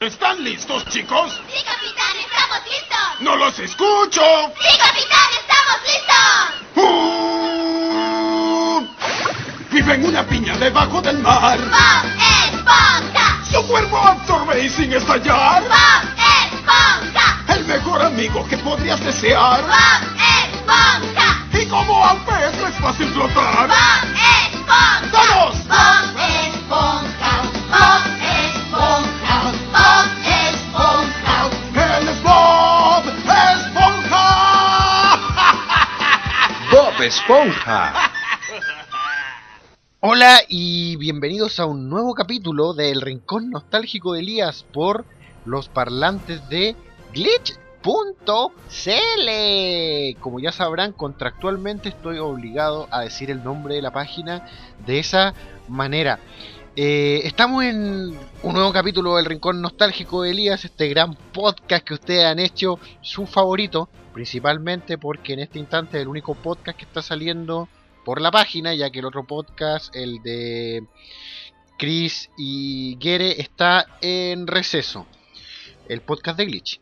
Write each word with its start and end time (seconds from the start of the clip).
¿Están 0.00 0.44
listos, 0.44 0.86
chicos? 0.86 1.40
Sí, 1.48 1.64
capitán, 1.64 2.16
estamos 2.20 2.58
listos. 2.66 3.20
¡No 3.20 3.34
los 3.34 3.58
escucho! 3.58 4.22
Sí, 4.60 4.78
capitán, 4.78 5.28
estamos 5.40 5.80
listos. 5.86 6.14
Vive 9.72 9.94
en 9.94 10.06
una 10.06 10.24
piña 10.24 10.56
debajo 10.56 11.02
del 11.02 11.18
mar. 11.18 11.58
¡Bob 11.58 12.12
Esponja! 12.46 13.42
Su 13.50 13.66
cuerpo 13.66 13.98
absorbe 13.98 14.68
sin 14.68 14.92
estallar. 14.92 15.64
¡Bob 15.64 16.04
Esponja! 16.52 17.42
El 17.48 17.64
mejor 17.64 18.00
amigo 18.02 18.46
que 18.46 18.56
podrías 18.58 19.00
desear. 19.04 19.62
¡Bob 19.62 20.04
Esponja! 20.44 21.44
Y 21.60 21.66
como 21.66 22.06
al 22.06 22.24
pez 22.24 22.54
no 22.60 22.68
es 22.68 22.76
fácil 22.76 23.12
flotar. 23.12 23.66
¡Bob 23.66 24.14
Esponja! 24.14 25.10
¡Todos! 25.10 25.66
¡Bob 25.66 26.07
¡Bob 36.98 37.04
Esponja! 37.04 38.10
Hola 40.00 40.40
y 40.48 40.96
bienvenidos 40.96 41.60
a 41.60 41.66
un 41.66 41.88
nuevo 41.88 42.12
capítulo 42.12 42.74
del 42.74 43.00
Rincón 43.00 43.50
Nostálgico 43.50 44.14
de 44.14 44.20
Elías 44.20 44.64
por 44.72 45.04
los 45.44 45.68
parlantes 45.68 46.48
de 46.48 46.74
glitch.cl. 47.12 47.80
Como 50.20 50.40
ya 50.40 50.50
sabrán, 50.50 50.92
contractualmente 50.92 51.90
estoy 51.90 52.18
obligado 52.18 52.88
a 52.90 53.02
decir 53.02 53.30
el 53.30 53.44
nombre 53.44 53.76
de 53.76 53.82
la 53.82 53.92
página 53.92 54.48
de 54.84 54.98
esa 54.98 55.34
manera. 55.68 56.18
Eh, 56.74 57.20
estamos 57.24 57.62
en 57.64 58.18
un 58.42 58.54
nuevo 58.54 58.72
capítulo 58.72 59.16
del 59.16 59.24
Rincón 59.24 59.62
Nostálgico 59.62 60.22
de 60.22 60.30
Elías, 60.30 60.64
este 60.64 60.88
gran 60.88 61.14
podcast 61.14 61.84
que 61.84 61.94
ustedes 61.94 62.24
han 62.24 62.40
hecho 62.40 62.80
su 63.02 63.26
favorito, 63.26 63.88
principalmente 64.18 64.98
porque 64.98 65.34
en 65.34 65.38
este 65.38 65.60
instante 65.60 65.96
es 65.96 66.02
el 66.02 66.08
único 66.08 66.34
podcast 66.34 66.76
que 66.76 66.84
está 66.84 67.02
saliendo 67.02 67.68
por 68.04 68.20
la 68.20 68.32
página, 68.32 68.74
ya 68.74 68.90
que 68.90 68.98
el 68.98 69.04
otro 69.04 69.24
podcast, 69.24 69.94
el 69.94 70.20
de 70.24 70.84
Chris 71.78 72.28
y 72.36 72.98
Gere, 73.00 73.40
está 73.40 73.86
en 74.00 74.48
receso. 74.48 75.06
El 75.88 76.00
podcast 76.00 76.36
de 76.36 76.46
Glitch. 76.46 76.80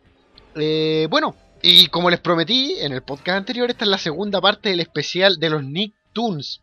Eh, 0.54 1.08
bueno, 1.10 1.36
y 1.60 1.88
como 1.88 2.08
les 2.08 2.20
prometí 2.20 2.76
en 2.78 2.94
el 2.94 3.02
podcast 3.02 3.36
anterior, 3.36 3.68
esta 3.68 3.84
es 3.84 3.90
la 3.90 3.98
segunda 3.98 4.40
parte 4.40 4.70
del 4.70 4.80
especial 4.80 5.38
de 5.38 5.50
los 5.50 5.62
Nicktoons. 5.62 6.62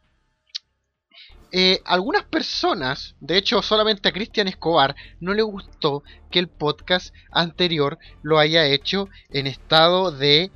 Eh, 1.52 1.82
algunas 1.86 2.24
personas, 2.24 3.14
de 3.20 3.38
hecho 3.38 3.62
solamente 3.62 4.10
a 4.10 4.12
Cristian 4.12 4.48
Escobar, 4.48 4.96
no 5.20 5.36
le 5.36 5.44
gustó 5.44 6.02
que 6.32 6.40
el 6.40 6.48
podcast 6.48 7.14
anterior 7.30 8.00
lo 8.24 8.40
haya 8.40 8.66
hecho 8.66 9.08
en 9.30 9.46
estado 9.46 10.10
de 10.10 10.50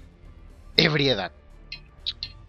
ebriedad. 0.78 1.32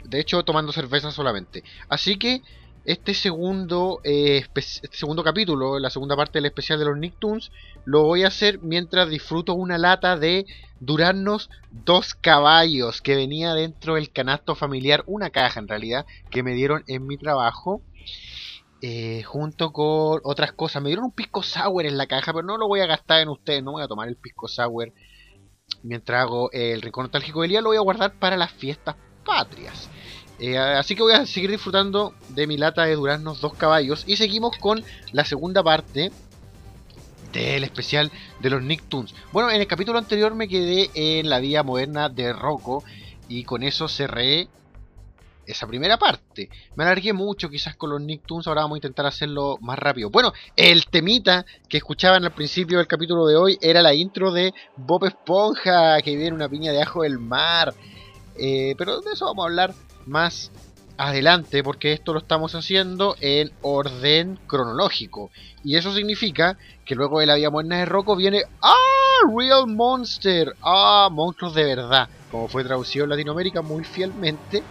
De 0.04 0.20
hecho, 0.20 0.42
tomando 0.44 0.72
cerveza 0.72 1.10
solamente. 1.10 1.64
Así 1.88 2.16
que 2.16 2.42
este 2.84 3.12
segundo, 3.12 4.00
eh, 4.04 4.46
este 4.54 4.96
segundo 4.96 5.22
capítulo, 5.22 5.78
la 5.78 5.90
segunda 5.90 6.16
parte 6.16 6.38
del 6.38 6.46
especial 6.46 6.78
de 6.78 6.86
los 6.86 6.96
Nicktoons, 6.96 7.50
lo 7.84 8.04
voy 8.04 8.22
a 8.22 8.28
hacer 8.28 8.60
mientras 8.62 9.10
disfruto 9.10 9.54
una 9.54 9.76
lata 9.76 10.16
de 10.16 10.46
Duraznos 10.80 11.50
dos 11.70 12.14
caballos 12.14 13.02
que 13.02 13.16
venía 13.16 13.52
dentro 13.52 13.96
del 13.96 14.10
canasto 14.10 14.54
familiar, 14.54 15.02
una 15.06 15.30
caja 15.30 15.58
en 15.58 15.68
realidad, 15.68 16.06
que 16.30 16.42
me 16.42 16.54
dieron 16.54 16.84
en 16.86 17.06
mi 17.06 17.18
trabajo. 17.18 17.82
Eh, 18.80 19.24
junto 19.24 19.72
con 19.72 20.20
otras 20.22 20.52
cosas. 20.52 20.80
Me 20.80 20.88
dieron 20.88 21.06
un 21.06 21.10
pisco 21.10 21.42
sour 21.42 21.84
en 21.84 21.98
la 21.98 22.06
caja, 22.06 22.32
pero 22.32 22.46
no 22.46 22.56
lo 22.56 22.68
voy 22.68 22.78
a 22.78 22.86
gastar 22.86 23.20
en 23.20 23.28
ustedes. 23.28 23.60
No 23.60 23.72
voy 23.72 23.82
a 23.82 23.88
tomar 23.88 24.06
el 24.06 24.14
pisco 24.14 24.46
sour 24.46 24.92
mientras 25.82 26.22
hago 26.22 26.50
el 26.52 26.82
rincón 26.82 27.04
nostálgico 27.04 27.42
del 27.42 27.50
día. 27.50 27.60
Lo 27.60 27.68
voy 27.68 27.76
a 27.76 27.82
guardar 27.82 28.12
para 28.14 28.36
las 28.36 28.52
fiestas 28.52 28.96
patrias. 29.24 29.88
Eh, 30.38 30.56
así 30.56 30.94
que 30.94 31.02
voy 31.02 31.14
a 31.14 31.26
seguir 31.26 31.50
disfrutando 31.50 32.14
de 32.28 32.46
mi 32.46 32.56
lata 32.56 32.84
de 32.84 32.94
duraznos 32.94 33.40
dos 33.40 33.54
caballos. 33.54 34.04
Y 34.06 34.16
seguimos 34.16 34.56
con 34.58 34.84
la 35.12 35.24
segunda 35.24 35.62
parte 35.62 36.12
del 37.32 37.64
especial 37.64 38.10
de 38.40 38.50
los 38.50 38.62
Nicktoons. 38.62 39.14
Bueno, 39.32 39.50
en 39.50 39.60
el 39.60 39.66
capítulo 39.66 39.98
anterior 39.98 40.34
me 40.34 40.48
quedé 40.48 40.90
en 40.94 41.28
la 41.28 41.40
vida 41.40 41.62
moderna 41.62 42.08
de 42.08 42.32
Rocco. 42.32 42.84
Y 43.28 43.44
con 43.44 43.62
eso 43.62 43.88
cerré 43.88 44.48
esa 45.48 45.66
primera 45.66 45.96
parte. 45.98 46.48
Me 46.76 46.84
alargué 46.84 47.12
mucho 47.12 47.48
quizás 47.48 47.74
con 47.76 47.90
los 47.90 48.00
Nicktoons, 48.00 48.46
ahora 48.46 48.62
vamos 48.62 48.76
a 48.76 48.78
intentar 48.78 49.06
hacerlo 49.06 49.56
más 49.60 49.78
rápido. 49.78 50.10
Bueno, 50.10 50.32
el 50.56 50.86
temita 50.86 51.44
que 51.68 51.78
escuchaban 51.78 52.24
al 52.24 52.32
principio 52.32 52.78
del 52.78 52.86
capítulo 52.86 53.26
de 53.26 53.36
hoy 53.36 53.58
era 53.60 53.82
la 53.82 53.94
intro 53.94 54.30
de 54.30 54.52
Bob 54.76 55.06
Esponja, 55.06 56.00
que 56.02 56.16
viene 56.16 56.34
una 56.36 56.48
piña 56.48 56.72
de 56.72 56.82
ajo 56.82 57.02
del 57.02 57.18
mar. 57.18 57.74
Eh, 58.36 58.74
pero 58.76 59.00
de 59.00 59.12
eso 59.12 59.24
vamos 59.24 59.44
a 59.44 59.48
hablar 59.48 59.74
más 60.06 60.50
adelante, 60.98 61.62
porque 61.62 61.92
esto 61.92 62.12
lo 62.12 62.18
estamos 62.18 62.54
haciendo 62.54 63.16
en 63.20 63.52
orden 63.62 64.38
cronológico. 64.46 65.30
Y 65.64 65.76
eso 65.76 65.94
significa 65.94 66.58
que 66.84 66.94
luego 66.94 67.20
de 67.20 67.26
la 67.26 67.36
vida 67.36 67.50
moderna 67.50 67.78
de 67.78 67.86
Rocco 67.86 68.16
viene 68.16 68.42
¡Ah! 68.60 68.74
Real 69.34 69.66
Monster. 69.66 70.54
¡Ah! 70.62 71.08
Monstruos 71.10 71.54
de 71.54 71.64
verdad. 71.64 72.08
Como 72.30 72.48
fue 72.48 72.64
traducido 72.64 73.04
en 73.04 73.10
Latinoamérica 73.10 73.62
muy 73.62 73.84
fielmente 73.84 74.62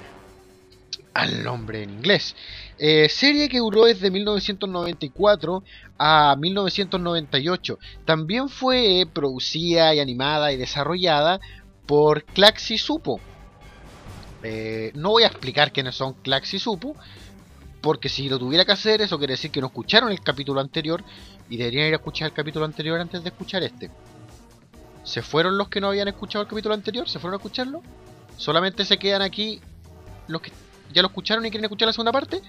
al 1.18 1.44
nombre 1.44 1.82
en 1.82 1.90
inglés. 1.90 2.36
Eh, 2.78 3.10
serie 3.10 3.50
que 3.50 3.58
duró 3.58 3.86
desde 3.86 4.12
1994 4.12 5.64
a 5.98 6.36
1998. 6.38 7.80
También 8.06 8.50
fue 8.50 9.08
producida 9.12 9.96
y 9.96 10.00
animada 10.00 10.54
y 10.54 10.58
desarrollada 10.58 11.40
por 11.88 12.24
Claxi 12.24 12.78
Supo. 12.78 13.20
Eh, 14.44 14.92
no 14.94 15.10
voy 15.10 15.24
a 15.24 15.28
explicar 15.28 15.72
quiénes 15.74 15.96
son 15.96 16.14
Claxi 16.14 16.60
Supo, 16.60 16.96
porque 17.82 18.10
si 18.10 18.30
lo 18.30 18.38
tuviera 18.38 18.64
que 18.64 18.74
hacer, 18.74 19.02
eso 19.02 19.18
quiere 19.18 19.34
decir 19.34 19.50
que 19.50 19.60
no 19.60 19.68
escucharon 19.68 20.12
el 20.12 20.22
capítulo 20.22 20.62
anterior 20.62 21.04
y 21.50 21.58
deberían 21.58 21.88
ir 21.88 21.94
a 21.94 21.98
escuchar 21.98 22.28
el 22.28 22.34
capítulo 22.34 22.66
anterior 22.66 23.00
antes 23.00 23.24
de 23.24 23.30
escuchar 23.30 23.64
este. 23.64 23.90
¿Se 25.04 25.24
fueron 25.24 25.58
los 25.58 25.68
que 25.70 25.82
no 25.82 25.88
habían 25.88 26.10
escuchado 26.10 26.44
el 26.44 26.50
capítulo 26.50 26.76
anterior? 26.76 27.10
¿Se 27.10 27.18
fueron 27.18 27.36
a 27.36 27.38
escucharlo? 27.38 27.82
¿Solamente 28.38 28.86
se 28.86 29.00
quedan 29.00 29.24
aquí 29.24 29.60
los 30.28 30.42
que 30.42 30.52
ya 30.94 31.02
lo 31.02 31.10
escucharon 31.10 31.46
y 31.46 31.50
quieren 31.50 31.66
escuchar 31.66 31.88
la 31.88 31.94
segunda 31.94 32.12
parte? 32.12 32.42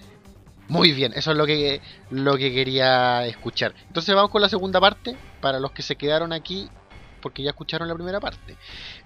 Muy 0.68 0.92
bien, 0.92 1.12
eso 1.14 1.30
es 1.30 1.36
lo 1.36 1.46
que, 1.46 1.80
lo 2.10 2.36
que 2.36 2.52
quería 2.52 3.26
escuchar. 3.26 3.74
Entonces 3.86 4.14
vamos 4.14 4.30
con 4.30 4.42
la 4.42 4.50
segunda 4.50 4.80
parte, 4.80 5.16
para 5.40 5.58
los 5.58 5.72
que 5.72 5.82
se 5.82 5.96
quedaron 5.96 6.32
aquí, 6.32 6.68
porque 7.22 7.42
ya 7.42 7.50
escucharon 7.50 7.88
la 7.88 7.94
primera 7.94 8.20
parte. 8.20 8.56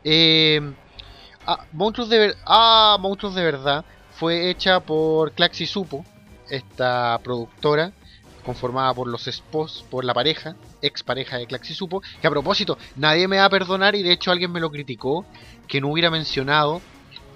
Eh, 0.02 0.60
ah, 1.46 1.64
Monstruos, 1.72 2.08
de 2.08 2.18
ver 2.18 2.36
ah, 2.46 2.96
Monstruos 3.00 3.34
de 3.36 3.44
Verdad 3.44 3.84
fue 4.10 4.50
hecha 4.50 4.80
por 4.80 5.32
Claxi 5.32 5.66
Supo, 5.66 6.04
esta 6.50 7.18
productora, 7.22 7.92
conformada 8.44 8.92
por 8.92 9.06
los 9.06 9.28
esposos, 9.28 9.84
por 9.84 10.04
la 10.04 10.14
pareja, 10.14 10.56
ex 10.82 11.04
pareja 11.04 11.38
de 11.38 11.46
Claxi 11.46 11.74
Supo, 11.74 12.02
que 12.20 12.26
a 12.26 12.30
propósito, 12.30 12.76
nadie 12.96 13.28
me 13.28 13.38
va 13.38 13.44
a 13.44 13.50
perdonar 13.50 13.94
y 13.94 14.02
de 14.02 14.12
hecho 14.12 14.32
alguien 14.32 14.50
me 14.50 14.60
lo 14.60 14.72
criticó, 14.72 15.24
que 15.68 15.80
no 15.80 15.88
hubiera 15.88 16.10
mencionado, 16.10 16.82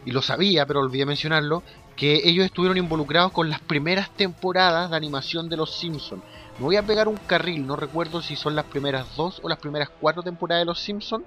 y 0.04 0.10
lo 0.12 0.22
sabía, 0.22 0.66
pero 0.66 0.80
olvidé 0.80 1.06
mencionarlo, 1.06 1.62
que 1.96 2.20
ellos 2.24 2.44
estuvieron 2.44 2.76
involucrados 2.76 3.32
con 3.32 3.48
las 3.48 3.60
primeras 3.60 4.10
temporadas 4.10 4.90
de 4.90 4.96
animación 4.96 5.48
de 5.48 5.56
Los 5.56 5.78
Simpsons. 5.78 6.22
Me 6.58 6.64
voy 6.64 6.76
a 6.76 6.86
pegar 6.86 7.08
un 7.08 7.16
carril, 7.16 7.66
no 7.66 7.74
recuerdo 7.74 8.22
si 8.22 8.36
son 8.36 8.54
las 8.54 8.66
primeras 8.66 9.16
dos 9.16 9.40
o 9.42 9.48
las 9.48 9.58
primeras 9.58 9.90
cuatro 10.00 10.22
temporadas 10.22 10.62
de 10.62 10.66
Los 10.66 10.80
Simpsons. 10.80 11.24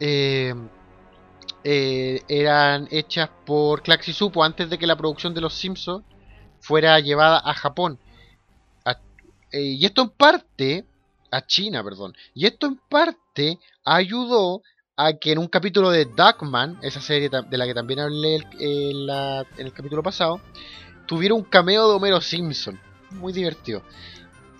Eh, 0.00 0.54
eh, 1.64 2.22
eran 2.28 2.88
hechas 2.90 3.30
por 3.44 3.82
Claxi 3.82 4.12
Supo 4.12 4.44
antes 4.44 4.68
de 4.68 4.78
que 4.78 4.86
la 4.86 4.96
producción 4.96 5.34
de 5.34 5.40
Los 5.40 5.54
Simpsons 5.54 6.04
fuera 6.60 6.98
llevada 7.00 7.40
a 7.44 7.54
Japón. 7.54 7.98
Eh, 9.50 9.62
y 9.62 9.86
esto 9.86 10.02
en 10.02 10.10
parte, 10.10 10.84
a 11.30 11.46
China, 11.46 11.82
perdón. 11.82 12.14
Y 12.34 12.46
esto 12.46 12.66
en 12.66 12.76
parte 12.88 13.58
ayudó 13.84 14.62
a 14.98 15.12
que 15.12 15.30
en 15.30 15.38
un 15.38 15.46
capítulo 15.46 15.90
de 15.90 16.06
Duckman, 16.06 16.76
esa 16.82 17.00
serie 17.00 17.30
de 17.30 17.56
la 17.56 17.66
que 17.66 17.72
también 17.72 18.00
hablé 18.00 18.34
en, 18.58 19.08
el 19.56 19.72
capítulo 19.72 20.02
pasado, 20.02 20.40
tuviera 21.06 21.36
un 21.36 21.44
cameo 21.44 21.88
de 21.88 21.94
Homero 21.94 22.20
Simpson. 22.20 22.78
Muy 23.12 23.32
divertido. 23.32 23.82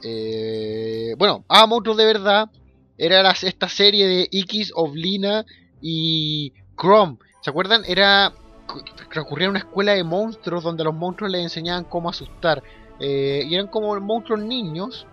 Eh, 0.04 1.16
bueno, 1.18 1.44
a 1.48 1.66
Monstruos 1.66 1.96
de 1.96 2.06
verdad 2.06 2.48
era 2.96 3.28
esta 3.32 3.68
serie 3.68 4.06
de 4.06 4.28
X, 4.30 4.70
Oblina 4.76 5.44
y 5.82 6.52
Chrome. 6.80 7.18
¿Se 7.40 7.50
acuerdan? 7.50 7.82
Era 7.84 8.32
recurría 9.10 9.48
a 9.48 9.50
una 9.50 9.58
escuela 9.58 9.94
de 9.94 10.04
monstruos 10.04 10.62
donde 10.62 10.84
los 10.84 10.94
monstruos 10.94 11.32
les 11.32 11.42
enseñaban 11.42 11.82
cómo 11.82 12.10
asustar. 12.10 12.62
Eh, 13.00 13.42
y 13.44 13.54
eran 13.54 13.66
como 13.66 13.98
monstruos 13.98 14.40
niños 14.40 15.04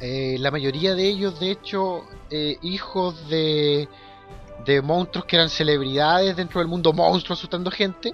eh, 0.00 0.36
la 0.38 0.50
mayoría 0.50 0.94
de 0.94 1.06
ellos, 1.08 1.40
de 1.40 1.50
hecho, 1.50 2.02
eh, 2.30 2.58
hijos 2.62 3.28
de, 3.28 3.88
de 4.64 4.82
monstruos 4.82 5.24
que 5.26 5.36
eran 5.36 5.48
celebridades 5.48 6.36
dentro 6.36 6.60
del 6.60 6.68
mundo 6.68 6.92
monstruo 6.92 7.34
asustando 7.34 7.70
gente. 7.70 8.12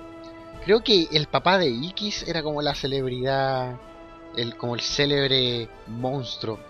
Creo 0.64 0.82
que 0.82 1.08
el 1.12 1.26
papá 1.26 1.58
de 1.58 1.68
X 1.88 2.24
era 2.28 2.42
como 2.42 2.62
la 2.62 2.74
celebridad, 2.74 3.80
el, 4.36 4.56
como 4.56 4.74
el 4.74 4.80
célebre 4.80 5.68
monstruo. 5.88 6.60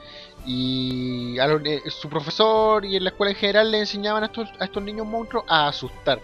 Y 0.47 1.39
a 1.39 1.47
lo- 1.47 1.61
eh, 1.65 1.83
su 1.91 2.09
profesor 2.09 2.85
y 2.85 2.97
en 2.97 3.05
la 3.05 3.11
escuela 3.11 3.33
en 3.33 3.37
general 3.39 3.71
le 3.71 3.79
enseñaban 3.81 4.23
a 4.23 4.27
estos, 4.27 4.49
a 4.59 4.65
estos 4.65 4.83
niños 4.83 5.07
monstruos 5.07 5.45
a 5.49 5.69
asustar. 5.69 6.21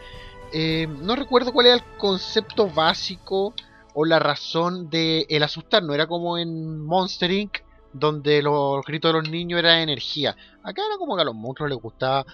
No 1.03 1.15
recuerdo 1.15 1.53
cuál 1.53 1.67
era 1.67 1.75
el 1.77 1.85
concepto 1.99 2.69
básico 2.71 3.55
o 3.93 4.05
la 4.07 4.19
razón 4.19 4.89
de 4.89 5.27
el 5.29 5.43
asustar. 5.43 5.83
No 5.83 5.93
era 5.93 6.07
como 6.07 6.39
en 6.39 6.81
Monster 6.87 7.31
Inc. 7.31 7.59
donde 7.93 8.43
los 8.43 8.85
gritos 8.85 9.13
de 9.13 9.21
los 9.21 9.31
niños 9.31 9.59
era 9.59 9.83
energía. 9.83 10.37
Acá 10.63 10.83
era 10.87 10.99
como 10.99 11.17
que 11.17 11.23
a 11.23 11.25
los 11.25 11.35
monstruos 11.35 11.71
les 11.71 11.81
gustaba 11.81 12.27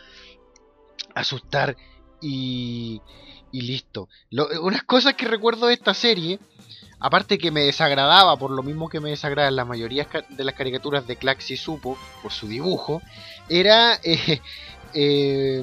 asustar 1.15 1.77
y, 2.21 3.01
y 3.53 3.61
listo. 3.62 4.09
Unas 4.62 4.83
cosas 4.83 5.15
que 5.15 5.27
recuerdo 5.27 5.69
de 5.69 5.75
esta 5.75 5.95
serie, 5.95 6.41
aparte 6.99 7.39
que 7.39 7.53
me 7.53 7.62
desagradaba, 7.62 8.37
por 8.37 8.51
lo 8.51 8.62
mismo 8.65 8.89
que 8.89 8.99
me 8.99 9.11
desagradan 9.11 9.55
la 9.55 9.65
mayoría 9.65 10.09
de 10.29 10.45
las 10.45 10.55
caricaturas 10.55 11.06
de 11.06 11.17
Clax 11.17 11.53
y 11.53 11.56
Supo, 11.56 11.97
por 12.21 12.33
su 12.33 12.49
dibujo, 12.49 13.01
era 13.49 14.01
eh, 14.03 14.41
eh, 14.95 15.62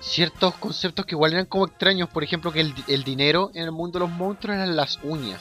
ciertos 0.00 0.54
conceptos 0.56 1.06
que 1.06 1.14
igual 1.14 1.32
eran 1.32 1.46
como 1.46 1.66
extraños. 1.66 2.10
Por 2.10 2.22
ejemplo, 2.22 2.52
que 2.52 2.60
el, 2.60 2.74
el 2.86 3.02
dinero 3.02 3.50
en 3.54 3.64
el 3.64 3.72
mundo 3.72 3.98
de 3.98 4.06
los 4.06 4.14
monstruos 4.14 4.56
eran 4.56 4.76
las 4.76 4.98
uñas. 5.02 5.40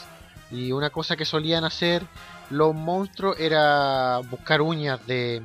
Y 0.54 0.72
una 0.72 0.92
cosa 0.92 1.18
que 1.18 1.26
solían 1.26 1.66
hacer 1.66 2.06
los 2.50 2.74
monstruos 2.74 3.38
era 3.40 4.20
buscar 4.30 4.62
uñas 4.62 5.06
de, 5.08 5.42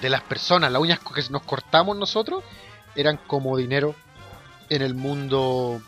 de 0.00 0.08
las 0.08 0.22
personas. 0.22 0.72
Las 0.72 0.80
uñas 0.80 1.00
que 1.00 1.22
nos 1.30 1.42
cortamos 1.42 1.96
nosotros 1.96 2.42
eran 2.94 3.18
como 3.26 3.56
dinero 3.56 3.94
en 4.68 4.82
el 4.82 4.94
mundo 4.94 5.82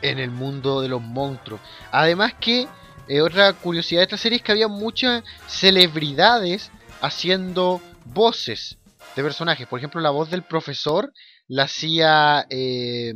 en 0.00 0.18
el 0.18 0.30
mundo 0.30 0.80
de 0.80 0.88
los 0.88 1.02
monstruos. 1.02 1.60
Además 1.90 2.34
que 2.40 2.68
eh, 3.08 3.20
otra 3.20 3.52
curiosidad 3.54 4.00
de 4.00 4.04
esta 4.04 4.16
serie 4.16 4.36
es 4.36 4.42
que 4.42 4.52
había 4.52 4.68
muchas 4.68 5.24
celebridades 5.46 6.70
haciendo 7.00 7.80
voces 8.04 8.78
de 9.16 9.22
personajes. 9.22 9.66
Por 9.66 9.78
ejemplo, 9.78 10.00
la 10.00 10.10
voz 10.10 10.30
del 10.30 10.42
profesor 10.42 11.12
la 11.48 11.64
hacía 11.64 12.46
eh, 12.50 13.14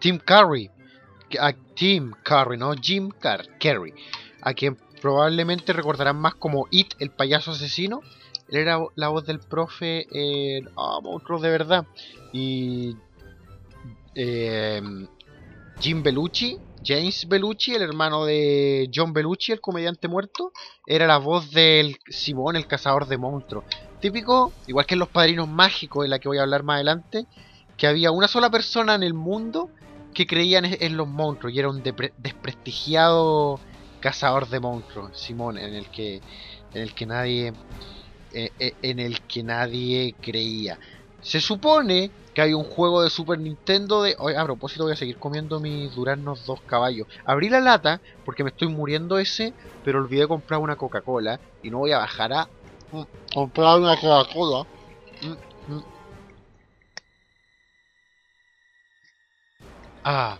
Tim 0.00 0.18
Curry. 0.18 0.70
A 1.40 1.52
Tim 1.74 2.12
Curry, 2.22 2.56
no 2.56 2.74
Jim 2.74 3.10
Car 3.10 3.58
Carrey. 3.58 3.92
A 4.42 4.54
quien 4.54 4.76
probablemente 5.00 5.72
recordarán 5.72 6.16
más 6.16 6.34
como 6.34 6.66
It, 6.70 6.94
el 6.98 7.10
payaso 7.10 7.52
asesino. 7.52 8.00
Él 8.48 8.58
era 8.58 8.78
la 8.94 9.08
voz 9.08 9.26
del 9.26 9.40
profe 9.40 10.06
en 10.10 10.68
ah, 10.76 11.00
Monstruos 11.02 11.42
de 11.42 11.50
verdad. 11.50 11.86
Y 12.32 12.96
eh, 14.14 14.82
Jim 15.80 16.02
Bellucci, 16.02 16.58
James 16.84 17.26
Bellucci, 17.28 17.74
el 17.74 17.82
hermano 17.82 18.24
de 18.24 18.90
John 18.94 19.12
Bellucci, 19.12 19.52
el 19.52 19.60
comediante 19.60 20.08
muerto, 20.08 20.52
era 20.86 21.06
la 21.06 21.18
voz 21.18 21.50
del 21.50 21.98
Simón, 22.08 22.56
el 22.56 22.66
cazador 22.66 23.06
de 23.06 23.16
monstruos. 23.16 23.64
Típico, 24.00 24.52
igual 24.66 24.86
que 24.86 24.94
en 24.94 25.00
Los 25.00 25.08
Padrinos 25.08 25.48
Mágicos, 25.48 26.04
de 26.04 26.08
la 26.08 26.18
que 26.18 26.28
voy 26.28 26.38
a 26.38 26.42
hablar 26.42 26.62
más 26.62 26.74
adelante, 26.74 27.26
que 27.76 27.86
había 27.86 28.10
una 28.10 28.28
sola 28.28 28.50
persona 28.50 28.94
en 28.94 29.02
el 29.02 29.14
mundo 29.14 29.70
que 30.14 30.26
creía 30.26 30.60
en, 30.60 30.96
los 30.96 31.08
monstruos 31.08 31.52
y 31.52 31.58
era 31.58 31.68
un 31.68 31.82
desprestigiado 31.82 33.60
cazador 34.00 34.48
de 34.48 34.60
monstruos, 34.60 35.18
Simón, 35.18 35.58
en 35.58 35.74
el 35.74 35.90
que, 35.90 36.16
en 36.72 36.82
el 36.82 36.94
que 36.94 37.06
nadie, 37.06 37.52
eh, 38.32 38.50
eh, 38.58 38.74
en 38.82 39.00
el 39.00 39.20
que 39.22 39.42
nadie 39.42 40.14
creía. 40.20 40.78
Se 41.20 41.40
supone 41.40 42.10
que 42.34 42.42
hay 42.42 42.52
un 42.52 42.64
juego 42.64 43.02
de 43.02 43.10
Super 43.10 43.38
Nintendo 43.38 44.02
de... 44.02 44.16
Oye, 44.18 44.36
a 44.36 44.44
propósito 44.44 44.84
voy 44.84 44.92
a 44.92 44.96
seguir 44.96 45.18
comiendo 45.18 45.60
mis 45.60 45.94
duraznos 45.94 46.44
dos 46.44 46.60
caballos. 46.62 47.06
Abrí 47.24 47.48
la 47.48 47.60
lata 47.60 48.00
porque 48.24 48.44
me 48.44 48.50
estoy 48.50 48.68
muriendo 48.68 49.18
ese, 49.18 49.54
pero 49.84 50.00
olvidé 50.00 50.26
comprar 50.26 50.60
una 50.60 50.76
Coca-Cola 50.76 51.40
y 51.62 51.70
no 51.70 51.78
voy 51.78 51.92
a 51.92 51.98
bajar 51.98 52.32
a 52.32 52.48
comprar 53.32 53.80
una 53.80 53.96
Coca-Cola. 53.96 54.66
Mm, 55.22 55.72
mm. 55.74 55.93
Ah. 60.04 60.38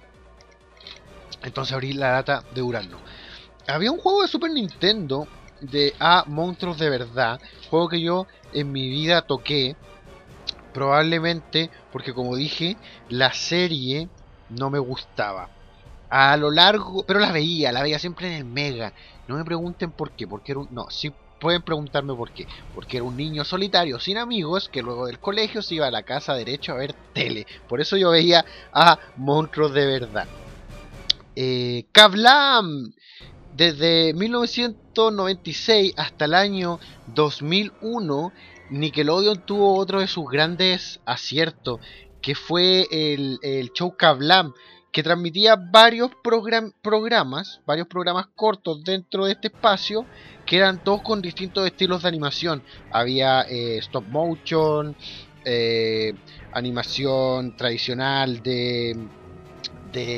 Entonces 1.43 1.72
abrí 1.72 1.93
la 1.94 2.12
lata 2.12 2.44
de 2.55 2.61
durazno. 2.61 2.99
Había 3.66 3.90
un 3.90 3.99
juego 3.99 4.22
de 4.22 4.28
Super 4.28 4.50
Nintendo 4.50 5.26
de 5.61 5.94
A 5.99 6.25
Monstruos 6.26 6.78
de 6.78 6.90
Verdad. 6.90 7.40
Juego 7.70 7.88
que 7.88 8.00
yo 8.00 8.26
en 8.52 8.70
mi 8.72 8.88
vida 8.88 9.22
toqué. 9.22 9.76
Probablemente 10.72 11.70
porque 11.93 12.12
como 12.12 12.37
dije, 12.37 12.76
la 13.08 13.32
serie 13.32 14.08
no 14.50 14.70
me 14.70 14.78
gustaba. 14.78 15.49
A 16.10 16.37
lo 16.37 16.50
largo, 16.50 17.05
pero 17.06 17.20
la 17.20 17.32
veía, 17.32 17.72
la 17.72 17.82
veía 17.82 17.99
siempre 17.99 18.28
en 18.28 18.34
el 18.34 18.44
Mega. 18.44 18.93
No 19.26 19.37
me 19.37 19.44
pregunten 19.44 19.90
por 19.90 20.12
qué, 20.12 20.26
porque 20.26 20.52
era 20.52 20.60
un... 20.60 20.69
No, 20.70 20.90
sí 20.90 21.12
pueden 21.44 21.61
preguntarme 21.61 22.14
por 22.14 22.31
qué. 22.31 22.46
Porque 22.75 22.96
era 22.96 23.05
un 23.05 23.19
niño 23.19 23.44
solitario, 23.44 24.00
sin 24.00 24.17
amigos, 24.17 24.70
que 24.70 24.81
luego 24.81 25.06
del 25.06 25.19
colegio 25.19 25.61
se 25.61 25.75
iba 25.75 25.87
a 25.87 25.91
la 25.91 26.02
casa 26.02 26.32
derecho 26.32 26.73
a 26.73 26.76
ver 26.76 26.94
tele. 27.12 27.46
Por 27.69 27.82
eso 27.82 27.99
yo 27.99 28.11
veía 28.11 28.46
a 28.73 28.99
Monstruos 29.17 29.75
de 29.75 29.85
Verdad. 29.85 30.26
Eh, 31.37 31.85
Kablam, 31.93 32.94
desde 33.55 34.14
1996 34.14 35.93
hasta 35.99 36.25
el 36.25 36.32
año 36.32 36.81
2001, 37.14 38.32
Nickelodeon 38.70 39.44
tuvo 39.44 39.76
otro 39.76 40.00
de 40.00 40.06
sus 40.06 40.25
grandes 40.31 41.00
aciertos, 41.05 41.79
que 42.23 42.35
fue 42.35 42.88
el, 42.91 43.38
el 43.43 43.70
show 43.75 43.94
Kablam, 43.99 44.55
que 44.94 45.02
transmitía 45.02 45.56
varios 45.56 46.12
program- 46.23 46.73
programas, 46.81 47.61
varios 47.67 47.88
programas 47.88 48.29
cortos 48.37 48.85
dentro 48.85 49.25
de 49.26 49.32
este 49.32 49.49
espacio, 49.49 50.06
que 50.46 50.58
eran 50.58 50.85
todos 50.85 51.02
con 51.02 51.20
distintos 51.20 51.67
estilos 51.67 52.02
de 52.02 52.08
animación. 52.08 52.62
Había 52.93 53.43
eh, 53.43 53.79
stop 53.79 54.05
motion, 54.06 54.94
eh, 55.44 56.14
animación 56.52 57.56
tradicional 57.56 58.41
de, 58.41 58.96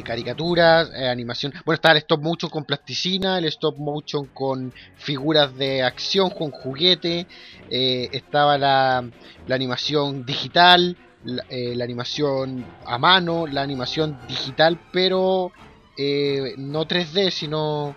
caricaturas, 0.05 0.90
eh, 0.94 1.08
animación. 1.08 1.55
Bueno, 1.64 1.76
estaba 1.76 1.93
el 1.94 1.99
stop 2.02 2.20
motion 2.20 2.50
con 2.50 2.64
plasticina, 2.67 3.38
el 3.38 3.46
stop 3.46 3.78
motion 3.78 4.26
con 4.26 4.75
figuras 4.96 5.56
de 5.56 5.82
acción, 5.84 6.28
con 6.28 6.50
juguete, 6.50 7.26
estaba 7.70 8.58
la 8.58 9.05
animación 9.49 10.26
digital, 10.26 10.99
la, 11.26 11.44
eh, 11.50 11.75
la 11.75 11.84
animación 11.84 12.64
a 12.84 12.99
mano, 12.99 13.46
la 13.46 13.62
animación 13.62 14.19
digital, 14.28 14.81
pero 14.93 15.52
eh, 15.99 16.55
no 16.56 16.87
3D, 16.87 17.31
sino 17.31 17.94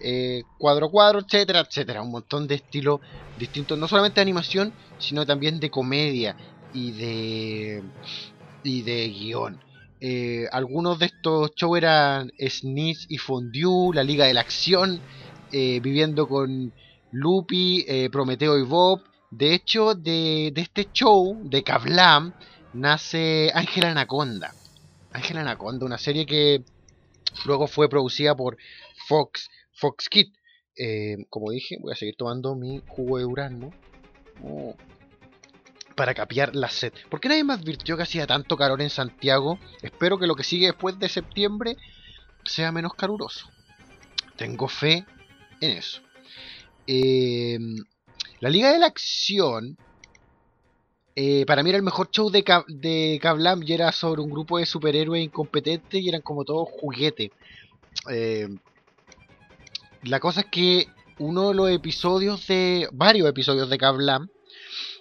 eh, 0.00 0.42
cuadro 0.58 0.90
cuadro, 0.90 1.20
etcétera, 1.20 1.60
etcétera. 1.60 2.02
Un 2.02 2.12
montón 2.12 2.46
de 2.46 2.54
estilos 2.54 3.00
distintos, 3.38 3.76
no 3.78 3.88
solamente 3.88 4.16
de 4.16 4.22
animación, 4.22 4.72
sino 4.98 5.26
también 5.26 5.60
de 5.60 5.70
comedia 5.70 6.36
y 6.72 6.92
de 6.92 7.82
y 8.62 8.82
de 8.82 9.08
guion. 9.08 9.60
Algunos 10.52 11.00
de 11.00 11.06
estos 11.06 11.52
shows 11.56 11.78
eran 11.78 12.32
Snitch 12.38 13.06
y 13.08 13.18
Fondue, 13.18 13.94
la 13.94 14.04
Liga 14.04 14.26
de 14.26 14.34
la 14.34 14.42
Acción, 14.42 15.00
viviendo 15.50 16.28
con 16.28 16.72
Lupi, 17.10 17.84
Prometeo 18.12 18.56
y 18.58 18.62
Bob. 18.62 19.02
De 19.30 19.54
hecho, 19.54 19.94
de, 19.94 20.52
de 20.54 20.60
este 20.60 20.88
show, 20.92 21.38
de 21.42 21.62
Kablam, 21.62 22.32
nace 22.72 23.50
Ángela 23.54 23.90
Anaconda. 23.90 24.54
Ángela 25.12 25.40
Anaconda, 25.40 25.86
una 25.86 25.98
serie 25.98 26.26
que 26.26 26.62
luego 27.44 27.66
fue 27.66 27.88
producida 27.88 28.36
por 28.36 28.56
Fox, 29.06 29.48
Fox 29.72 30.08
Kid. 30.08 30.32
Eh, 30.76 31.16
como 31.28 31.50
dije, 31.50 31.76
voy 31.80 31.92
a 31.92 31.96
seguir 31.96 32.16
tomando 32.16 32.54
mi 32.54 32.82
jugo 32.86 33.18
de 33.18 33.24
durazno. 33.24 33.70
Oh, 34.42 34.76
para 35.98 36.14
capear 36.14 36.54
la 36.54 36.70
sed. 36.70 36.92
¿Por 37.10 37.20
qué 37.20 37.28
nadie 37.28 37.42
me 37.42 37.54
advirtió 37.54 37.96
que 37.96 38.04
hacía 38.04 38.26
tanto 38.26 38.56
calor 38.56 38.80
en 38.80 38.90
Santiago? 38.90 39.58
Espero 39.82 40.18
que 40.18 40.28
lo 40.28 40.36
que 40.36 40.44
sigue 40.44 40.66
después 40.66 40.96
de 40.98 41.08
septiembre 41.08 41.76
sea 42.44 42.70
menos 42.70 42.94
caluroso. 42.94 43.50
Tengo 44.36 44.68
fe 44.68 45.04
en 45.60 45.70
eso. 45.70 46.00
Eh, 46.86 47.58
la 48.38 48.48
Liga 48.48 48.72
de 48.72 48.78
la 48.78 48.86
Acción 48.86 49.76
eh, 51.20 51.44
para 51.46 51.64
mí 51.64 51.70
era 51.70 51.78
el 51.78 51.82
mejor 51.82 52.10
show 52.12 52.30
de, 52.30 52.44
Ka- 52.44 52.64
de 52.68 53.18
Kablam 53.20 53.62
y 53.66 53.72
era 53.72 53.90
sobre 53.90 54.20
un 54.22 54.30
grupo 54.30 54.58
de 54.58 54.66
superhéroes 54.66 55.24
incompetentes 55.24 56.00
y 56.00 56.08
eran 56.08 56.22
como 56.22 56.44
todos 56.44 56.68
juguetes. 56.70 57.30
Eh, 58.08 58.48
la 60.04 60.20
cosa 60.20 60.40
es 60.42 60.46
que 60.46 60.86
uno 61.18 61.48
de 61.48 61.54
los 61.54 61.70
episodios 61.70 62.46
de. 62.46 62.88
varios 62.92 63.28
episodios 63.28 63.68
de 63.68 63.78
Kablam 63.78 64.28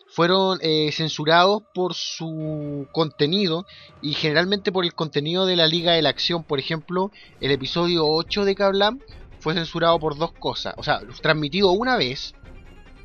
fueron 0.08 0.58
eh, 0.64 0.92
censurados 0.92 1.62
por 1.76 1.94
su 1.94 2.88
contenido 2.92 3.68
y 4.02 4.14
generalmente 4.14 4.72
por 4.72 4.84
el 4.86 4.96
contenido 4.96 5.46
de 5.46 5.56
la 5.56 5.68
Liga 5.68 5.92
de 5.94 6.02
la 6.02 6.10
Acción. 6.10 6.44
Por 6.44 6.58
ejemplo, 6.60 7.12
el 7.40 7.52
episodio 7.52 8.08
8 8.08 8.44
de 8.44 8.56
Kablam 8.56 9.00
fue 9.40 9.54
censurado 9.54 10.00
por 10.00 10.18
dos 10.18 10.32
cosas. 10.32 10.74
O 10.78 10.84
sea, 10.84 11.02
transmitido 11.22 11.70
una 11.74 11.96
vez 11.98 12.34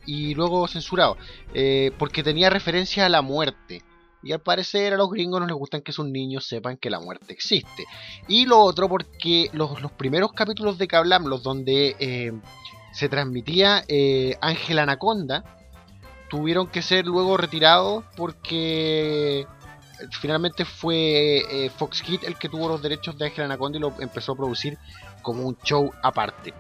y 0.07 0.35
luego 0.35 0.67
censurado. 0.69 1.17
eh, 1.55 1.93
porque 1.99 2.23
tenía 2.23 2.51
referencia 2.51 3.07
a 3.07 3.09
la 3.09 3.23
muerte. 3.23 3.83
Y 4.25 4.33
al 4.33 4.41
parecer 4.41 4.95
a 4.95 4.97
los 4.97 5.11
gringos 5.11 5.41
no 5.41 5.47
les 5.47 5.57
gustan 5.57 5.83
que 5.83 5.91
sus 5.91 6.07
niños 6.07 6.47
sepan 6.47 6.77
que 6.77 6.91
la 6.91 7.01
muerte 7.01 7.33
existe. 7.33 7.85
Y 8.29 8.47
lo 8.47 8.61
otro 8.61 8.89
porque 8.89 9.51
los, 9.53 9.83
los 9.83 9.91
primeros 9.93 10.33
capítulos 10.33 10.79
de 10.79 10.87
Kablam, 10.87 11.27
los 11.27 11.43
donde 11.43 11.97
eh, 11.99 12.33
se 12.93 13.09
transmitía 13.09 13.85
eh, 13.89 14.37
Ángel 14.41 14.79
Anaconda, 14.79 15.45
tuvieron 16.31 16.69
que 16.69 16.83
ser 16.83 17.05
luego 17.07 17.37
retirados 17.37 18.05
porque 18.17 19.45
finalmente 20.21 20.65
fue 20.65 21.71
Fox 21.77 22.03
Kids 22.03 22.25
el 22.25 22.37
que 22.37 22.49
tuvo 22.49 22.69
los 22.69 22.81
derechos 22.81 23.19
de 23.19 23.27
Ángel 23.27 23.45
Anaconda 23.45 23.79
y 23.79 23.81
lo 23.81 23.93
empezó 24.01 24.33
a 24.33 24.37
producir 24.37 24.79
como 25.23 25.43
un 25.47 25.57
show 25.65 25.91
aparte. 26.03 26.55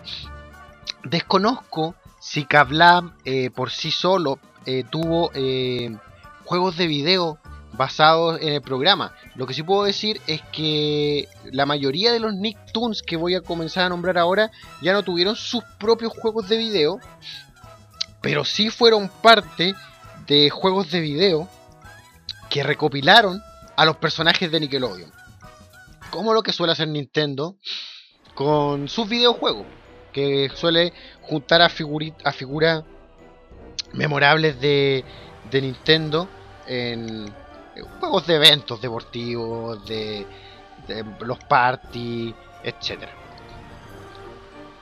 Desconozco 1.04 1.94
si 2.22 2.44
Kablam 2.44 3.16
eh, 3.24 3.50
por 3.50 3.72
sí 3.72 3.90
solo 3.90 4.38
eh, 4.64 4.84
tuvo 4.88 5.32
eh, 5.34 5.92
juegos 6.44 6.76
de 6.76 6.86
video 6.86 7.38
basados 7.72 8.40
en 8.40 8.52
el 8.52 8.62
programa. 8.62 9.12
Lo 9.34 9.44
que 9.44 9.54
sí 9.54 9.64
puedo 9.64 9.82
decir 9.82 10.20
es 10.28 10.40
que 10.52 11.26
la 11.50 11.66
mayoría 11.66 12.12
de 12.12 12.20
los 12.20 12.32
Nicktoons 12.34 13.02
que 13.02 13.16
voy 13.16 13.34
a 13.34 13.40
comenzar 13.40 13.86
a 13.86 13.88
nombrar 13.88 14.18
ahora 14.18 14.52
ya 14.80 14.92
no 14.92 15.02
tuvieron 15.02 15.34
sus 15.34 15.64
propios 15.80 16.12
juegos 16.12 16.48
de 16.48 16.58
video, 16.58 17.00
pero 18.20 18.44
sí 18.44 18.70
fueron 18.70 19.08
parte 19.08 19.74
de 20.28 20.48
juegos 20.48 20.92
de 20.92 21.00
video 21.00 21.48
que 22.50 22.62
recopilaron 22.62 23.42
a 23.74 23.84
los 23.84 23.96
personajes 23.96 24.48
de 24.48 24.60
Nickelodeon. 24.60 25.12
Como 26.10 26.34
lo 26.34 26.44
que 26.44 26.52
suele 26.52 26.72
hacer 26.72 26.86
Nintendo 26.86 27.56
con 28.34 28.88
sus 28.88 29.08
videojuegos, 29.08 29.66
que 30.12 30.50
suele 30.54 30.92
juntar 31.22 31.62
a, 31.62 31.66
a 31.66 32.32
figuras 32.32 32.84
memorables 33.92 34.60
de, 34.60 35.04
de 35.50 35.62
Nintendo 35.62 36.28
en 36.66 37.32
juegos 38.00 38.26
de 38.26 38.34
eventos 38.36 38.80
deportivos, 38.80 39.84
de, 39.86 40.26
de 40.86 41.04
los 41.20 41.38
parties, 41.44 42.34
etc. 42.62 43.04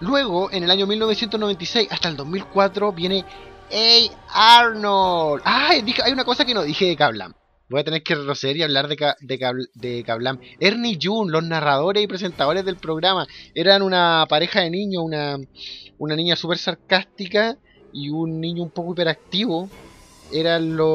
Luego, 0.01 0.51
en 0.51 0.65
el 0.65 0.71
año 0.71 0.87
1996 0.87 1.89
hasta 1.91 2.09
el 2.09 2.17
2004, 2.17 2.93
viene 2.93 3.25
Hey 3.69 4.11
Arnold. 4.33 5.43
Dije- 5.85 6.03
hay 6.03 6.13
una 6.13 6.25
cosa 6.25 6.45
que 6.45 6.55
no 6.55 6.63
dije 6.63 6.87
de 6.87 6.97
Kablam. 6.97 7.35
Voy 7.71 7.81
a 7.81 7.85
tener 7.85 8.03
que 8.03 8.17
retroceder 8.17 8.57
y 8.57 8.63
hablar 8.65 8.89
de, 8.89 8.97
de, 9.21 9.67
de 9.75 10.03
Kablam. 10.03 10.41
Ernie 10.59 10.99
June, 11.01 11.31
los 11.31 11.45
narradores 11.45 12.03
y 12.03 12.09
presentadores 12.09 12.65
del 12.65 12.75
programa, 12.75 13.29
eran 13.55 13.83
una 13.83 14.27
pareja 14.29 14.61
de 14.63 14.71
niños, 14.71 15.05
una, 15.05 15.39
una 15.97 16.17
niña 16.17 16.35
súper 16.35 16.59
sarcástica 16.59 17.57
y 17.93 18.11
un 18.11 18.41
niño 18.41 18.65
un 18.65 18.71
poco 18.71 18.93
hiperactivo. 18.93 19.71
Eran 20.33 20.77
los... 20.77 20.89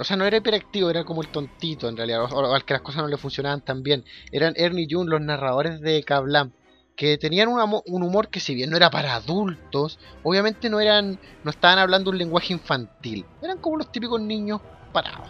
O 0.00 0.04
sea, 0.04 0.16
no 0.16 0.24
era 0.24 0.38
hiperactivo, 0.38 0.88
era 0.88 1.04
como 1.04 1.20
el 1.20 1.28
tontito 1.28 1.90
en 1.90 1.98
realidad, 1.98 2.22
o, 2.32 2.54
al 2.54 2.64
que 2.64 2.72
las 2.72 2.82
cosas 2.82 3.02
no 3.02 3.08
le 3.08 3.18
funcionaban 3.18 3.60
tan 3.60 3.82
bien. 3.82 4.04
Eran 4.32 4.54
Ernie 4.56 4.88
June, 4.90 5.10
los 5.10 5.20
narradores 5.20 5.80
de 5.82 6.02
Kablam, 6.04 6.52
que 6.96 7.18
tenían 7.18 7.48
un, 7.48 7.60
un 7.84 8.02
humor 8.02 8.28
que 8.28 8.40
si 8.40 8.54
bien 8.54 8.70
no 8.70 8.78
era 8.78 8.88
para 8.88 9.14
adultos, 9.14 9.98
obviamente 10.22 10.70
no 10.70 10.80
eran 10.80 11.18
no 11.44 11.50
estaban 11.50 11.78
hablando 11.78 12.10
un 12.10 12.18
lenguaje 12.18 12.54
infantil. 12.54 13.26
Eran 13.42 13.58
como 13.58 13.76
los 13.76 13.92
típicos 13.92 14.20
niños 14.20 14.60
parados. 14.88 15.28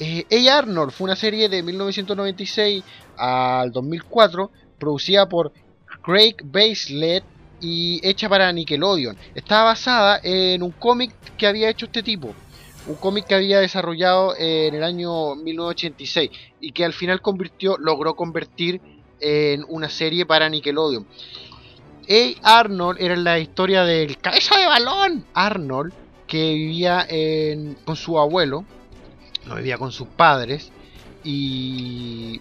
Eh, 0.00 0.48
Arnold 0.48 0.92
fue 0.92 1.06
una 1.06 1.16
serie 1.16 1.48
de 1.48 1.62
1996 1.62 2.84
al 3.16 3.72
2004, 3.72 4.50
producida 4.78 5.28
por 5.28 5.52
Craig 6.02 6.36
Baselet 6.44 7.24
y 7.60 8.00
hecha 8.08 8.28
para 8.28 8.52
Nickelodeon. 8.52 9.16
Estaba 9.34 9.64
basada 9.64 10.20
en 10.22 10.62
un 10.62 10.70
cómic 10.70 11.12
que 11.36 11.46
había 11.46 11.68
hecho 11.68 11.86
este 11.86 12.02
tipo. 12.02 12.32
Un 12.86 12.94
cómic 12.94 13.26
que 13.26 13.34
había 13.34 13.58
desarrollado 13.58 14.34
en 14.38 14.74
el 14.74 14.84
año 14.84 15.34
1986 15.34 16.30
y 16.60 16.72
que 16.72 16.84
al 16.84 16.92
final 16.92 17.20
convirtió, 17.20 17.76
logró 17.76 18.14
convertir 18.14 18.80
en 19.20 19.64
una 19.68 19.88
serie 19.88 20.24
para 20.26 20.48
Nickelodeon. 20.48 21.06
Hey 22.06 22.38
Arnold 22.42 23.02
era 23.02 23.16
la 23.16 23.38
historia 23.38 23.84
del 23.84 24.16
cabeza 24.16 24.56
de 24.58 24.66
balón 24.66 25.26
Arnold 25.34 25.92
que 26.28 26.54
vivía 26.54 27.06
en- 27.08 27.76
con 27.84 27.96
su 27.96 28.18
abuelo, 28.18 28.66
no 29.46 29.56
vivía 29.56 29.78
con 29.78 29.92
sus 29.92 30.08
padres 30.16 30.70
y, 31.22 32.40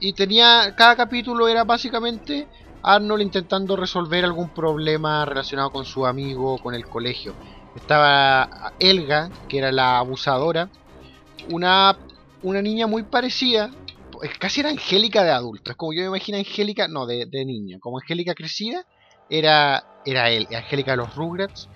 y 0.00 0.14
tenía 0.14 0.74
cada 0.76 0.96
capítulo 0.96 1.48
era 1.48 1.64
básicamente 1.64 2.48
Arnold 2.82 3.22
intentando 3.22 3.76
resolver 3.76 4.24
algún 4.24 4.52
problema 4.54 5.24
relacionado 5.24 5.70
con 5.70 5.84
su 5.84 6.06
amigo, 6.06 6.58
con 6.58 6.74
el 6.74 6.86
colegio. 6.86 7.36
Estaba 7.74 8.48
Elga, 8.78 9.30
que 9.48 9.58
era 9.58 9.72
la 9.72 9.98
abusadora, 9.98 10.70
una, 11.48 11.98
una 12.42 12.62
niña 12.62 12.86
muy 12.86 13.04
parecida, 13.04 13.70
casi 14.38 14.60
era 14.60 14.70
Angélica 14.70 15.24
de 15.24 15.30
adulto, 15.30 15.70
es 15.70 15.76
como 15.76 15.92
yo 15.92 16.00
me 16.02 16.06
imagino 16.08 16.38
Angélica, 16.38 16.88
no, 16.88 17.06
de, 17.06 17.26
de 17.26 17.44
niña, 17.44 17.78
como 17.80 17.98
Angélica 17.98 18.34
crecida, 18.34 18.84
era, 19.28 19.84
era 20.04 20.30
él, 20.30 20.46
Angélica 20.54 20.92
de 20.92 20.96
los 20.98 21.14
Rugrats, 21.14 21.68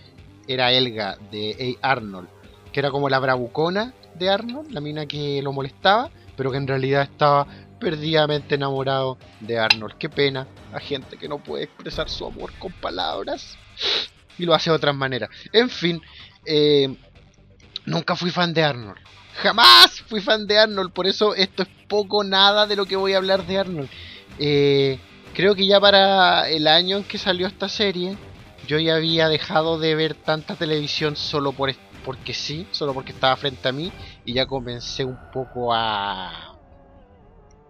era 0.55 0.73
Elga 0.73 1.17
de 1.31 1.79
A. 1.83 1.93
Arnold, 1.93 2.29
que 2.73 2.81
era 2.81 2.91
como 2.91 3.09
la 3.09 3.19
bravucona 3.19 3.95
de 4.15 4.31
Arnold, 4.31 4.71
la 4.73 4.81
mina 4.81 5.07
que 5.07 5.41
lo 5.43 5.53
molestaba, 5.53 6.11
pero 6.37 6.51
que 6.51 6.57
en 6.57 6.67
realidad 6.67 7.03
estaba 7.03 7.47
perdidamente 7.79 8.55
enamorado 8.55 9.19
de 9.41 9.59
Arnold. 9.59 9.95
Qué 9.99 10.09
pena 10.09 10.47
a 10.73 10.81
gente 10.81 11.17
que 11.17 11.29
no 11.29 11.39
puede 11.39 11.65
expresar 11.65 12.09
su 12.09 12.27
amor 12.27 12.53
con 12.59 12.73
palabras 12.73 13.57
y 14.39 14.45
lo 14.45 14.55
hace 14.55 14.71
de 14.71 14.77
otras 14.77 14.95
maneras. 14.95 15.31
En 15.53 15.71
fin, 15.71 16.01
eh, 16.45 16.95
nunca 17.87 18.17
fui 18.17 18.31
fan 18.31 18.53
de 18.53 18.63
Arnold. 18.63 18.99
Jamás 19.43 20.03
fui 20.03 20.21
fan 20.21 20.47
de 20.47 20.59
Arnold, 20.59 20.93
por 20.93 21.07
eso 21.07 21.35
esto 21.35 21.63
es 21.63 21.69
poco 21.89 22.25
nada 22.25 22.67
de 22.67 22.77
lo 22.77 22.87
que 22.87 22.97
voy 22.97 23.15
a 23.15 23.17
hablar 23.17 23.47
de 23.47 23.59
Arnold. 23.59 23.89
Eh, 24.39 24.99
creo 25.33 25.55
que 25.55 25.67
ya 25.67 25.81
para 25.81 26.49
el 26.49 26.67
año 26.67 26.99
en 26.99 27.05
que 27.05 27.19
salió 27.19 27.47
esta 27.47 27.69
serie, 27.69 28.17
yo 28.71 28.79
ya 28.79 28.97
había 28.97 29.29
dejado 29.29 29.79
de 29.79 29.95
ver 29.95 30.15
tanta 30.17 30.57
televisión 30.57 31.17
solo 31.17 31.53
por 31.55 31.71
porque 32.03 32.33
sí, 32.35 32.69
solo 32.73 32.95
porque 32.95 33.13
estaba 33.13 33.37
frente 33.37 33.69
a 33.69 33.73
mí, 33.73 33.95
y 34.25 34.35
ya 34.35 34.47
comencé 34.47 35.05
un 35.05 35.21
poco 35.31 35.75
a, 35.75 36.33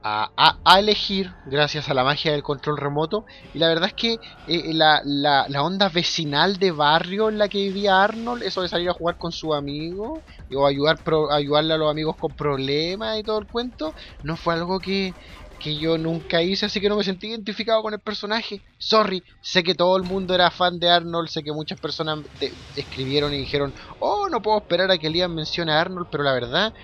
a, 0.02 0.32
a- 0.36 0.60
a 0.64 0.78
elegir 0.80 1.36
gracias 1.44 1.90
a 1.90 1.94
la 1.94 2.04
magia 2.04 2.32
del 2.32 2.42
control 2.42 2.78
remoto. 2.78 3.24
Y 3.52 3.58
la 3.58 3.68
verdad 3.68 3.88
es 3.88 3.94
que 3.94 4.14
eh, 4.46 4.72
la, 4.74 5.02
la- 5.04 5.44
la 5.48 5.62
onda 5.62 5.90
vecinal 5.90 6.56
de 6.58 6.70
barrio 6.70 7.28
en 7.28 7.36
la 7.38 7.48
que 7.50 7.58
vivía 7.58 8.02
Arnold, 8.02 8.42
eso 8.42 8.62
de 8.62 8.68
salir 8.68 8.88
a 8.88 8.94
jugar 8.94 9.18
con 9.18 9.30
su 9.32 9.52
amigo, 9.52 10.24
o 10.56 10.66
ayudar 10.66 11.02
pro- 11.04 11.30
ayudarle 11.30 11.74
a 11.74 11.76
los 11.78 11.90
amigos 11.90 12.16
con 12.18 12.34
problemas 12.34 13.18
y 13.18 13.24
todo 13.24 13.38
el 13.40 13.48
cuento, 13.48 13.94
no 14.22 14.36
fue 14.38 14.54
algo 14.54 14.80
que, 14.80 15.16
que 15.60 15.76
yo 15.76 15.96
nunca 15.96 16.42
hice, 16.42 16.66
así 16.66 16.80
que 16.80 16.88
no 16.88 16.96
me 16.96 17.04
sentí 17.04 17.28
identificado 17.28 17.82
con 17.82 17.94
el 17.94 18.00
personaje. 18.00 18.60
Sorry, 18.78 19.22
sé 19.40 19.62
que 19.62 19.76
todo 19.76 19.96
el 19.96 20.02
mundo 20.02 20.34
era 20.34 20.50
fan 20.50 20.80
de 20.80 20.90
Arnold, 20.90 21.28
sé 21.28 21.44
que 21.44 21.52
muchas 21.52 21.78
personas 21.78 22.18
de- 22.40 22.52
escribieron 22.74 23.32
y 23.32 23.38
dijeron, 23.38 23.72
oh, 24.00 24.28
no 24.28 24.42
puedo 24.42 24.58
esperar 24.58 24.90
a 24.90 24.98
que 24.98 25.08
Liam 25.08 25.32
mencione 25.32 25.70
a 25.70 25.80
Arnold, 25.80 26.08
pero 26.10 26.24
la 26.24 26.32
verdad, 26.32 26.74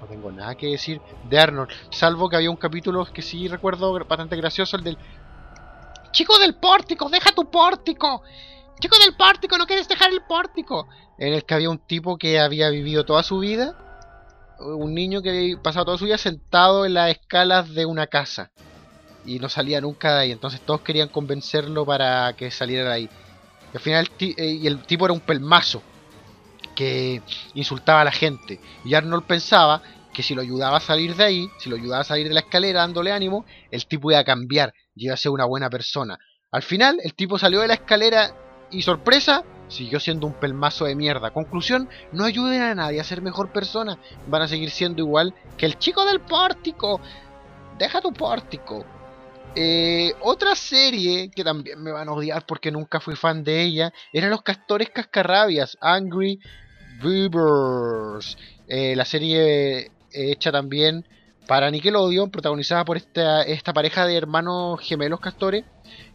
no 0.00 0.06
tengo 0.06 0.30
nada 0.30 0.54
que 0.54 0.68
decir 0.68 1.00
de 1.28 1.38
Arnold, 1.40 1.70
salvo 1.90 2.28
que 2.28 2.36
había 2.36 2.50
un 2.50 2.56
capítulo 2.56 3.04
que 3.06 3.22
sí 3.22 3.48
recuerdo 3.48 3.92
bastante 4.04 4.36
gracioso, 4.36 4.76
el 4.76 4.84
del... 4.84 4.98
Chico 6.12 6.38
del 6.38 6.54
pórtico, 6.54 7.08
deja 7.08 7.32
tu 7.32 7.50
pórtico. 7.50 8.22
Chico 8.80 8.96
del 8.98 9.16
pórtico, 9.16 9.58
no 9.58 9.66
quieres 9.66 9.88
dejar 9.88 10.10
el 10.12 10.22
pórtico. 10.22 10.86
En 11.18 11.32
el 11.34 11.44
que 11.44 11.54
había 11.54 11.70
un 11.70 11.78
tipo 11.78 12.16
que 12.18 12.38
había 12.38 12.68
vivido 12.70 13.04
toda 13.04 13.22
su 13.22 13.38
vida 13.38 13.74
un 14.60 14.94
niño 14.94 15.22
que 15.22 15.56
pasado 15.62 15.86
toda 15.86 15.98
su 15.98 16.04
vida 16.04 16.18
sentado 16.18 16.86
en 16.86 16.94
las 16.94 17.10
escalas 17.10 17.74
de 17.74 17.86
una 17.86 18.06
casa 18.06 18.50
y 19.24 19.38
no 19.38 19.48
salía 19.48 19.80
nunca 19.80 20.14
de 20.14 20.20
ahí. 20.22 20.32
Entonces 20.32 20.60
todos 20.60 20.80
querían 20.80 21.08
convencerlo 21.08 21.84
para 21.84 22.32
que 22.34 22.50
saliera 22.50 22.88
de 22.90 22.94
ahí. 22.94 23.10
Y 23.72 23.76
al 23.76 23.82
final 23.82 24.08
el, 24.18 24.34
eh, 24.38 24.50
y 24.62 24.66
el 24.66 24.82
tipo 24.82 25.04
era 25.04 25.12
un 25.12 25.20
pelmazo 25.20 25.82
que 26.74 27.22
insultaba 27.54 28.02
a 28.02 28.04
la 28.04 28.12
gente. 28.12 28.60
Y 28.84 28.94
Arnold 28.94 29.24
pensaba 29.24 29.82
que 30.12 30.22
si 30.22 30.34
lo 30.34 30.42
ayudaba 30.42 30.78
a 30.78 30.80
salir 30.80 31.14
de 31.14 31.24
ahí, 31.24 31.50
si 31.58 31.68
lo 31.68 31.76
ayudaba 31.76 32.02
a 32.02 32.04
salir 32.04 32.28
de 32.28 32.34
la 32.34 32.40
escalera 32.40 32.80
dándole 32.80 33.12
ánimo, 33.12 33.44
el 33.70 33.86
tipo 33.86 34.10
iba 34.10 34.20
a 34.20 34.24
cambiar 34.24 34.72
y 34.94 35.06
iba 35.06 35.14
a 35.14 35.18
ser 35.18 35.32
una 35.32 35.44
buena 35.44 35.68
persona. 35.68 36.18
Al 36.50 36.62
final, 36.62 36.98
el 37.02 37.14
tipo 37.14 37.38
salió 37.38 37.60
de 37.60 37.68
la 37.68 37.74
escalera 37.74 38.34
y 38.70 38.82
sorpresa, 38.82 39.44
siguió 39.68 40.00
siendo 40.00 40.26
un 40.26 40.34
pelmazo 40.34 40.84
de 40.84 40.94
mierda. 40.94 41.30
Conclusión, 41.30 41.88
no 42.12 42.24
ayuden 42.24 42.62
a 42.62 42.74
nadie 42.74 43.00
a 43.00 43.04
ser 43.04 43.22
mejor 43.22 43.52
persona. 43.52 43.98
Van 44.26 44.42
a 44.42 44.48
seguir 44.48 44.70
siendo 44.70 45.02
igual 45.02 45.34
que 45.56 45.66
el 45.66 45.78
chico 45.78 46.04
del 46.04 46.20
pórtico. 46.20 47.00
Deja 47.78 48.00
tu 48.00 48.12
pórtico. 48.12 48.84
Eh, 49.54 50.12
otra 50.20 50.54
serie 50.54 51.30
que 51.30 51.42
también 51.42 51.82
me 51.82 51.90
van 51.90 52.08
a 52.08 52.12
odiar 52.12 52.44
porque 52.44 52.70
nunca 52.70 53.00
fui 53.00 53.16
fan 53.16 53.42
de 53.42 53.62
ella 53.62 53.90
eran 54.12 54.28
los 54.28 54.42
castores 54.42 54.90
cascarrabias, 54.90 55.78
Angry 55.80 56.38
Beavers. 57.02 58.36
Eh, 58.68 58.94
la 58.94 59.06
serie 59.06 59.78
eh, 59.78 59.90
hecha 60.10 60.52
también 60.52 61.06
para 61.46 61.70
Nickelodeon, 61.70 62.30
protagonizada 62.30 62.84
por 62.84 62.96
esta, 62.98 63.42
esta 63.44 63.72
pareja 63.72 64.06
de 64.06 64.16
hermanos 64.16 64.80
gemelos 64.80 65.20
castores 65.20 65.64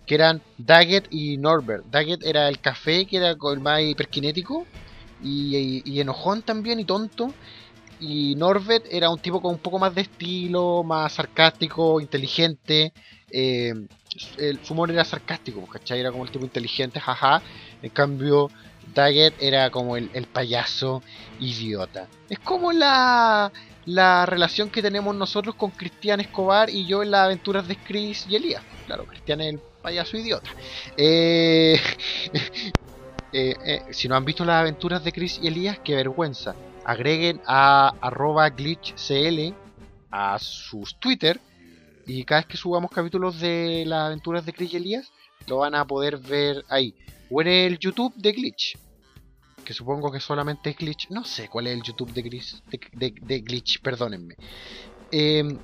que 0.05 0.15
eran 0.15 0.41
Daggett 0.57 1.07
y 1.11 1.37
Norbert. 1.37 1.85
Daggett 1.91 2.23
era 2.23 2.47
el 2.47 2.59
café, 2.59 3.05
que 3.05 3.17
era 3.17 3.31
el 3.31 3.59
más 3.59 3.81
hiperkinético 3.81 4.65
y, 5.23 5.99
enojón 5.99 6.41
también 6.41 6.79
y 6.79 6.85
tonto. 6.85 7.33
Y 7.99 8.35
Norbert 8.35 8.85
era 8.89 9.09
un 9.09 9.19
tipo 9.19 9.41
con 9.41 9.51
un 9.51 9.59
poco 9.59 9.77
más 9.77 9.93
de 9.93 10.01
estilo, 10.01 10.83
más 10.83 11.13
sarcástico, 11.13 12.01
inteligente, 12.01 12.93
eh, 13.29 13.73
el, 14.37 14.63
su 14.63 14.73
humor 14.73 14.91
era 14.91 15.05
sarcástico, 15.05 15.59
pues, 15.61 15.71
¿cachai? 15.71 15.99
Era 15.99 16.11
como 16.11 16.25
el 16.25 16.31
tipo 16.31 16.43
inteligente, 16.43 16.99
jaja. 16.99 17.41
En 17.81 17.89
cambio, 17.91 18.49
Daggett 18.93 19.35
era 19.41 19.69
como 19.69 19.97
el, 19.97 20.09
el 20.13 20.25
payaso 20.25 21.01
idiota. 21.39 22.07
Es 22.29 22.39
como 22.39 22.71
la, 22.71 23.51
la 23.85 24.25
relación 24.25 24.69
que 24.69 24.81
tenemos 24.81 25.15
nosotros 25.15 25.55
con 25.55 25.71
Cristian 25.71 26.19
Escobar 26.19 26.69
y 26.69 26.85
yo 26.85 27.03
en 27.03 27.11
las 27.11 27.25
aventuras 27.25 27.67
de 27.67 27.77
Chris 27.77 28.25
y 28.29 28.35
Elías. 28.35 28.63
Claro, 28.85 29.05
Cristian 29.05 29.41
es 29.41 29.53
el 29.53 29.61
payaso 29.81 30.17
idiota. 30.17 30.49
Eh, 30.97 31.79
eh, 33.33 33.55
eh, 33.65 33.81
si 33.91 34.07
no 34.07 34.15
han 34.15 34.25
visto 34.25 34.45
las 34.45 34.61
aventuras 34.61 35.03
de 35.03 35.11
Chris 35.11 35.39
y 35.41 35.47
Elías, 35.47 35.79
qué 35.83 35.95
vergüenza. 35.95 36.55
Agreguen 36.85 37.41
a 37.45 37.93
arroba 38.01 38.49
glitchcl 38.49 39.53
a 40.09 40.37
sus 40.39 40.99
Twitter 40.99 41.39
y 42.05 42.23
cada 42.23 42.41
vez 42.41 42.47
que 42.47 42.57
subamos 42.57 42.91
capítulos 42.91 43.39
de 43.39 43.83
las 43.85 44.07
aventuras 44.07 44.45
de 44.45 44.53
Chris 44.53 44.73
y 44.73 44.77
Elías, 44.77 45.11
lo 45.47 45.57
van 45.57 45.75
a 45.75 45.85
poder 45.85 46.17
ver 46.17 46.63
ahí. 46.69 46.93
O 47.29 47.41
en 47.41 47.47
el 47.47 47.79
YouTube 47.79 48.13
de 48.15 48.31
Glitch. 48.31 48.77
Que 49.63 49.73
supongo 49.73 50.11
que 50.11 50.19
solamente 50.19 50.71
es 50.71 50.77
Glitch. 50.77 51.09
No 51.09 51.23
sé 51.23 51.47
cuál 51.47 51.67
es 51.67 51.73
el 51.73 51.83
YouTube 51.83 52.11
de 52.13 52.21
Glitch. 52.21 52.61
De, 52.93 53.39
Glitch, 53.39 53.81
perdónenme. 53.81 54.35
Eh, 55.11 55.57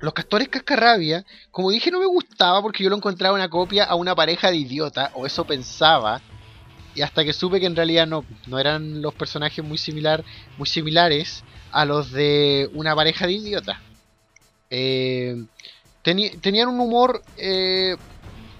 los 0.00 0.12
castores 0.12 0.48
cascarrabia, 0.48 1.24
como 1.50 1.70
dije, 1.70 1.90
no 1.90 1.98
me 1.98 2.06
gustaba 2.06 2.60
porque 2.62 2.84
yo 2.84 2.90
lo 2.90 2.96
encontraba 2.96 3.34
una 3.34 3.48
copia 3.48 3.84
a 3.84 3.94
una 3.94 4.14
pareja 4.14 4.50
de 4.50 4.56
idiota, 4.56 5.10
o 5.14 5.26
eso 5.26 5.44
pensaba. 5.44 6.20
Y 6.94 7.02
hasta 7.02 7.24
que 7.24 7.32
supe 7.32 7.58
que 7.58 7.66
en 7.66 7.74
realidad 7.74 8.06
no, 8.06 8.24
no 8.46 8.58
eran 8.58 9.02
los 9.02 9.14
personajes 9.14 9.64
muy 9.64 9.78
similar, 9.78 10.24
muy 10.58 10.66
similares 10.66 11.42
a 11.72 11.84
los 11.84 12.12
de 12.12 12.70
una 12.74 12.94
pareja 12.94 13.26
de 13.26 13.32
idiotas. 13.32 13.78
Eh, 14.70 15.36
tenían 16.02 16.68
un 16.68 16.80
humor, 16.80 17.22
eh, 17.36 17.96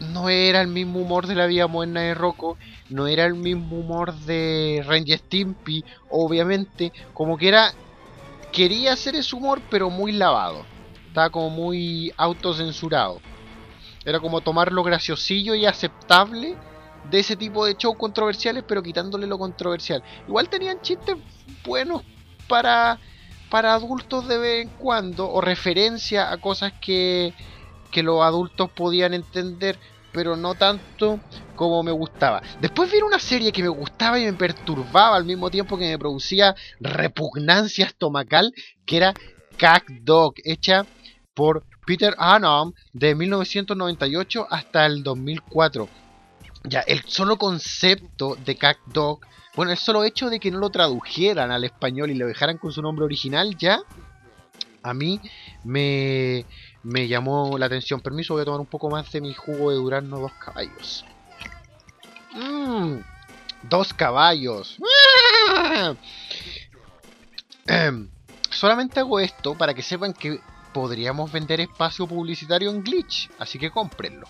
no 0.00 0.28
era 0.28 0.60
el 0.60 0.68
mismo 0.68 1.00
humor 1.00 1.26
de 1.26 1.34
la 1.34 1.46
vida 1.46 1.66
moderna 1.66 2.02
de 2.02 2.14
Rocco, 2.14 2.56
no 2.88 3.06
era 3.06 3.24
el 3.24 3.34
mismo 3.34 3.78
humor 3.78 4.14
de 4.14 4.82
Ranger 4.86 5.18
Stimpy, 5.18 5.84
obviamente, 6.10 6.92
como 7.12 7.36
que 7.36 7.48
era, 7.48 7.72
quería 8.52 8.92
hacer 8.94 9.14
ese 9.14 9.36
humor 9.36 9.60
pero 9.70 9.90
muy 9.90 10.12
lavado, 10.12 10.64
estaba 11.14 11.30
como 11.30 11.48
muy 11.48 12.12
autocensurado. 12.16 13.20
Era 14.04 14.18
como 14.18 14.40
tomar 14.40 14.72
lo 14.72 14.82
graciosillo 14.82 15.54
y 15.54 15.64
aceptable 15.64 16.56
de 17.08 17.20
ese 17.20 17.36
tipo 17.36 17.64
de 17.64 17.76
shows 17.78 17.96
controversiales, 17.96 18.64
pero 18.66 18.82
quitándole 18.82 19.28
lo 19.28 19.38
controversial. 19.38 20.02
Igual 20.26 20.48
tenían 20.48 20.80
chistes 20.80 21.14
buenos 21.64 22.02
para, 22.48 22.98
para 23.48 23.74
adultos 23.74 24.26
de 24.26 24.38
vez 24.38 24.62
en 24.66 24.70
cuando, 24.70 25.30
o 25.30 25.40
referencia 25.40 26.32
a 26.32 26.38
cosas 26.38 26.72
que, 26.80 27.32
que 27.92 28.02
los 28.02 28.20
adultos 28.20 28.70
podían 28.72 29.14
entender, 29.14 29.78
pero 30.12 30.36
no 30.36 30.56
tanto 30.56 31.20
como 31.54 31.84
me 31.84 31.92
gustaba. 31.92 32.42
Después 32.60 32.90
vi 32.90 33.02
una 33.02 33.20
serie 33.20 33.52
que 33.52 33.62
me 33.62 33.68
gustaba 33.68 34.18
y 34.18 34.24
me 34.24 34.32
perturbaba 34.32 35.14
al 35.14 35.24
mismo 35.24 35.48
tiempo 35.48 35.78
que 35.78 35.90
me 35.90 35.98
producía 35.98 36.56
repugnancia 36.80 37.86
estomacal, 37.86 38.52
que 38.84 38.96
era 38.96 39.14
Cat 39.56 39.84
Dog, 40.02 40.34
hecha 40.44 40.84
por 41.34 41.64
Peter 41.86 42.14
Annam 42.18 42.72
de 42.92 43.14
1998 43.14 44.46
hasta 44.50 44.86
el 44.86 45.02
2004. 45.02 45.88
Ya, 46.64 46.80
el 46.80 47.02
solo 47.06 47.36
concepto 47.36 48.36
de 48.36 48.56
Cat 48.56 48.78
Dog, 48.86 49.20
bueno, 49.54 49.72
el 49.72 49.78
solo 49.78 50.04
hecho 50.04 50.30
de 50.30 50.40
que 50.40 50.50
no 50.50 50.58
lo 50.58 50.70
tradujeran 50.70 51.50
al 51.50 51.64
español 51.64 52.10
y 52.10 52.14
lo 52.14 52.26
dejaran 52.26 52.56
con 52.58 52.72
su 52.72 52.80
nombre 52.80 53.04
original, 53.04 53.56
ya 53.58 53.80
a 54.82 54.94
mí 54.94 55.20
me, 55.64 56.46
me 56.82 57.06
llamó 57.08 57.58
la 57.58 57.66
atención. 57.66 58.00
Permiso, 58.00 58.34
voy 58.34 58.42
a 58.42 58.44
tomar 58.44 58.60
un 58.60 58.66
poco 58.66 58.88
más 58.90 59.10
de 59.12 59.20
mi 59.20 59.34
jugo 59.34 59.70
de 59.70 59.76
Durano 59.76 60.20
dos 60.20 60.32
caballos. 60.32 61.04
Mmm, 62.34 62.96
dos 63.62 63.92
caballos. 63.92 64.78
Solamente 68.50 69.00
hago 69.00 69.20
esto 69.20 69.54
para 69.54 69.74
que 69.74 69.82
sepan 69.82 70.12
que 70.12 70.40
podríamos 70.74 71.32
vender 71.32 71.62
espacio 71.62 72.06
publicitario 72.06 72.70
en 72.70 72.82
Glitch, 72.82 73.30
así 73.38 73.58
que 73.58 73.70
cómprenlo. 73.70 74.28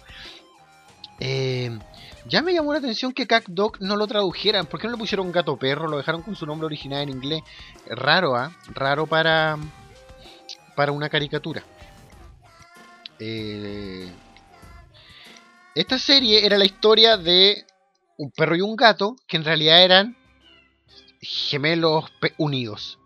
Eh, 1.19 1.77
ya 2.27 2.43
me 2.43 2.53
llamó 2.53 2.73
la 2.73 2.79
atención 2.79 3.13
que 3.13 3.27
Cat 3.27 3.47
Dog 3.49 3.81
no 3.81 3.97
lo 3.97 4.07
tradujeran. 4.07 4.67
¿Por 4.67 4.81
qué 4.81 4.87
no 4.87 4.93
le 4.93 4.99
pusieron 4.99 5.33
gato 5.33 5.57
perro? 5.57 5.89
Lo 5.89 5.97
dejaron 5.97 6.23
con 6.23 6.37
su 6.37 6.47
nombre 6.47 6.67
original 6.67 7.03
en 7.03 7.09
inglés. 7.11 7.43
Raro, 7.87 8.37
¿ah? 8.37 8.53
Raro 8.69 9.07
para, 9.07 9.59
para 10.77 10.93
una 10.93 11.09
caricatura. 11.09 11.65
Eh, 13.19 14.11
esta 15.75 15.99
serie 15.99 16.47
era 16.47 16.59
la 16.59 16.65
historia 16.65 17.17
de 17.17 17.65
un 18.17 18.31
perro 18.31 18.57
y 18.57 18.61
un 18.61 18.77
gato 18.77 19.17
que 19.27 19.37
en 19.37 19.45
realidad 19.45 19.83
eran 19.83 20.17
gemelos 21.21 22.13
unidos. 22.39 22.99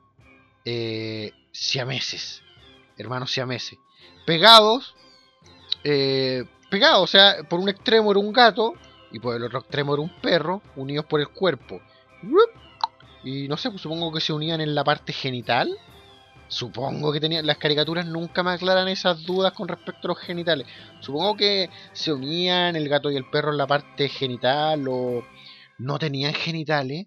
Eh, 0.64 1.32
siameses. 1.52 2.42
Hermanos 2.98 3.32
siameses. 3.32 3.78
Pegados. 4.26 4.94
eh, 5.84 6.44
pegados, 6.70 7.04
o 7.04 7.06
sea, 7.06 7.36
por 7.48 7.60
un 7.60 7.68
extremo 7.68 8.10
era 8.10 8.20
un 8.20 8.32
gato 8.32 8.74
y 9.10 9.20
por 9.20 9.34
el 9.34 9.42
otro 9.44 9.60
extremo 9.60 9.94
era 9.94 10.02
un 10.02 10.20
perro, 10.20 10.60
unidos 10.76 11.06
por 11.06 11.20
el 11.20 11.28
cuerpo. 11.28 11.80
Y 13.24 13.48
no 13.48 13.56
sé, 13.56 13.70
pues 13.70 13.82
supongo 13.82 14.12
que 14.12 14.20
se 14.20 14.32
unían 14.32 14.60
en 14.60 14.74
la 14.74 14.84
parte 14.84 15.12
genital. 15.12 15.68
Supongo 16.48 17.12
que 17.12 17.20
tenían. 17.20 17.46
Las 17.46 17.58
caricaturas 17.58 18.06
nunca 18.06 18.42
me 18.42 18.52
aclaran 18.52 18.88
esas 18.88 19.24
dudas 19.24 19.52
con 19.52 19.68
respecto 19.68 20.08
a 20.08 20.08
los 20.08 20.18
genitales. 20.18 20.66
Supongo 21.00 21.36
que 21.36 21.68
se 21.92 22.12
unían 22.12 22.74
el 22.76 22.88
gato 22.88 23.10
y 23.10 23.16
el 23.16 23.28
perro 23.28 23.50
en 23.52 23.58
la 23.58 23.66
parte 23.66 24.08
genital 24.08 24.86
o 24.88 25.24
no 25.78 25.98
tenían 25.98 26.32
genitales. 26.34 27.06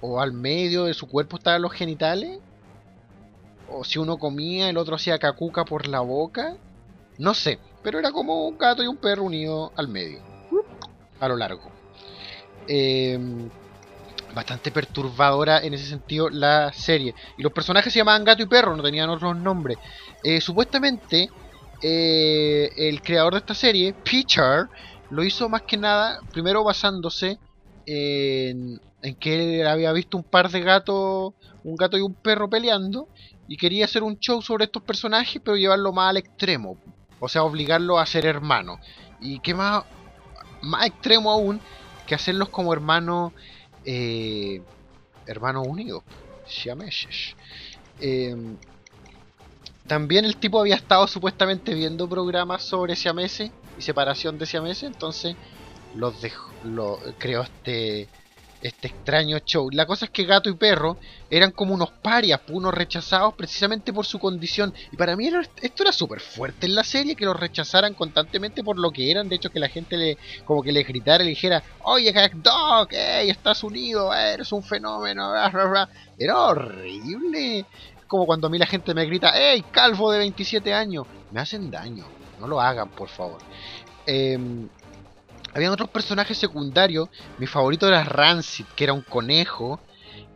O 0.00 0.20
al 0.20 0.32
medio 0.32 0.84
de 0.84 0.94
su 0.94 1.08
cuerpo 1.08 1.38
estaban 1.38 1.62
los 1.62 1.72
genitales. 1.72 2.40
O 3.70 3.84
si 3.84 3.98
uno 3.98 4.18
comía, 4.18 4.68
el 4.68 4.76
otro 4.76 4.96
hacía 4.96 5.18
cacuca 5.18 5.64
por 5.64 5.86
la 5.86 6.00
boca. 6.00 6.56
No 7.18 7.34
sé, 7.34 7.58
pero 7.82 7.98
era 7.98 8.12
como 8.12 8.46
un 8.46 8.58
gato 8.58 8.82
y 8.82 8.86
un 8.86 8.96
perro 8.96 9.24
unidos 9.24 9.72
al 9.76 9.88
medio. 9.88 10.20
A 11.20 11.28
lo 11.28 11.36
largo. 11.36 11.70
Eh, 12.66 13.18
bastante 14.34 14.70
perturbadora 14.70 15.58
en 15.64 15.74
ese 15.74 15.86
sentido 15.86 16.28
la 16.30 16.72
serie. 16.72 17.14
Y 17.36 17.42
los 17.42 17.52
personajes 17.52 17.92
se 17.92 17.98
llamaban 17.98 18.24
gato 18.24 18.42
y 18.42 18.46
perro, 18.46 18.76
no 18.76 18.82
tenían 18.82 19.10
otros 19.10 19.36
nombres. 19.36 19.78
Eh, 20.22 20.40
supuestamente, 20.40 21.30
eh, 21.82 22.70
el 22.76 23.02
creador 23.02 23.34
de 23.34 23.38
esta 23.40 23.54
serie, 23.54 23.94
Peter, 23.94 24.66
lo 25.10 25.24
hizo 25.24 25.48
más 25.48 25.62
que 25.62 25.76
nada, 25.76 26.20
primero 26.32 26.62
basándose 26.64 27.38
en, 27.86 28.80
en 29.02 29.14
que 29.16 29.60
él 29.60 29.66
había 29.66 29.92
visto 29.92 30.16
un 30.16 30.24
par 30.24 30.50
de 30.50 30.60
gatos, 30.60 31.32
un 31.64 31.76
gato 31.76 31.96
y 31.96 32.02
un 32.02 32.14
perro 32.14 32.48
peleando, 32.48 33.08
y 33.48 33.56
quería 33.56 33.86
hacer 33.86 34.02
un 34.02 34.18
show 34.18 34.40
sobre 34.42 34.66
estos 34.66 34.82
personajes, 34.82 35.40
pero 35.44 35.56
llevarlo 35.56 35.92
más 35.92 36.10
al 36.10 36.18
extremo. 36.18 36.76
O 37.18 37.28
sea, 37.28 37.42
obligarlo 37.42 37.98
a 37.98 38.06
ser 38.06 38.26
hermanos. 38.26 38.78
Y 39.20 39.40
qué 39.40 39.54
más, 39.54 39.84
más 40.62 40.86
extremo 40.86 41.32
aún 41.32 41.60
que 42.06 42.14
hacerlos 42.14 42.50
como 42.50 42.72
hermanos 42.72 43.32
eh, 43.84 44.62
hermanos 45.26 45.66
unidos. 45.66 46.02
Eh, 48.00 48.36
también 49.86 50.24
el 50.24 50.36
tipo 50.36 50.60
había 50.60 50.76
estado 50.76 51.06
supuestamente 51.06 51.74
viendo 51.74 52.08
programas 52.08 52.62
sobre 52.62 52.96
siameses 52.96 53.50
y 53.78 53.82
separación 53.82 54.38
de 54.38 54.46
siameses, 54.46 54.84
entonces 54.84 55.36
los 55.94 56.20
dejó, 56.20 56.50
lo, 56.64 56.98
creó 57.18 57.42
este 57.42 58.08
este 58.62 58.88
extraño 58.88 59.38
show. 59.38 59.68
La 59.70 59.86
cosa 59.86 60.06
es 60.06 60.10
que 60.10 60.24
gato 60.24 60.50
y 60.50 60.54
perro 60.54 60.96
eran 61.30 61.50
como 61.50 61.74
unos 61.74 61.90
parias, 61.90 62.40
unos 62.48 62.74
rechazados 62.74 63.34
precisamente 63.34 63.92
por 63.92 64.06
su 64.06 64.18
condición. 64.18 64.72
Y 64.92 64.96
para 64.96 65.16
mí 65.16 65.30
esto 65.62 65.82
era 65.82 65.92
súper 65.92 66.20
fuerte 66.20 66.66
en 66.66 66.74
la 66.74 66.84
serie, 66.84 67.14
que 67.14 67.24
los 67.24 67.38
rechazaran 67.38 67.94
constantemente 67.94 68.64
por 68.64 68.78
lo 68.78 68.90
que 68.90 69.10
eran. 69.10 69.28
De 69.28 69.36
hecho, 69.36 69.50
que 69.50 69.60
la 69.60 69.68
gente 69.68 69.96
le 69.96 70.18
como 70.44 70.62
que 70.62 70.72
les 70.72 70.86
gritara 70.86 71.24
le 71.24 71.30
dijera, 71.30 71.62
oye, 71.84 72.12
Cat 72.12 72.32
Dog, 72.32 72.88
hey, 72.90 73.30
estás 73.30 73.62
unido, 73.62 74.12
eh, 74.14 74.34
eres 74.34 74.52
un 74.52 74.62
fenómeno. 74.62 75.30
bla, 75.30 75.48
bla, 75.48 75.64
bla". 75.64 75.88
Era 76.18 76.38
horrible. 76.38 77.64
Como 78.06 78.24
cuando 78.26 78.46
a 78.46 78.50
mí 78.50 78.58
la 78.58 78.66
gente 78.66 78.94
me 78.94 79.04
grita, 79.04 79.32
hey, 79.34 79.64
calvo 79.70 80.10
de 80.10 80.18
27 80.18 80.72
años. 80.72 81.06
Me 81.30 81.40
hacen 81.40 81.70
daño. 81.70 82.06
No 82.40 82.46
lo 82.46 82.60
hagan, 82.60 82.88
por 82.90 83.08
favor. 83.08 83.38
Em, 84.06 84.68
habían 85.54 85.72
otros 85.72 85.90
personajes 85.90 86.38
secundarios. 86.38 87.08
Mi 87.38 87.46
favorito 87.46 87.88
era 87.88 88.04
Rancid, 88.04 88.66
que 88.76 88.84
era 88.84 88.92
un 88.92 89.02
conejo 89.02 89.80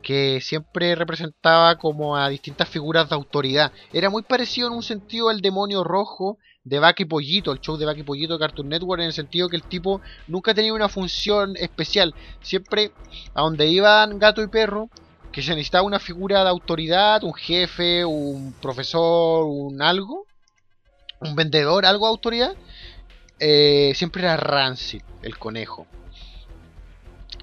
que 0.02 0.40
siempre 0.40 0.94
representaba 0.94 1.76
como 1.78 2.16
a 2.16 2.28
distintas 2.28 2.68
figuras 2.68 3.08
de 3.08 3.14
autoridad. 3.14 3.72
Era 3.92 4.10
muy 4.10 4.22
parecido 4.22 4.68
en 4.68 4.74
un 4.74 4.82
sentido 4.82 5.28
al 5.28 5.40
demonio 5.40 5.84
rojo 5.84 6.38
de 6.64 6.78
Vaca 6.78 7.02
y 7.02 7.06
Pollito, 7.06 7.52
el 7.52 7.60
show 7.60 7.76
de 7.76 7.86
Vaca 7.86 8.00
y 8.00 8.04
Pollito 8.04 8.34
de 8.34 8.40
Cartoon 8.40 8.68
Network, 8.68 9.00
en 9.00 9.06
el 9.06 9.12
sentido 9.12 9.48
que 9.48 9.56
el 9.56 9.62
tipo 9.62 10.00
nunca 10.28 10.54
tenía 10.54 10.74
una 10.74 10.88
función 10.88 11.56
especial. 11.56 12.14
Siempre 12.40 12.92
a 13.34 13.42
donde 13.42 13.68
iban 13.68 14.18
gato 14.18 14.42
y 14.42 14.48
perro, 14.48 14.88
que 15.32 15.42
se 15.42 15.50
necesitaba 15.50 15.86
una 15.86 15.98
figura 15.98 16.42
de 16.42 16.50
autoridad, 16.50 17.24
un 17.24 17.34
jefe, 17.34 18.04
un 18.04 18.54
profesor, 18.60 19.44
un 19.46 19.80
algo, 19.80 20.26
un 21.20 21.34
vendedor, 21.34 21.86
algo 21.86 22.06
de 22.06 22.10
autoridad 22.10 22.56
eh, 23.44 23.92
siempre 23.96 24.22
era 24.22 24.36
Rancid, 24.36 25.02
el 25.20 25.36
conejo. 25.36 25.88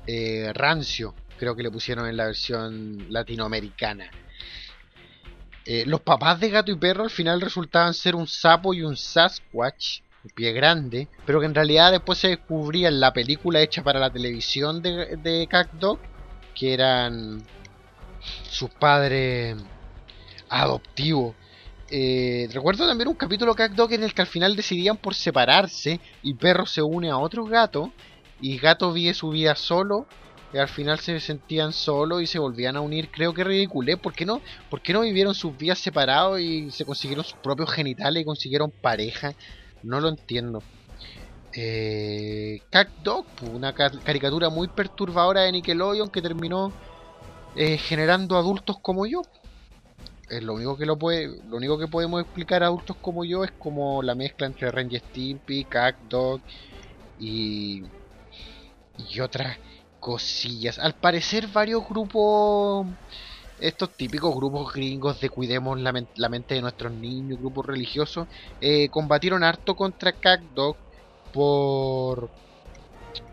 Eh, 0.07 0.49
rancio, 0.53 1.13
creo 1.37 1.57
que 1.57 1.63
le 1.63 1.69
pusieron 1.69 2.07
en 2.07 2.15
la 2.15 2.27
versión 2.27 3.11
latinoamericana. 3.11 4.09
Eh, 5.65 5.83
los 5.85 5.99
papás 5.99 6.39
de 6.39 6.51
gato 6.51 6.71
y 6.71 6.77
perro 6.77 7.03
al 7.03 7.09
final 7.09 7.41
resultaban 7.41 7.93
ser 7.93 8.15
un 8.15 8.27
sapo 8.27 8.73
y 8.73 8.81
un 8.81 8.95
Sasquatch, 8.95 9.99
un 10.23 10.29
pie 10.31 10.53
grande, 10.53 11.09
pero 11.25 11.41
que 11.41 11.47
en 11.47 11.53
realidad 11.53 11.91
después 11.91 12.17
se 12.17 12.29
descubría 12.29 12.87
en 12.87 13.01
la 13.01 13.11
película 13.11 13.61
hecha 13.61 13.83
para 13.83 13.99
la 13.99 14.09
televisión 14.09 14.81
de, 14.81 15.17
de 15.17 15.49
Dog, 15.73 15.99
que 16.55 16.73
eran 16.73 17.43
sus 18.49 18.69
padres 18.69 19.57
adoptivos. 20.47 21.35
Eh, 21.91 22.47
recuerdo 22.53 22.87
también 22.87 23.07
un 23.07 23.15
capítulo 23.15 23.55
Cat 23.55 23.71
Dog 23.71 23.93
en 23.93 24.03
el 24.03 24.13
que 24.13 24.21
al 24.21 24.27
final 24.27 24.55
decidían 24.55 24.97
por 24.97 25.15
separarse 25.15 26.01
y 26.21 26.35
perro 26.35 26.65
se 26.67 26.81
une 26.83 27.09
a 27.09 27.17
otro 27.17 27.45
gato 27.45 27.95
y 28.37 28.57
gato 28.59 28.93
vive 28.93 29.13
su 29.15 29.29
vida 29.29 29.55
solo 29.55 30.07
y 30.51 30.57
al 30.57 30.67
final 30.69 30.99
se 30.99 31.19
sentían 31.19 31.73
solos 31.73 32.21
y 32.21 32.27
se 32.27 32.39
volvían 32.39 32.75
a 32.75 32.81
unir. 32.81 33.09
Creo 33.11 33.33
que 33.33 33.43
ridiculé. 33.43 33.97
¿Por 33.97 34.13
qué 34.15 34.25
no, 34.25 34.41
por 34.69 34.81
qué 34.81 34.93
no 34.93 35.01
vivieron 35.01 35.33
sus 35.35 35.55
vidas 35.57 35.79
separados 35.79 36.39
y 36.39 36.71
se 36.71 36.85
consiguieron 36.85 37.23
sus 37.23 37.39
propios 37.39 37.71
genitales 37.71 38.21
y 38.21 38.25
consiguieron 38.25 38.71
pareja? 38.81 39.35
No 39.81 39.99
lo 39.99 40.09
entiendo. 40.09 40.65
Eh, 41.55 42.61
Dog, 42.97 43.29
una 43.41 43.73
ca- 43.73 43.91
caricatura 44.03 44.49
muy 44.49 44.69
perturbadora 44.69 45.41
de 45.43 45.51
Nickelodeon 45.53 46.09
que 46.11 46.21
terminó 46.21 46.75
eh, 47.55 47.77
generando 47.77 48.37
adultos 48.37 48.77
como 48.81 49.05
yo. 49.07 49.21
Es 50.29 50.43
lo 50.43 50.53
único 50.53 50.77
que 50.77 50.85
lo 50.85 50.97
puede, 50.97 51.27
lo 51.43 51.57
único 51.57 51.77
que 51.79 51.87
podemos 51.89 52.21
explicar 52.21 52.63
a 52.63 52.67
adultos 52.67 52.97
como 53.01 53.25
yo 53.25 53.43
es 53.43 53.51
como 53.57 54.01
la 54.03 54.15
mezcla 54.15 54.47
entre 54.47 54.71
Ren 54.71 54.87
y 54.91 54.97
Stimpy, 54.99 55.67
Dog 55.99 56.43
y 57.17 57.83
y 58.95 59.19
otras 59.21 59.57
cosillas. 59.99 60.79
Al 60.79 60.95
parecer 60.99 61.47
varios 61.47 61.83
grupos, 61.87 62.87
estos 63.57 63.95
típicos 63.95 64.35
grupos 64.35 64.73
gringos 64.73 65.19
de 65.19 65.29
cuidemos 65.29 65.79
la, 65.79 65.93
la 66.15 66.29
mente 66.29 66.55
de 66.55 66.61
nuestros 66.61 66.93
niños, 66.93 67.39
grupos 67.39 67.65
religiosos, 67.67 68.27
eh, 68.59 68.89
combatieron 68.89 69.43
harto 69.43 69.75
contra 69.75 70.13
CatDog 70.13 70.79
por... 71.31 72.31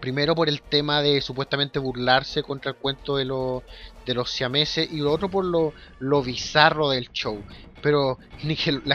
Primero 0.01 0.35
por 0.35 0.49
el 0.49 0.63
tema 0.63 1.03
de 1.03 1.21
supuestamente 1.21 1.79
burlarse 1.79 2.43
contra 2.43 2.71
el 2.73 2.77
cuento 2.77 3.17
de, 3.17 3.25
los 3.25 3.63
de 4.05 4.15
los 4.15 4.31
siameses 4.31 4.91
y 4.91 4.99
lo 4.99 5.13
otro 5.13 5.29
por 5.29 5.45
lo, 5.45 5.75
lo 5.99 6.23
bizarro 6.23 6.91
del 6.91 7.11
show. 7.13 7.43
Pero 7.83 8.19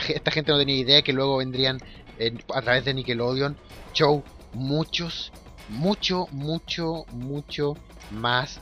esta 0.09 0.31
gente 0.31 0.51
no 0.51 0.57
tenía 0.57 0.77
idea 0.77 1.01
que 1.01 1.13
luego 1.13 1.37
vendrían 1.37 1.79
en- 2.17 2.43
a 2.53 2.61
través 2.61 2.85
de 2.85 2.93
Nickelodeon 2.93 3.57
show 3.93 4.23
muchos 4.53 5.31
mucho, 5.71 6.27
mucho, 6.31 7.05
mucho 7.11 7.77
más 8.09 8.59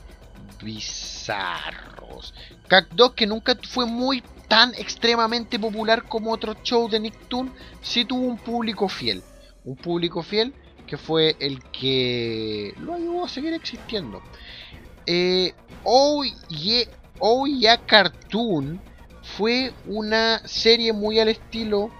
bizarros. 0.62 2.32
Cat-Dog, 2.68 3.14
que 3.14 3.26
nunca 3.26 3.56
fue 3.68 3.86
muy 3.86 4.22
tan 4.48 4.74
extremadamente 4.74 5.58
popular 5.58 6.04
como 6.04 6.32
otros 6.32 6.56
shows 6.62 6.90
de 6.90 7.00
Nicktoon, 7.00 7.52
sí 7.82 8.04
tuvo 8.04 8.26
un 8.26 8.38
público 8.38 8.88
fiel. 8.88 9.22
Un 9.64 9.76
público 9.76 10.22
fiel 10.22 10.54
que 10.90 10.98
fue 10.98 11.36
el 11.38 11.62
que 11.70 12.74
lo 12.80 12.94
ayudó 12.94 13.24
a 13.24 13.28
seguir 13.28 13.54
existiendo. 13.54 14.20
Eh, 15.06 15.54
Yeah 17.46 17.86
Cartoon 17.86 18.80
fue 19.22 19.72
una 19.86 20.46
serie 20.46 20.92
muy 20.92 21.20
al 21.20 21.28
estilo 21.28 21.90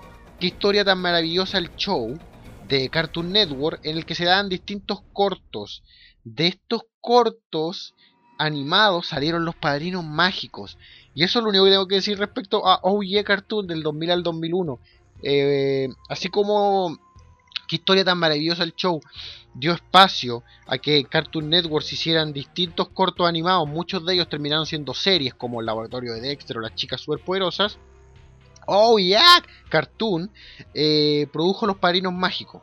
Qué 0.40 0.46
historia 0.46 0.86
tan 0.86 0.98
maravillosa 0.98 1.58
el 1.58 1.76
show 1.76 2.18
de 2.66 2.88
Cartoon 2.88 3.30
Network 3.30 3.80
en 3.84 3.98
el 3.98 4.06
que 4.06 4.14
se 4.14 4.24
daban 4.24 4.48
distintos 4.48 5.02
cortos. 5.12 5.82
De 6.24 6.46
estos 6.46 6.82
cortos 7.02 7.94
animados 8.38 9.08
salieron 9.08 9.44
los 9.44 9.54
padrinos 9.54 10.02
mágicos. 10.02 10.78
Y 11.14 11.24
eso 11.24 11.38
es 11.38 11.42
lo 11.44 11.50
único 11.50 11.66
que 11.66 11.70
tengo 11.72 11.88
que 11.88 11.96
decir 11.96 12.18
respecto 12.18 12.66
a 12.66 12.80
Yeah 13.02 13.22
Cartoon 13.22 13.66
del 13.66 13.82
2000 13.82 14.10
al 14.10 14.22
2001. 14.22 14.78
Eh, 15.22 15.88
así 16.08 16.28
como 16.28 16.98
qué 17.70 17.76
historia 17.76 18.04
tan 18.04 18.18
maravillosa 18.18 18.64
el 18.64 18.74
show 18.74 19.00
dio 19.54 19.72
espacio 19.72 20.42
a 20.66 20.76
que 20.76 21.04
Cartoon 21.04 21.48
Network 21.48 21.84
se 21.84 21.94
hicieran 21.94 22.32
distintos 22.32 22.88
cortos 22.88 23.28
animados. 23.28 23.68
Muchos 23.68 24.04
de 24.04 24.14
ellos 24.14 24.28
terminaron 24.28 24.66
siendo 24.66 24.92
series 24.92 25.34
como 25.34 25.60
El 25.60 25.66
Laboratorio 25.66 26.14
de 26.14 26.20
Dexter 26.20 26.58
o 26.58 26.60
Las 26.60 26.74
Chicas 26.74 27.00
Superpoderosas. 27.00 27.78
Oh 28.66 28.98
yeah, 28.98 29.40
Cartoon 29.68 30.32
eh, 30.74 31.28
produjo 31.32 31.64
Los 31.64 31.76
Padrinos 31.78 32.12
Mágicos. 32.12 32.60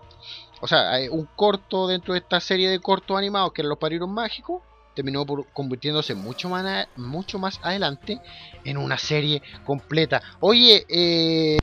O 0.60 0.68
sea, 0.68 1.00
eh, 1.00 1.10
un 1.10 1.26
corto 1.38 1.88
dentro 1.88 2.14
de 2.14 2.20
esta 2.20 2.42
serie 2.42 2.70
de 2.70 2.80
cortos 2.82 3.18
animados 3.18 3.54
que 3.54 3.62
eran 3.62 3.70
Los 3.70 3.80
Padrinos 3.80 4.10
Mágicos 4.10 4.62
terminó 4.94 5.26
convirtiéndose 5.54 6.16
mucho 6.16 6.50
más, 6.50 6.66
a- 6.66 6.90
mucho 7.00 7.40
más 7.40 7.62
adelante 7.64 8.20
en 8.66 8.78
una 8.78 8.98
serie 8.98 9.42
completa. 9.64 10.22
Oye, 10.42 10.86
eh, 10.90 11.58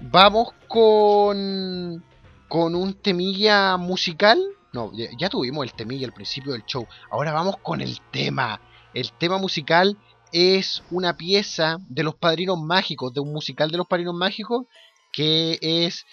vamos 0.00 0.48
con 0.66 2.02
con 2.48 2.74
un 2.74 2.94
temilla 2.94 3.76
musical. 3.76 4.42
No, 4.72 4.90
ya, 4.94 5.28
tuvimos 5.28 5.64
el 5.64 5.72
temilla 5.72 6.06
al 6.06 6.12
principio 6.12 6.52
del 6.52 6.64
show. 6.64 6.86
Ahora 7.10 7.32
vamos 7.32 7.56
con 7.62 7.80
el 7.80 8.00
tema. 8.10 8.60
El 8.94 9.12
tema 9.12 9.38
musical 9.38 9.96
es 10.32 10.82
una 10.90 11.16
pieza 11.16 11.78
de 11.88 12.02
los 12.02 12.14
Padrinos 12.14 12.58
Mágicos, 12.58 13.12
de 13.14 13.20
un 13.20 13.32
musical 13.32 13.70
de 13.70 13.78
los 13.78 13.86
Padrinos 13.86 14.14
Mágicos, 14.14 14.66
que 15.12 15.58
es 15.60 16.06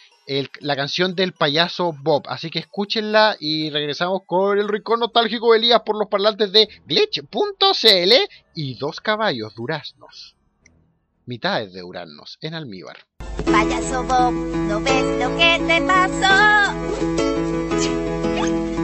la 0.60 0.76
canción 0.76 1.16
del 1.16 1.34
payaso 1.34 1.94
Bob. 2.02 2.24
Así 2.28 2.50
que 2.50 2.60
escúchenla 2.60 3.38
y 3.40 3.70
regresamos 3.70 4.22
con 4.26 4.58
el 4.58 4.68
rincón 4.68 5.02
nostálgico 5.02 5.52
de 5.52 5.60
Elías 5.60 5.82
por 5.86 5.98
los 5.98 6.08
parlantes 6.08 6.52
de 6.52 6.68
glitch.cl 6.86 8.14
y 8.56 8.76
dos 8.76 9.02
caballos 9.02 9.54
duraznos. 9.56 10.36
Mitades 11.28 11.74
de 11.74 11.82
duraznos 11.82 12.38
en 12.40 12.54
almíbar. 12.54 12.98
Payaso 13.52 14.04
Bob, 14.04 14.32
¿no 14.32 14.80
ves 14.80 15.04
lo 15.20 15.36
que 15.36 15.60
te 15.68 15.82
pasó? 15.82 16.72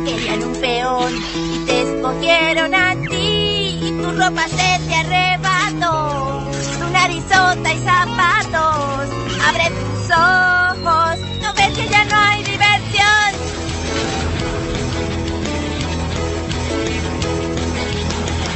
Querían 0.03 0.43
un 0.43 0.55
peón 0.55 1.13
y 1.35 1.65
te 1.67 1.81
escogieron 1.81 2.73
a 2.73 2.95
ti 2.95 3.77
y 3.79 3.91
tu 4.01 4.11
ropa 4.11 4.47
se 4.47 4.79
te 4.87 4.95
arrebató. 4.95 6.49
Tu 6.79 6.89
narizota 6.91 7.73
y 7.73 7.77
zapatos, 7.77 9.09
abre 9.47 9.69
tus 9.69 10.09
ojos, 10.09 11.19
¿no 11.43 11.53
ves 11.53 11.77
que 11.77 11.87
ya 11.89 12.03
no 12.05 12.15
hay 12.17 12.43
diversión? 12.43 13.31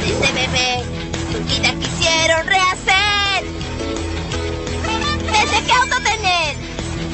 Dice 0.04 0.32
bebé, 0.32 0.82
tu 1.30 1.38
vida 1.44 1.70
quisieron 1.78 2.46
rehacer. 2.48 2.95
Qué 5.66 5.72
auto 5.72 5.96
tener 6.02 6.56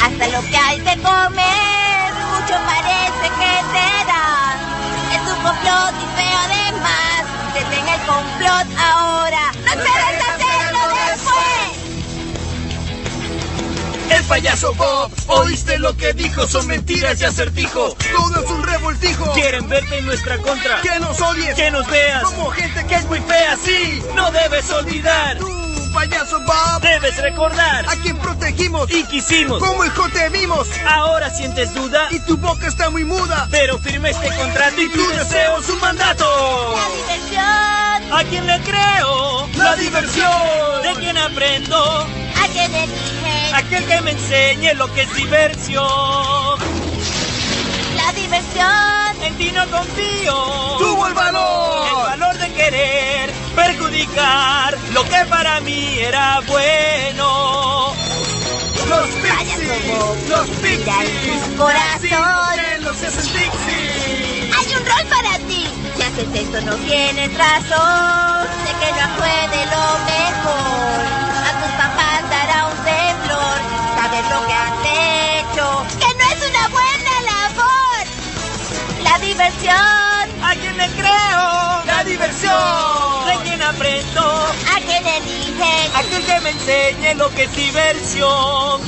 hasta 0.01 0.29
lo 0.29 0.41
que 0.51 0.57
hay 0.57 0.81
de 0.81 0.97
comer. 1.03 2.12
Mucho 2.33 2.55
parece 2.67 3.27
que 3.41 3.53
te 3.73 3.88
dan. 4.07 4.57
Es 5.12 5.21
un 5.21 5.38
complot 5.43 5.95
y 5.97 6.07
feo 6.17 6.38
además. 6.45 7.23
Detén 7.55 7.88
el 7.88 8.01
complot 8.01 8.67
ahora. 8.79 9.53
No 9.65 9.71
esperes 9.73 10.23
hacerlo 10.29 10.81
después. 11.07 11.83
El 14.11 14.25
payaso 14.25 14.75
Bob, 14.75 15.11
¿oíste 15.29 15.79
lo 15.79 15.97
que 15.97 16.12
dijo? 16.12 16.47
Son 16.47 16.67
mentiras 16.67 17.21
y 17.21 17.25
acertijo. 17.25 17.97
Todo 18.15 18.45
es 18.45 18.51
un 18.51 18.62
revoltijo. 18.65 19.33
Quieren 19.33 19.69
verte 19.69 19.99
en 19.99 20.07
nuestra 20.07 20.37
contra. 20.38 20.81
Que 20.83 20.99
nos 21.01 21.21
odies. 21.21 21.55
Que 21.55 21.71
nos 21.71 21.87
veas. 21.87 22.25
Como 22.25 22.51
gente 22.51 22.85
Que 22.87 22.97
es 22.97 23.05
muy 23.07 23.21
fea, 23.21 23.57
sí. 23.65 24.03
No 24.15 24.31
debes 24.31 24.71
olvidar. 24.71 25.38
Tú, 25.92 25.98
payaso 25.98 26.40
Bob. 26.40 26.81
Debes 26.81 27.16
recordar. 27.18 27.85
A 27.88 27.96
quien 27.96 28.16
protegimos. 28.18 28.90
Y 28.90 29.05
quisimos. 29.05 29.62
Como 29.62 29.85
hijo 29.85 30.09
te 30.11 30.28
vimos. 30.31 30.68
Ahora 30.87 31.31
sientes 31.31 31.74
duda. 31.74 32.09
Y 32.11 32.18
tu 32.20 32.37
boca 32.37 32.66
está 32.66 32.90
muy 32.90 33.05
muda. 33.05 33.48
Pero 33.50 33.78
firme 33.78 34.11
este 34.11 34.28
contrato 34.37 34.81
y 34.81 34.88
tu 34.88 35.09
deseo 35.09 35.59
es 35.59 35.68
un 35.68 35.81
mandato. 35.81 36.24
La 36.76 36.88
diversión. 36.96 38.12
¿A 38.12 38.24
quién 38.28 38.46
le 38.46 38.61
creo? 38.61 39.48
La 39.57 39.76
diversión. 39.76 40.83
¿De 40.83 40.94
quién 41.00 41.16
aprendo? 41.18 41.76
¿A 41.76 42.48
quién 42.52 42.74
eligen? 42.74 43.55
Aquel 43.55 43.85
que 43.87 44.00
me 44.02 44.11
enseñe 44.12 44.74
lo 44.74 44.92
que 44.92 45.02
es 45.02 45.14
diversión. 45.14 46.59
La 47.96 48.12
diversión. 48.14 49.22
En 49.22 49.35
ti 49.37 49.52
no 49.52 49.66
confío. 49.68 50.35
Tuvo 50.78 51.07
el 51.07 51.14
valor. 51.14 51.87
El 51.88 52.18
valor 52.18 52.38
de 52.38 52.52
querer 52.52 53.12
perjudicar 53.55 54.77
lo 54.93 55.05
que 55.05 55.25
para 55.29 55.61
mí 55.61 55.99
era 55.99 56.41
bueno. 56.47 57.95
Los 58.88 59.09
pixies. 59.23 60.29
Los 60.29 60.49
en 60.49 60.57
pixies. 60.57 61.57
corazón. 61.57 62.01
Sí, 62.01 62.83
los 62.83 62.97
pixies. 62.97 64.55
Hay 64.57 64.75
un 64.75 64.87
rol 64.87 65.07
para 65.09 65.38
ti. 65.49 65.67
Si 65.97 66.03
haces 66.03 66.29
esto 66.35 66.61
no 66.62 66.75
tienes 66.77 67.37
razón. 67.37 68.47
Sé 68.65 68.73
que 68.81 68.93
no 69.01 69.09
fue 69.17 69.37
de 69.57 69.65
lo 69.75 69.85
mejor. 70.12 71.03
A 71.47 71.53
tus 71.61 71.73
papás 71.83 72.31
dará 72.31 72.67
un 72.67 72.79
temblor. 72.85 73.59
Sabes 73.97 74.25
lo 74.31 74.47
que 74.47 74.55
has 74.55 74.79
hecho. 74.85 75.87
Que 75.99 76.15
no 76.19 76.25
es 76.31 76.51
una 76.51 76.69
buena 76.69 76.93
diversión. 79.23 79.75
¿A 80.43 80.55
quién 80.61 80.77
le 80.77 80.88
creo? 80.88 81.85
La 81.87 82.05
diversión. 82.05 83.12
¿De 83.62 83.68
quién 83.68 83.77
aprendo? 83.77 84.22
¿A 84.22 84.79
eligen? 85.18 85.90
Aquel 85.94 86.25
que 86.25 86.40
me 86.40 86.51
enseñe 86.51 87.14
lo 87.14 87.33
que 87.33 87.44
es 87.44 87.57
diversión. 87.57 88.81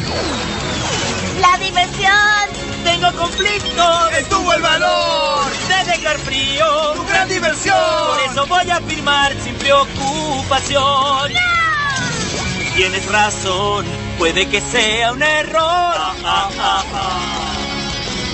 La 1.41 1.57
diversión. 1.59 2.65
Tengo 2.83 3.13
conflictos 3.13 4.13
Estuvo 4.19 4.53
el 4.53 4.63
valor. 4.63 5.45
de 5.69 5.93
dejar 5.93 6.19
frío. 6.19 6.93
Tu 6.97 7.07
gran 7.07 7.29
diversión. 7.29 7.77
Por 8.09 8.21
eso 8.21 8.47
voy 8.47 8.69
a 8.71 8.81
firmar 8.81 9.33
sin 9.45 9.55
preocupación. 9.55 11.33
Tienes 12.75 13.07
razón, 13.07 13.87
puede 14.19 14.49
que 14.49 14.61
sea 14.61 15.13
un 15.13 15.23
error. 15.23 15.95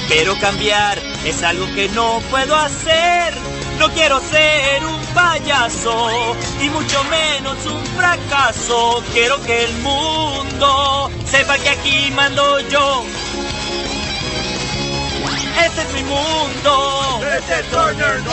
Pero 0.09 0.39
cambiar 0.41 0.99
es 1.27 1.43
algo 1.43 1.67
que 1.75 1.89
no 1.91 2.21
puedo 2.31 2.57
hacer. 2.57 3.35
No 3.81 3.89
quiero 3.93 4.21
ser 4.21 4.85
un 4.85 5.01
payaso 5.15 6.09
y 6.63 6.69
mucho 6.69 7.03
menos 7.05 7.65
un 7.65 7.83
fracaso. 7.97 9.03
Quiero 9.13 9.41
que 9.43 9.65
el 9.65 9.73
mundo 9.79 11.11
sepa 11.25 11.57
que 11.59 11.71
aquí 11.71 12.11
mando 12.15 12.61
yo. 12.69 13.03
Este 15.65 15.81
es 15.81 15.95
mi 15.95 16.03
mundo. 16.05 17.21
Este 17.39 17.63
Turner 17.71 18.21
no. 18.23 18.31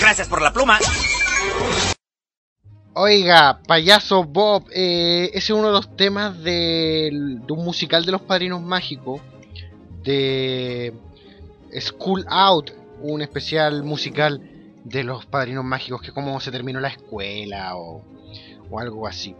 Gracias 0.00 0.28
por 0.28 0.40
la 0.40 0.52
pluma. 0.52 0.78
Oiga, 2.94 3.60
payaso 3.66 4.22
Bob, 4.24 4.66
eh, 4.72 5.30
ese 5.34 5.38
es 5.38 5.50
uno 5.50 5.66
de 5.68 5.72
los 5.72 5.96
temas 5.96 6.38
del- 6.42 7.44
de 7.46 7.52
un 7.52 7.64
musical 7.64 8.04
de 8.06 8.12
los 8.12 8.22
Padrinos 8.22 8.60
Mágicos, 8.62 9.20
de 10.02 10.94
School 11.80 12.24
Out, 12.28 12.70
un 13.00 13.22
especial 13.22 13.82
musical 13.82 14.40
de 14.84 15.04
los 15.04 15.26
Padrinos 15.26 15.64
Mágicos, 15.64 16.02
que 16.02 16.12
como 16.12 16.40
se 16.40 16.50
terminó 16.50 16.80
la 16.80 16.88
escuela 16.88 17.76
o, 17.76 18.02
o 18.70 18.78
algo 18.78 19.06
así. 19.06 19.34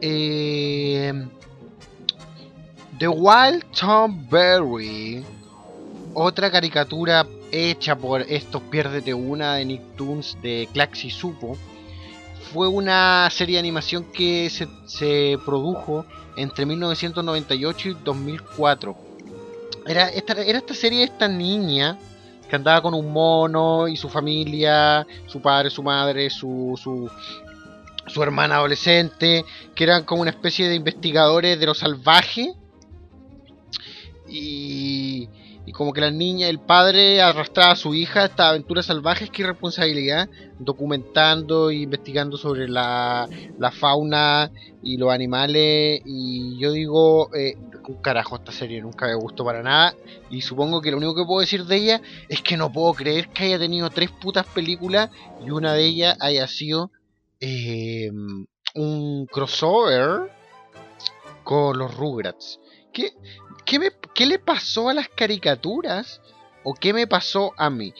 Eh, 0.00 1.12
The 2.98 3.08
Wild 3.08 3.64
Tom 3.78 4.26
Berry, 4.28 5.24
otra 6.14 6.50
caricatura 6.50 7.26
hecha 7.50 7.96
por 7.96 8.22
estos 8.22 8.60
Piérdete 8.62 9.14
Una 9.14 9.54
de 9.54 9.64
Nicktoons 9.64 10.36
de 10.42 10.68
Claxi 10.72 11.10
Supo 11.10 11.56
fue 12.52 12.68
una 12.68 13.28
serie 13.30 13.54
de 13.54 13.60
animación 13.60 14.04
que 14.04 14.48
se, 14.50 14.68
se 14.86 15.38
produjo 15.44 16.06
entre 16.36 16.66
1998 16.66 17.88
y 17.90 17.96
2004. 18.04 19.07
Era 19.88 20.08
esta, 20.10 20.34
era 20.42 20.58
esta 20.58 20.74
serie 20.74 20.98
de 20.98 21.04
esta 21.06 21.28
niña 21.28 21.98
que 22.48 22.56
andaba 22.56 22.82
con 22.82 22.94
un 22.94 23.12
mono 23.12 23.88
y 23.88 23.96
su 23.96 24.08
familia, 24.08 25.06
su 25.26 25.40
padre, 25.40 25.70
su 25.70 25.82
madre, 25.82 26.30
su, 26.30 26.78
su, 26.82 27.10
su 28.06 28.22
hermana 28.22 28.56
adolescente, 28.56 29.44
que 29.74 29.84
eran 29.84 30.04
como 30.04 30.22
una 30.22 30.30
especie 30.30 30.68
de 30.68 30.74
investigadores 30.74 31.58
de 31.60 31.66
lo 31.66 31.74
salvaje. 31.74 32.54
Y, 34.28 35.28
y 35.68 35.72
como 35.72 35.92
que 35.92 36.00
la 36.00 36.10
niña, 36.10 36.48
el 36.48 36.60
padre 36.60 37.20
arrastraba 37.20 37.72
a 37.72 37.76
su 37.76 37.94
hija 37.94 38.22
a 38.22 38.24
estas 38.24 38.46
aventuras 38.46 38.86
salvajes, 38.86 39.28
qué 39.28 39.42
irresponsabilidad, 39.42 40.30
documentando 40.58 41.68
e 41.68 41.74
investigando 41.74 42.38
sobre 42.38 42.70
la, 42.70 43.28
la 43.58 43.70
fauna 43.70 44.50
y 44.82 44.96
los 44.96 45.12
animales. 45.12 46.00
Y 46.06 46.58
yo 46.58 46.72
digo, 46.72 47.28
eh, 47.36 47.54
un 47.86 48.00
carajo, 48.00 48.36
esta 48.36 48.50
serie 48.50 48.80
nunca 48.80 49.08
me 49.08 49.14
gustó 49.14 49.44
para 49.44 49.62
nada. 49.62 49.94
Y 50.30 50.40
supongo 50.40 50.80
que 50.80 50.90
lo 50.90 50.96
único 50.96 51.14
que 51.14 51.26
puedo 51.26 51.40
decir 51.40 51.66
de 51.66 51.76
ella 51.76 52.00
es 52.30 52.40
que 52.40 52.56
no 52.56 52.72
puedo 52.72 52.94
creer 52.94 53.28
que 53.28 53.44
haya 53.44 53.58
tenido 53.58 53.90
tres 53.90 54.10
putas 54.10 54.46
películas 54.46 55.10
y 55.44 55.50
una 55.50 55.74
de 55.74 55.84
ellas 55.84 56.16
haya 56.20 56.46
sido 56.46 56.90
eh, 57.40 58.10
un 58.74 59.26
crossover 59.26 60.32
con 61.44 61.76
los 61.76 61.94
Rugrats. 61.94 62.58
¿Qué, 62.90 63.12
qué, 63.68 63.78
me- 63.78 63.92
¿Qué 64.14 64.26
le 64.26 64.38
pasó 64.38 64.88
a 64.88 64.94
las 64.94 65.08
caricaturas? 65.08 66.20
¿O 66.64 66.74
qué 66.74 66.92
me 66.92 67.06
pasó 67.06 67.52
a 67.56 67.70
mí? 67.70 67.94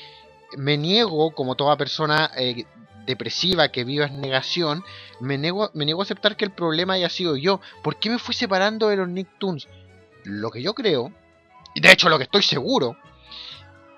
Me 0.57 0.77
niego, 0.77 1.33
como 1.35 1.55
toda 1.55 1.77
persona 1.77 2.31
eh, 2.37 2.65
depresiva 3.07 3.69
que 3.69 3.85
viva 3.85 4.07
en 4.07 4.21
negación, 4.21 4.83
me 5.21 5.39
niego, 5.39 5.71
me 5.75 5.85
niego 5.85 6.01
a 6.01 6.05
aceptar 6.05 6.37
que 6.37 6.45
el 6.45 6.51
problema 6.53 6.95
haya 6.95 7.09
sido 7.09 7.37
yo. 7.37 7.61
¿Por 7.83 7.97
qué 7.99 8.11
me 8.11 8.19
fui 8.19 8.35
separando 8.35 8.89
de 8.89 8.97
los 8.97 9.09
Nicktoons? 9.09 9.69
Lo 10.25 10.51
que 10.51 10.63
yo 10.63 10.75
creo, 10.75 11.13
y 11.75 11.81
de 11.81 11.93
hecho 11.93 12.09
lo 12.09 12.19
que 12.19 12.25
estoy 12.25 12.43
seguro, 12.43 12.97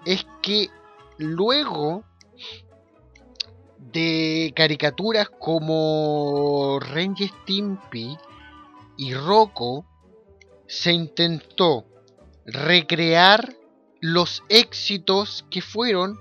es 0.04 0.26
que 0.42 0.68
luego 1.18 2.04
de 3.78 4.52
caricaturas 4.54 5.28
como 5.30 6.78
y 7.18 7.26
Stimpy 7.28 8.18
y 8.96 9.14
Rocco, 9.14 9.86
se 10.70 10.92
intentó 10.92 11.84
recrear 12.46 13.56
los 14.00 14.44
éxitos 14.48 15.44
que 15.50 15.62
fueron, 15.62 16.16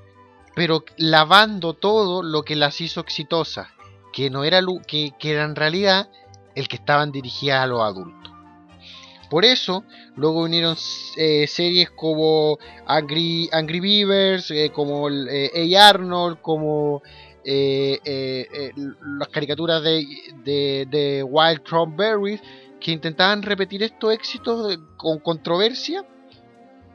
pero 0.56 0.84
lavando 0.98 1.76
todo 1.76 2.24
lo 2.24 2.42
que 2.42 2.56
las 2.56 2.82
hizo 2.82 3.00
exitosas, 3.00 3.68
que 4.12 4.32
no 4.32 4.44
era 4.44 4.60
que, 4.88 5.12
que 5.20 5.34
era 5.34 5.44
en 5.44 5.56
realidad 5.56 6.10
el 6.56 6.68
que 6.68 6.78
estaban 6.78 7.12
dirigidas 7.12 7.64
a 7.64 7.68
los 7.68 7.82
adultos. 7.82 8.34
Por 9.30 9.46
eso, 9.46 9.84
luego 10.16 10.46
vinieron 10.46 10.76
eh, 11.16 11.46
series 11.46 11.92
como 11.92 12.58
Angry, 12.88 13.50
Angry 13.52 13.80
Beavers, 13.80 14.50
eh, 14.50 14.72
como 14.74 15.08
eh, 15.12 15.78
A. 15.78 15.90
Arnold, 15.90 16.42
como 16.42 17.04
eh, 17.46 18.72
las 19.20 19.28
caricaturas 19.28 19.84
de, 19.84 20.08
de, 20.44 20.88
de 20.90 21.24
Wild 21.24 21.62
Strawberries, 21.62 22.42
que 22.80 22.92
intentaban 22.92 23.42
repetir 23.44 23.84
estos 23.84 24.14
éxitos 24.14 24.78
con 24.98 25.20
controversia, 25.20 26.06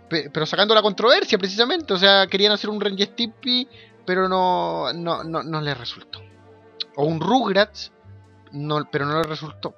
pe- 0.09 0.31
pero 0.31 0.47
sacando 0.47 0.75
la 0.75 0.83
controversia 0.83 1.38
precisamente. 1.38 1.92
O 1.92 1.99
sea, 1.99 2.27
querían 2.27 2.53
hacer 2.53 2.70
un 2.70 2.83
y 2.99 3.03
Stimpy, 3.03 3.68
pero 4.07 4.29
no, 4.29 4.92
no, 4.92 5.25
no, 5.25 5.42
no 5.42 5.61
les 5.61 5.77
resultó. 5.77 6.20
O 6.97 7.05
un 7.05 7.20
Rugrats, 7.20 7.92
no, 8.53 8.88
pero 8.90 9.07
no 9.07 9.18
les 9.18 9.27
resultó. 9.29 9.75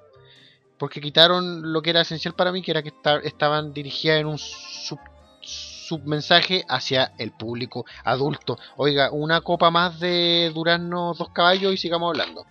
Porque 0.79 1.01
quitaron 1.01 1.73
lo 1.73 1.81
que 1.81 1.91
era 1.91 2.03
esencial 2.03 2.35
para 2.35 2.53
mí, 2.53 2.63
que 2.63 2.71
era 2.71 2.83
que 2.83 2.91
esta- 2.91 3.19
estaban 3.19 3.73
dirigidas 3.73 4.21
en 4.21 4.27
un 4.27 4.39
sub, 4.39 4.99
submensaje 5.41 6.65
hacia 6.69 7.13
el 7.19 7.33
público 7.33 7.85
adulto. 8.05 8.59
Oiga, 8.77 9.11
una 9.11 9.41
copa 9.41 9.71
más 9.71 9.99
de 10.01 10.51
Durazno 10.55 11.15
dos 11.15 11.31
caballos 11.31 11.73
y 11.73 11.77
sigamos 11.79 12.11
hablando. 12.11 12.45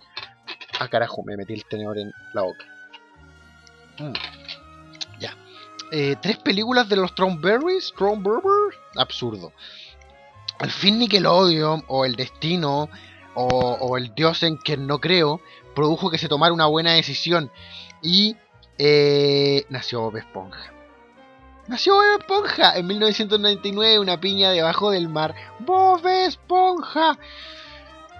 Ah, 0.80 0.88
carajo, 0.88 1.22
me 1.24 1.36
metí 1.36 1.52
el 1.54 1.64
tenedor 1.64 1.98
en 1.98 2.12
la 2.34 2.42
boca. 2.42 2.64
Mm. 3.98 4.12
Ya. 5.20 5.36
Eh, 5.92 6.16
tres 6.20 6.38
películas 6.38 6.88
de 6.88 6.96
los 6.96 7.10
Strawberries. 7.10 7.86
Strawberries. 7.86 8.78
Absurdo. 8.96 9.52
Al 10.58 10.70
fin 10.70 10.98
Nickelodeon 10.98 11.84
o 11.88 12.04
El 12.04 12.16
Destino 12.16 12.88
o, 13.34 13.46
o 13.46 13.96
El 13.96 14.14
Dios 14.14 14.42
en 14.42 14.56
quien 14.56 14.86
no 14.86 15.00
creo 15.00 15.40
produjo 15.74 16.10
que 16.10 16.18
se 16.18 16.28
tomara 16.28 16.54
una 16.54 16.66
buena 16.66 16.92
decisión 16.92 17.50
y 18.02 18.36
eh, 18.78 19.64
nació 19.68 20.00
Bob 20.00 20.16
Esponja. 20.16 20.72
Nació 21.68 21.94
Bob 21.94 22.20
Esponja 22.20 22.76
en 22.76 22.86
1999, 22.86 23.98
una 23.98 24.20
piña 24.20 24.50
debajo 24.50 24.90
del 24.90 25.08
mar. 25.08 25.34
Bob 25.60 26.04
Esponja. 26.06 27.18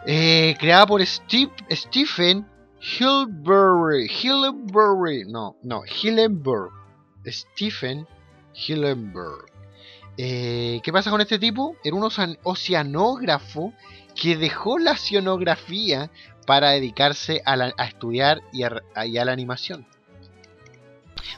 Eh, 0.07 0.57
creada 0.61 0.87
por 0.87 1.05
Steve, 1.05 1.51
Stephen 1.71 2.47
Hillenburg. 2.81 4.09
Hillenburg. 4.11 5.27
No, 5.29 5.57
no, 5.63 5.83
Hillenburg. 5.85 6.73
Stephen 7.27 8.07
Hillenburg. 8.55 9.47
Eh, 10.19 10.81
¿Qué 10.83 10.93
pasa 10.93 11.11
con 11.11 11.21
este 11.21 11.39
tipo? 11.39 11.77
Era 11.85 11.97
un 11.97 12.05
ocean- 12.05 12.39
oceanógrafo 12.43 13.73
que 14.15 14.37
dejó 14.37 14.79
la 14.79 14.93
oceanografía 14.93 16.11
para 16.47 16.71
dedicarse 16.71 17.43
a, 17.45 17.69
estudiar 17.85 18.41
y 18.53 18.63
a, 18.63 18.83
y 19.05 19.19
a 19.19 19.25
la 19.25 19.33
animación. 19.33 19.87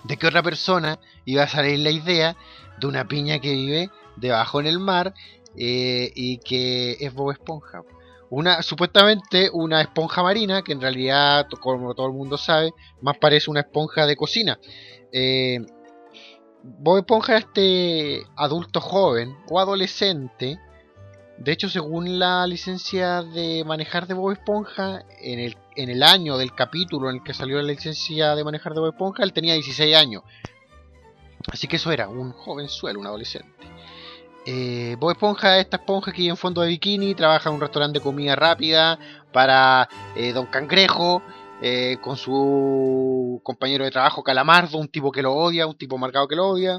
¿De 0.04 0.16
qué 0.16 0.26
otra 0.26 0.42
persona 0.42 1.00
iba 1.24 1.42
a 1.42 1.48
salir 1.48 1.78
la 1.80 1.90
idea 1.90 2.36
de 2.78 2.86
una 2.86 3.08
piña 3.08 3.40
que 3.40 3.52
vive 3.52 3.90
debajo 4.16 4.60
en 4.60 4.66
el 4.66 4.78
mar 4.78 5.14
eh, 5.56 6.12
y 6.14 6.38
que 6.38 6.98
es 7.00 7.12
Bob 7.14 7.32
Esponja? 7.32 7.82
Una, 8.30 8.62
supuestamente 8.62 9.50
una 9.52 9.80
esponja 9.80 10.22
marina, 10.22 10.62
que 10.62 10.72
en 10.72 10.80
realidad, 10.80 11.48
como 11.60 11.94
todo 11.94 12.06
el 12.06 12.12
mundo 12.12 12.36
sabe, 12.36 12.72
más 13.00 13.16
parece 13.18 13.50
una 13.50 13.60
esponja 13.60 14.06
de 14.06 14.16
cocina. 14.16 14.58
Eh, 15.12 15.60
Bob 16.62 16.98
Esponja 16.98 17.36
era 17.36 17.46
este 17.46 18.26
adulto 18.36 18.80
joven 18.80 19.36
o 19.48 19.60
adolescente. 19.60 20.58
De 21.38 21.52
hecho, 21.52 21.68
según 21.68 22.18
la 22.18 22.46
licencia 22.46 23.22
de 23.22 23.64
manejar 23.64 24.06
de 24.06 24.14
Bob 24.14 24.32
Esponja, 24.32 25.04
en 25.20 25.38
el, 25.38 25.56
en 25.76 25.88
el 25.88 26.02
año 26.02 26.36
del 26.36 26.52
capítulo 26.52 27.08
en 27.08 27.16
el 27.16 27.22
que 27.22 27.32
salió 27.32 27.56
la 27.56 27.62
licencia 27.62 28.34
de 28.34 28.44
manejar 28.44 28.74
de 28.74 28.80
Bob 28.80 28.90
Esponja, 28.90 29.22
él 29.22 29.32
tenía 29.32 29.54
16 29.54 29.96
años. 29.96 30.24
Así 31.50 31.68
que 31.68 31.76
eso 31.76 31.92
era, 31.92 32.08
un 32.08 32.32
jovenzuelo, 32.32 33.00
un 33.00 33.06
adolescente. 33.06 33.66
Eh, 34.50 34.96
Bob 34.98 35.10
Esponja, 35.10 35.58
esta 35.58 35.76
esponja 35.76 36.10
que 36.10 36.22
vive 36.22 36.30
en 36.30 36.38
fondo 36.38 36.62
de 36.62 36.68
bikini, 36.68 37.14
trabaja 37.14 37.50
en 37.50 37.56
un 37.56 37.60
restaurante 37.60 37.98
de 37.98 38.02
comida 38.02 38.34
rápida 38.34 38.98
para 39.30 39.86
eh, 40.16 40.32
Don 40.32 40.46
Cangrejo, 40.46 41.20
eh, 41.60 41.98
con 42.00 42.16
su 42.16 43.42
compañero 43.44 43.84
de 43.84 43.90
trabajo 43.90 44.22
Calamardo, 44.22 44.78
un 44.78 44.88
tipo 44.88 45.12
que 45.12 45.20
lo 45.20 45.34
odia, 45.34 45.66
un 45.66 45.76
tipo 45.76 45.98
marcado 45.98 46.26
que 46.26 46.36
lo 46.36 46.48
odia. 46.48 46.78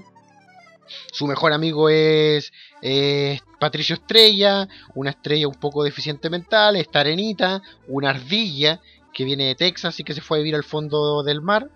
Su 1.12 1.27
mejor 1.27 1.53
amigo 1.53 1.89
es 1.89 2.51
eh, 2.82 3.39
Patricio 3.60 3.93
Estrella, 3.93 4.67
una 4.95 5.12
estrella 5.12 5.47
un 5.47 5.53
poco 5.53 5.84
deficiente 5.84 6.32
mental, 6.32 6.75
esta 6.75 7.01
arenita, 7.01 7.62
una 7.88 8.10
ardilla 8.10 8.82
que 9.13 9.25
viene 9.25 9.45
de 9.45 9.53
Texas 9.53 9.99
y 9.99 10.03
que 10.03 10.15
se 10.15 10.21
fue 10.21 10.39
a 10.39 10.41
vivir 10.41 10.55
al 10.55 10.63
fondo 10.63 11.21
del 11.21 11.43
mar. 11.43 11.69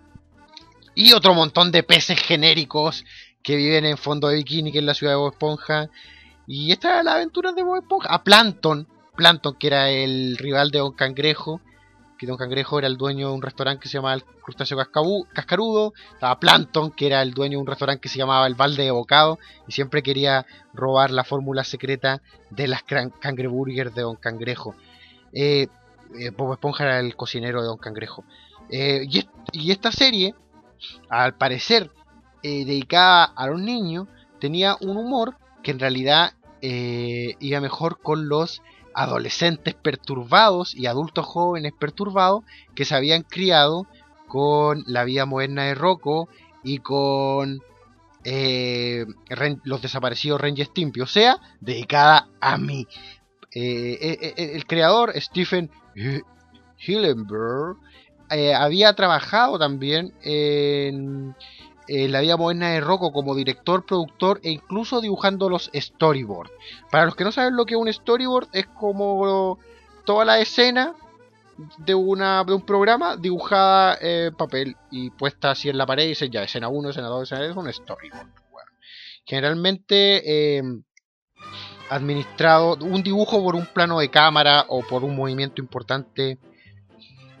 Y 0.96 1.12
otro 1.12 1.34
montón 1.34 1.70
de 1.70 1.84
peces 1.84 2.20
genéricos 2.20 3.04
que 3.44 3.56
viven 3.56 3.84
en 3.84 3.98
fondo 3.98 4.28
de 4.28 4.36
bikini, 4.36 4.72
que 4.72 4.78
es 4.78 4.84
la 4.84 4.94
ciudad 4.94 5.12
de 5.12 5.18
Bob 5.18 5.32
Esponja. 5.32 5.90
Y 6.46 6.72
esta 6.72 6.88
era 6.88 7.02
la 7.04 7.14
aventura 7.14 7.52
de 7.52 7.62
Bob 7.62 7.76
Esponja. 7.76 8.08
A 8.12 8.24
Plankton, 8.24 8.88
Plankton 9.14 9.54
que 9.54 9.66
era 9.68 9.90
el 9.90 10.36
rival 10.38 10.70
de 10.70 10.78
Don 10.78 10.92
Cangrejo, 10.92 11.60
que 12.18 12.26
Don 12.26 12.38
Cangrejo 12.38 12.78
era 12.78 12.88
el 12.88 12.96
dueño 12.96 13.28
de 13.28 13.34
un 13.34 13.42
restaurante 13.42 13.82
que 13.82 13.88
se 13.88 13.98
llamaba 13.98 14.14
el 14.14 14.24
Crustáceo 14.24 14.78
Cascarudo. 15.32 15.92
Estaba 16.14 16.40
Plankton, 16.40 16.90
que 16.92 17.06
era 17.06 17.20
el 17.20 17.34
dueño 17.34 17.58
de 17.58 17.62
un 17.62 17.66
restaurante 17.66 18.00
que 18.00 18.08
se 18.08 18.18
llamaba 18.18 18.46
el 18.46 18.54
Balde 18.54 18.84
de 18.84 18.90
Bocado, 18.90 19.38
y 19.68 19.72
siempre 19.72 20.02
quería 20.02 20.46
robar 20.72 21.10
la 21.10 21.22
fórmula 21.22 21.64
secreta 21.64 22.22
de 22.50 22.66
las 22.66 22.82
cangreburgers 22.82 23.94
de 23.94 24.02
Don 24.02 24.16
Cangrejo. 24.16 24.74
Eh, 25.34 25.68
eh, 26.18 26.30
Bob 26.30 26.54
Esponja 26.54 26.84
era 26.84 27.00
el 27.00 27.14
cocinero 27.14 27.60
de 27.60 27.66
Don 27.66 27.78
Cangrejo. 27.78 28.24
Eh, 28.70 29.06
y 29.52 29.70
esta 29.70 29.92
serie, 29.92 30.34
al 31.10 31.34
parecer 31.34 31.90
eh, 32.44 32.64
dedicada 32.64 33.24
a 33.24 33.48
los 33.48 33.60
niños, 33.60 34.06
tenía 34.38 34.76
un 34.80 34.96
humor 34.96 35.34
que 35.64 35.72
en 35.72 35.80
realidad 35.80 36.34
eh, 36.62 37.34
iba 37.40 37.60
mejor 37.60 37.98
con 38.00 38.28
los 38.28 38.62
adolescentes 38.94 39.74
perturbados 39.74 40.74
y 40.76 40.86
adultos 40.86 41.26
jóvenes 41.26 41.72
perturbados 41.76 42.44
que 42.76 42.84
se 42.84 42.94
habían 42.94 43.22
criado 43.22 43.86
con 44.28 44.84
la 44.86 45.04
vida 45.04 45.26
moderna 45.26 45.64
de 45.64 45.74
Rocco 45.74 46.28
y 46.62 46.78
con 46.78 47.60
eh, 48.24 49.04
los 49.64 49.82
desaparecidos 49.82 50.40
y 50.54 50.64
Stimpy, 50.64 51.00
o 51.00 51.06
sea, 51.06 51.38
dedicada 51.60 52.28
a 52.40 52.56
mí. 52.56 52.86
El 53.52 54.66
creador 54.66 55.12
Stephen 55.20 55.70
Hi- 55.94 56.22
Hillenburg 56.86 57.78
eh, 58.30 58.54
había 58.54 58.94
trabajado 58.94 59.58
también 59.58 60.12
en, 60.22 61.34
en 61.88 62.12
la 62.12 62.20
vida 62.20 62.36
moderna 62.36 62.70
de 62.70 62.80
Rocco 62.80 63.12
como 63.12 63.34
director, 63.34 63.84
productor 63.84 64.40
e 64.42 64.50
incluso 64.50 65.00
dibujando 65.00 65.48
los 65.48 65.70
storyboards. 65.74 66.52
Para 66.90 67.06
los 67.06 67.14
que 67.14 67.24
no 67.24 67.32
saben 67.32 67.56
lo 67.56 67.66
que 67.66 67.74
es 67.74 67.80
un 67.80 67.92
storyboard, 67.92 68.48
es 68.52 68.66
como 68.66 69.58
toda 70.04 70.24
la 70.24 70.38
escena 70.38 70.94
de, 71.78 71.94
una, 71.94 72.44
de 72.44 72.52
un 72.52 72.62
programa 72.62 73.16
dibujada 73.16 73.96
en 74.00 74.34
papel 74.34 74.76
y 74.90 75.10
puesta 75.10 75.52
así 75.52 75.68
en 75.68 75.78
la 75.78 75.86
pared 75.86 76.04
y 76.04 76.08
dice 76.08 76.28
ya 76.28 76.42
escena 76.42 76.68
1, 76.68 76.90
escena 76.90 77.08
2, 77.08 77.22
escena 77.22 77.40
3, 77.40 77.50
es 77.50 77.56
un 77.56 77.72
storyboard. 77.72 78.28
Generalmente 79.26 80.58
eh, 80.58 80.62
administrado 81.90 82.76
un 82.80 83.02
dibujo 83.02 83.42
por 83.42 83.54
un 83.54 83.66
plano 83.66 83.98
de 83.98 84.10
cámara 84.10 84.66
o 84.68 84.82
por 84.82 85.04
un 85.04 85.16
movimiento 85.16 85.62
importante 85.62 86.38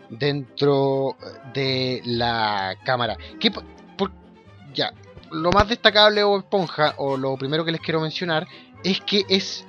dentro 0.08 1.16
de 1.52 2.02
la 2.04 2.76
cámara. 2.84 3.16
¿Qué, 3.40 3.50
ya, 4.74 4.92
lo 5.30 5.50
más 5.50 5.68
destacable 5.68 6.20
de 6.20 6.24
Bob 6.24 6.40
Esponja, 6.40 6.94
o 6.98 7.16
lo 7.16 7.36
primero 7.36 7.64
que 7.64 7.72
les 7.72 7.80
quiero 7.80 8.00
mencionar, 8.00 8.46
es 8.82 9.00
que 9.00 9.24
es 9.28 9.64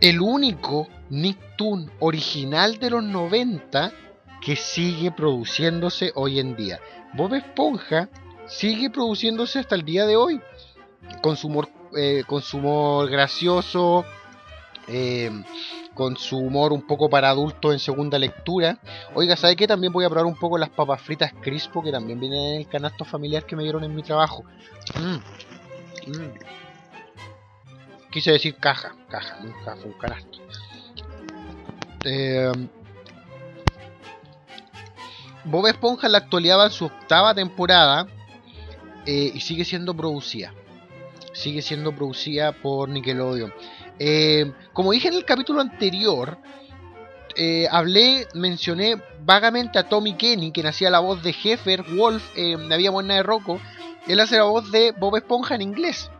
el 0.00 0.20
único 0.20 0.88
Nicktoon 1.10 1.90
original 2.00 2.78
de 2.78 2.90
los 2.90 3.02
90 3.02 3.92
que 4.40 4.56
sigue 4.56 5.10
produciéndose 5.10 6.12
hoy 6.14 6.40
en 6.40 6.56
día. 6.56 6.80
Bob 7.14 7.34
Esponja 7.34 8.08
sigue 8.46 8.90
produciéndose 8.90 9.58
hasta 9.58 9.74
el 9.74 9.84
día 9.84 10.06
de 10.06 10.16
hoy. 10.16 10.40
Con 11.22 11.36
su 11.36 11.48
humor, 11.48 11.68
eh, 11.96 12.24
con 12.26 12.42
su 12.42 12.58
humor 12.58 13.08
gracioso, 13.08 14.04
eh, 14.88 15.30
con 15.96 16.16
su 16.16 16.36
humor 16.36 16.72
un 16.74 16.86
poco 16.86 17.08
para 17.08 17.30
adultos 17.30 17.72
en 17.72 17.78
segunda 17.80 18.18
lectura. 18.18 18.78
Oiga, 19.14 19.34
¿sabe 19.34 19.56
qué? 19.56 19.66
También 19.66 19.92
voy 19.92 20.04
a 20.04 20.10
probar 20.10 20.26
un 20.26 20.36
poco 20.36 20.58
las 20.58 20.68
papas 20.68 21.00
fritas 21.00 21.32
crispo 21.40 21.82
que 21.82 21.90
también 21.90 22.20
vienen 22.20 22.38
en 22.38 22.60
el 22.60 22.68
canasto 22.68 23.04
familiar 23.04 23.44
que 23.46 23.56
me 23.56 23.62
dieron 23.62 23.82
en 23.82 23.94
mi 23.94 24.02
trabajo. 24.02 24.44
Mm, 24.94 26.10
mm. 26.10 26.32
Quise 28.10 28.30
decir 28.30 28.56
caja, 28.56 28.94
caja, 29.08 29.38
nunca 29.40 29.74
fue 29.76 29.86
un 29.86 29.98
canasto. 29.98 30.38
Eh, 32.04 32.52
Bob 35.44 35.66
Esponja 35.66 36.06
en 36.08 36.12
la 36.12 36.18
actualidad 36.18 36.58
va 36.58 36.66
en 36.66 36.72
su 36.72 36.84
octava 36.84 37.34
temporada 37.34 38.06
eh, 39.06 39.32
y 39.34 39.40
sigue 39.40 39.64
siendo 39.64 39.94
producida. 39.94 40.52
Sigue 41.32 41.62
siendo 41.62 41.94
producida 41.94 42.52
por 42.52 42.90
Nickelodeon. 42.90 43.52
Eh, 43.98 44.52
como 44.72 44.92
dije 44.92 45.08
en 45.08 45.14
el 45.14 45.24
capítulo 45.24 45.60
anterior, 45.60 46.38
eh, 47.34 47.68
hablé, 47.70 48.26
mencioné 48.34 49.00
vagamente 49.24 49.78
a 49.78 49.88
Tommy 49.88 50.14
Kenny, 50.14 50.52
quien 50.52 50.66
hacía 50.66 50.90
la 50.90 51.00
voz 51.00 51.22
de 51.22 51.30
Heffer 51.30 51.82
Wolf 51.82 52.24
en 52.36 52.68
La 52.68 52.76
Vía 52.76 52.90
Buena 52.90 53.14
de 53.14 53.22
Rocco. 53.22 53.60
Él 54.06 54.20
hace 54.20 54.36
la 54.36 54.44
voz 54.44 54.70
de 54.70 54.92
Bob 54.92 55.16
Esponja 55.16 55.54
en 55.54 55.62
inglés. 55.62 56.10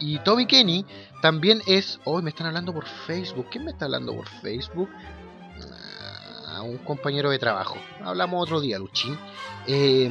Y, 0.00 0.18
Tommy 0.20 0.46
Kenny 0.46 0.86
también 1.20 1.60
es. 1.66 2.00
Hoy 2.04 2.22
me 2.22 2.30
están 2.30 2.46
hablando 2.46 2.72
por 2.72 2.86
Facebook. 2.86 3.48
¿Quién 3.50 3.64
me 3.64 3.72
está 3.72 3.84
hablando 3.84 4.14
por 4.14 4.26
Facebook? 4.26 4.88
Ah, 6.46 6.62
un 6.62 6.78
compañero 6.78 7.30
de 7.30 7.38
trabajo. 7.38 7.76
Hablamos 8.02 8.42
otro 8.42 8.60
día, 8.60 8.78
Luchín. 8.78 9.18
Eh, 9.66 10.10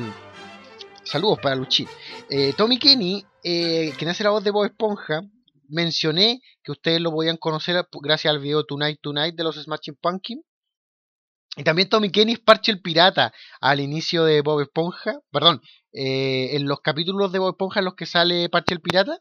saludos 1.03 1.39
para 1.41 1.55
Luchín. 1.55 1.87
Eh, 2.29 2.53
Tommy 2.55 2.77
Kenny, 2.77 3.25
eh, 3.43 3.93
quien 3.97 4.09
hace 4.09 4.23
la 4.23 4.29
voz 4.29 4.43
de 4.43 4.51
Bob 4.51 4.65
Esponja, 4.65 5.23
mencioné 5.69 6.41
que 6.63 6.71
ustedes 6.71 7.01
lo 7.01 7.11
podían 7.11 7.37
conocer 7.37 7.85
gracias 8.01 8.33
al 8.33 8.39
video 8.39 8.65
Tonight 8.65 8.99
Tonight 9.01 9.35
de 9.35 9.43
los 9.43 9.55
Smashing 9.55 9.97
Pumpkins. 10.01 10.43
Y 11.57 11.63
también 11.63 11.87
Tommy 11.87 12.11
Kenny 12.11 12.33
es 12.33 12.39
Parche 12.39 12.71
el 12.71 12.81
Pirata 12.81 13.33
al 13.61 13.79
inicio 13.79 14.25
de 14.25 14.41
Bob 14.41 14.61
Esponja. 14.61 15.19
Perdón, 15.31 15.61
eh, 15.93 16.55
en 16.55 16.67
los 16.67 16.81
capítulos 16.81 17.31
de 17.31 17.39
Bob 17.39 17.51
Esponja 17.51 17.79
en 17.79 17.85
los 17.85 17.95
que 17.95 18.05
sale 18.05 18.49
Parche 18.49 18.73
el 18.73 18.81
Pirata, 18.81 19.19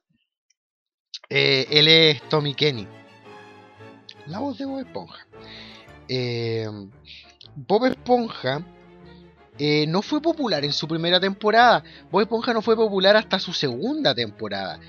eh, 1.30 1.66
él 1.70 1.86
es 1.86 2.28
Tommy 2.28 2.54
Kenny. 2.54 2.88
La 4.26 4.40
voz 4.40 4.58
de 4.58 4.64
Bob 4.64 4.80
Esponja. 4.80 5.26
Eh, 6.08 6.66
Bob 7.54 7.86
Esponja 7.86 8.66
no 9.86 10.02
fue 10.02 10.20
popular 10.20 10.64
en 10.64 10.72
su 10.72 10.88
primera 10.88 11.20
temporada. 11.20 11.84
Bob 12.10 12.22
Esponja 12.22 12.52
no 12.52 12.62
fue 12.62 12.74
popular 12.74 13.16
hasta 13.16 13.38
su 13.38 13.52
segunda 13.52 14.12
temporada. 14.12 14.80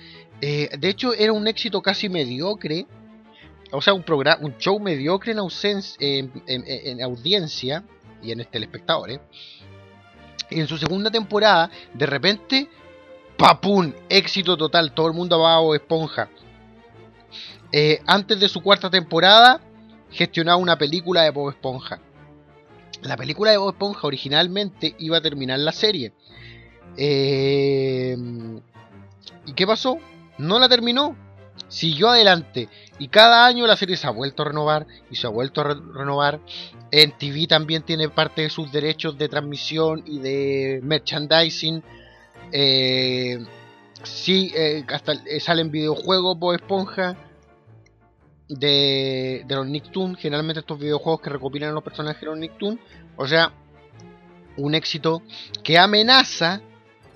Eh, 0.42 0.70
de 0.78 0.90
hecho, 0.90 1.14
era 1.14 1.34
un 1.34 1.48
éxito 1.48 1.82
casi 1.82 2.10
mediocre. 2.10 2.86
O 3.72 3.82
sea, 3.82 3.94
un, 3.94 4.04
programa, 4.04 4.42
un 4.46 4.58
show 4.58 4.80
mediocre 4.80 5.32
en, 5.32 5.40
ausencia, 5.40 5.98
en, 6.00 6.32
en- 6.48 6.64
en 6.68 7.02
audiencia 7.02 7.84
y 8.22 8.32
en 8.32 8.46
telespectadores. 8.46 9.20
Y 10.50 10.60
en 10.60 10.68
su 10.68 10.78
segunda 10.78 11.10
temporada, 11.10 11.70
de 11.94 12.06
repente, 12.06 12.70
¡papum! 13.38 13.92
Éxito 14.10 14.56
total. 14.56 14.94
Todo 14.94 15.08
el 15.08 15.14
mundo 15.14 15.40
va 15.40 15.56
a 15.56 15.60
Bob 15.60 15.74
Esponja. 15.76 16.30
Eh, 17.72 18.00
antes 18.06 18.40
de 18.40 18.48
su 18.48 18.62
cuarta 18.62 18.90
temporada, 18.90 19.60
gestionaba 20.12 20.58
una 20.58 20.78
película 20.78 21.24
de 21.24 21.32
Bob 21.32 21.50
Esponja. 21.50 22.00
La 23.02 23.18
película 23.18 23.52
de 23.52 23.58
Bob 23.58 23.72
Esponja 23.72 24.08
originalmente 24.08 24.96
iba 25.00 25.18
a 25.18 25.22
terminar 25.22 25.60
la 25.60 25.72
serie. 25.72 26.14
Eh, 26.96 28.16
¿Y 29.48 29.54
qué 29.54 29.68
pasó? 29.68 29.98
No 30.38 30.60
la 30.60 30.68
terminó. 30.70 31.16
Siguió 31.68 32.10
adelante. 32.10 32.70
Y 33.00 33.08
cada 33.08 33.46
año 33.46 33.66
la 33.66 33.78
serie 33.78 33.98
se 33.98 34.08
ha 34.08 34.12
vuelto 34.12 34.44
a 34.44 34.48
renovar. 34.48 34.86
Y 35.10 35.16
se 35.16 35.28
ha 35.28 35.30
vuelto 35.30 35.62
a 35.62 35.66
re- 35.66 35.76
renovar. 35.94 36.40
En 36.92 37.18
TV 37.18 37.48
también 37.48 37.84
tiene 37.84 38.10
parte 38.10 38.44
de 38.44 38.50
sus 38.50 38.72
derechos 38.72 39.18
de 39.18 39.30
transmisión 39.30 40.04
y 40.06 40.20
de 40.20 40.80
merchandising. 40.84 41.82
Eh, 42.52 43.44
sí, 44.04 44.52
eh, 44.56 44.84
hasta 44.94 45.14
eh, 45.14 45.40
salen 45.40 45.72
videojuegos 45.72 46.38
Bob 46.38 46.54
Esponja. 46.56 47.16
De, 48.48 49.44
de 49.48 49.56
los 49.56 49.66
Nicktoons. 49.66 50.20
Generalmente 50.20 50.60
estos 50.60 50.78
videojuegos 50.80 51.22
que 51.22 51.30
recopilan 51.32 51.70
a 51.72 51.74
los 51.74 51.84
personajes 51.84 52.22
de 52.22 52.28
los 52.28 52.38
Nicktoons. 52.38 52.80
O 53.18 53.28
sea, 53.28 53.52
un 54.58 54.76
éxito 54.76 55.22
que 55.64 55.78
amenaza 55.80 56.62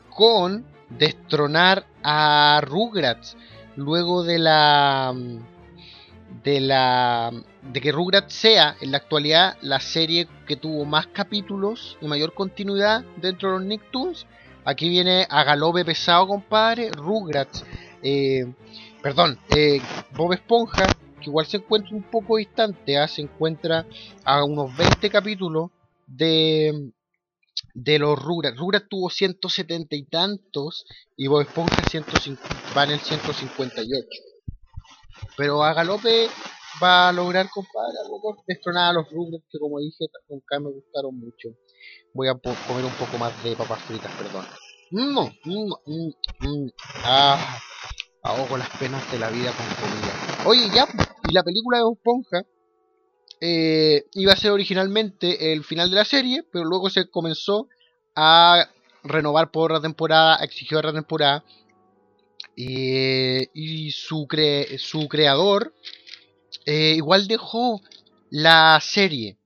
con 0.09 0.65
destronar 0.89 1.85
a 2.03 2.61
Rugrats 2.63 3.37
luego 3.75 4.23
de 4.23 4.39
la 4.39 5.13
de 6.43 6.59
la 6.59 7.31
de 7.61 7.81
que 7.81 7.91
Rugrats 7.91 8.33
sea 8.33 8.75
en 8.81 8.91
la 8.91 8.97
actualidad 8.97 9.57
la 9.61 9.79
serie 9.79 10.27
que 10.47 10.55
tuvo 10.55 10.85
más 10.85 11.07
capítulos 11.07 11.97
y 12.01 12.07
mayor 12.07 12.33
continuidad 12.33 13.03
dentro 13.17 13.51
de 13.51 13.59
los 13.59 13.65
Nicktoons 13.65 14.25
Aquí 14.69 14.87
viene 14.87 15.25
a 15.29 15.43
galope 15.43 15.83
pesado, 15.83 16.27
compadre. 16.27 16.91
Rugrats. 16.91 17.65
eh, 18.03 18.45
perdón, 19.01 19.39
eh, 19.49 19.81
Bob 20.15 20.33
Esponja, 20.33 20.85
que 21.19 21.29
igual 21.29 21.47
se 21.47 21.57
encuentra 21.57 21.95
un 21.95 22.03
poco 22.03 22.37
distante. 22.37 22.97
¿ah? 22.97 23.07
Se 23.07 23.21
encuentra 23.23 23.87
a 24.23 24.43
unos 24.43 24.77
20 24.77 25.09
capítulos 25.09 25.71
de, 26.05 26.91
de 27.73 27.99
los 27.99 28.17
Rugrats. 28.17 28.57
Rugrats 28.57 28.87
tuvo 28.89 29.09
170 29.09 29.95
y 29.95 30.03
tantos 30.03 30.85
y 31.15 31.27
Bob 31.27 31.41
Esponja 31.41 31.83
150, 31.83 32.43
va 32.75 32.83
en 32.85 32.91
el 32.91 32.99
158. 32.99 34.07
Pero 35.37 35.63
a 35.63 35.73
galope 35.73 36.27
va 36.81 37.09
a 37.09 37.11
lograr, 37.11 37.49
compadre, 37.49 37.97
algo 38.03 38.43
destronar 38.47 38.91
a 38.91 38.93
los 38.93 39.09
Rugrats 39.09 39.45
que 39.51 39.59
como 39.59 39.79
dije 39.79 40.05
nunca 40.29 40.59
me 40.59 40.71
gustaron 40.71 41.17
mucho. 41.17 41.49
Voy 42.13 42.27
a 42.27 42.33
comer 42.33 42.85
un 42.85 42.93
poco 42.93 43.17
más 43.17 43.43
de 43.43 43.55
papas 43.55 43.81
fritas, 43.83 44.11
perdón. 44.15 44.45
Mm, 44.91 45.19
mm, 45.45 45.73
mm, 45.85 46.11
mm. 46.39 46.69
Ah, 47.05 47.59
ahogo 48.23 48.57
las 48.57 48.69
penas 48.77 49.09
de 49.11 49.19
la 49.19 49.29
vida 49.29 49.51
con 49.51 49.65
comida. 49.75 50.13
Oye, 50.45 50.69
ya, 50.73 50.87
y 51.29 51.33
la 51.33 51.43
película 51.43 51.77
de 51.77 51.83
Bob 51.83 51.97
Esponja 51.97 52.43
eh, 53.41 54.05
iba 54.13 54.33
a 54.33 54.35
ser 54.35 54.51
originalmente 54.51 55.53
el 55.53 55.63
final 55.63 55.89
de 55.89 55.95
la 55.95 56.05
serie, 56.05 56.43
pero 56.51 56.65
luego 56.65 56.89
se 56.89 57.09
comenzó 57.09 57.67
a 58.15 58.69
renovar 59.03 59.51
por 59.51 59.71
otra 59.71 59.81
temporada, 59.81 60.37
exigió 60.43 60.79
otra 60.79 60.93
temporada. 60.93 61.43
eh, 62.57 63.47
y 63.53 63.91
su, 63.91 64.27
su 64.77 65.07
creador 65.07 65.73
eh, 66.65 66.93
igual 66.97 67.27
dejó 67.27 67.81
la 68.29 68.79
serie. 68.81 69.37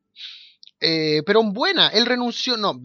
Pero 1.25 1.39
en 1.39 1.53
buena, 1.53 1.87
él 1.89 2.05
renunció, 2.05 2.57
no, 2.57 2.77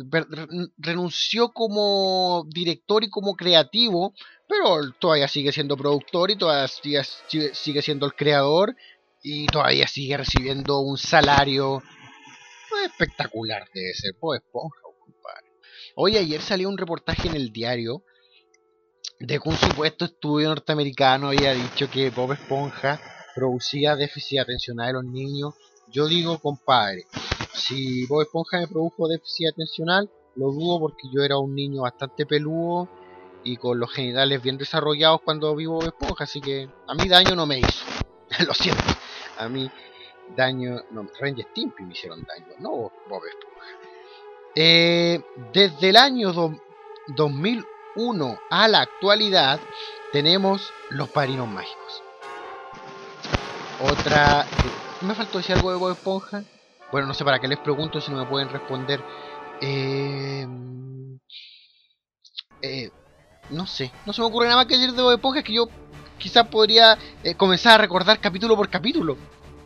renunció 0.77 1.49
como 1.53 2.47
director 2.49 3.03
y 3.03 3.11
como 3.11 3.35
creativo, 3.35 4.15
pero 4.47 4.93
todavía 5.01 5.27
sigue 5.27 5.51
siendo 5.51 5.77
productor 5.77 6.31
y 6.31 6.37
todavía 6.37 6.69
sigue 6.69 7.83
siendo 7.83 8.07
el 8.07 8.15
creador 8.15 8.77
y 9.23 9.47
todavía 9.47 9.87
sigue 9.87 10.17
recibiendo 10.17 10.81
un 10.81 10.97
salario 10.97 11.83
pues, 12.69 12.87
espectacular 12.87 13.69
de 13.75 13.91
ese 13.91 14.11
Bob 14.21 14.35
Esponja, 14.35 14.81
compadre. 14.83 15.53
Hoy 15.97 16.17
ayer 16.17 16.41
salió 16.41 16.69
un 16.69 16.79
reportaje 16.79 17.29
en 17.29 17.35
el 17.35 17.53
diario 17.53 18.03
de 19.19 19.39
que 19.39 19.49
un 19.49 19.57
supuesto 19.57 20.05
estudio 20.05 20.49
norteamericano 20.49 21.29
había 21.29 21.53
dicho 21.53 21.91
que 21.91 22.11
Bob 22.11 22.33
Esponja 22.33 23.01
producía 23.35 23.97
déficit 23.97 24.41
atencional 24.41 24.89
en 24.91 24.95
los 24.95 25.05
niños. 25.05 25.55
Yo 25.89 26.07
digo, 26.07 26.39
compadre, 26.39 27.05
si 27.55 28.07
Bob 28.07 28.23
Esponja 28.23 28.61
me 28.61 28.69
produjo 28.69 29.09
déficit 29.09 29.49
atencional, 29.49 30.11
lo 30.37 30.53
dudo 30.53 30.79
porque 30.79 31.09
yo 31.13 31.23
era 31.25 31.39
un 31.39 31.55
niño 31.55 31.83
bastante 31.83 32.27
peludo 32.27 32.89
y 33.43 33.57
con 33.57 33.81
los 33.81 33.93
genitales 33.93 34.43
bien 34.43 34.59
desarrollados 34.59 35.23
cuando 35.23 35.55
vi 35.57 35.67
Bob 35.67 35.85
Esponja, 35.85 36.25
así 36.25 36.41
que 36.41 36.69
a 36.87 36.95
mí 36.95 37.09
daño 37.09 37.35
no 37.35 37.47
me 37.47 37.59
hizo. 37.59 37.85
lo 38.47 38.55
siento. 38.55 38.85
A 39.39 39.49
mí 39.49 39.71
daño, 40.37 40.83
no, 40.91 41.07
Ren 41.21 41.39
y 41.39 41.43
Stimpy 41.43 41.85
me 41.85 41.93
hicieron 41.93 42.23
daño, 42.25 42.55
no 42.59 42.71
Bob 43.09 43.23
Esponja. 43.27 43.67
Eh, 44.55 45.23
desde 45.53 45.91
el 45.91 45.97
año 45.97 46.33
do- 46.33 46.61
2001 47.09 48.39
a 48.51 48.69
la 48.69 48.81
actualidad 48.83 49.61
tenemos 50.13 50.73
los 50.91 51.09
parinos 51.11 51.49
mágicos. 51.49 52.03
Otra... 53.81 54.47
¿Me 55.03 55.15
faltó 55.15 55.39
decir 55.39 55.55
algo 55.55 55.71
de 55.71 55.79
Bob 55.79 55.93
Esponja? 55.93 56.43
Bueno, 56.91 57.07
no 57.07 57.15
sé 57.15 57.25
para 57.25 57.39
qué 57.39 57.47
les 57.47 57.59
pregunto 57.59 58.01
si 58.01 58.11
no 58.11 58.19
me 58.19 58.27
pueden 58.29 58.49
responder. 58.49 59.01
Eh, 59.61 60.47
eh, 62.63 62.91
no 63.51 63.67
sé, 63.67 63.93
no 64.05 64.13
se 64.13 64.21
me 64.21 64.27
ocurre 64.27 64.47
nada 64.47 64.57
más 64.57 64.67
que 64.67 64.77
decir 64.77 64.93
de 64.93 65.03
Bob 65.03 65.13
Esponja 65.13 65.43
que 65.43 65.53
yo 65.53 65.69
quizás 66.19 66.47
podría 66.49 66.99
eh, 67.23 67.35
comenzar 67.35 67.75
a 67.75 67.79
recordar 67.79 68.21
capítulo 68.21 68.57
por 68.57 68.69
capítulo. 68.69 69.17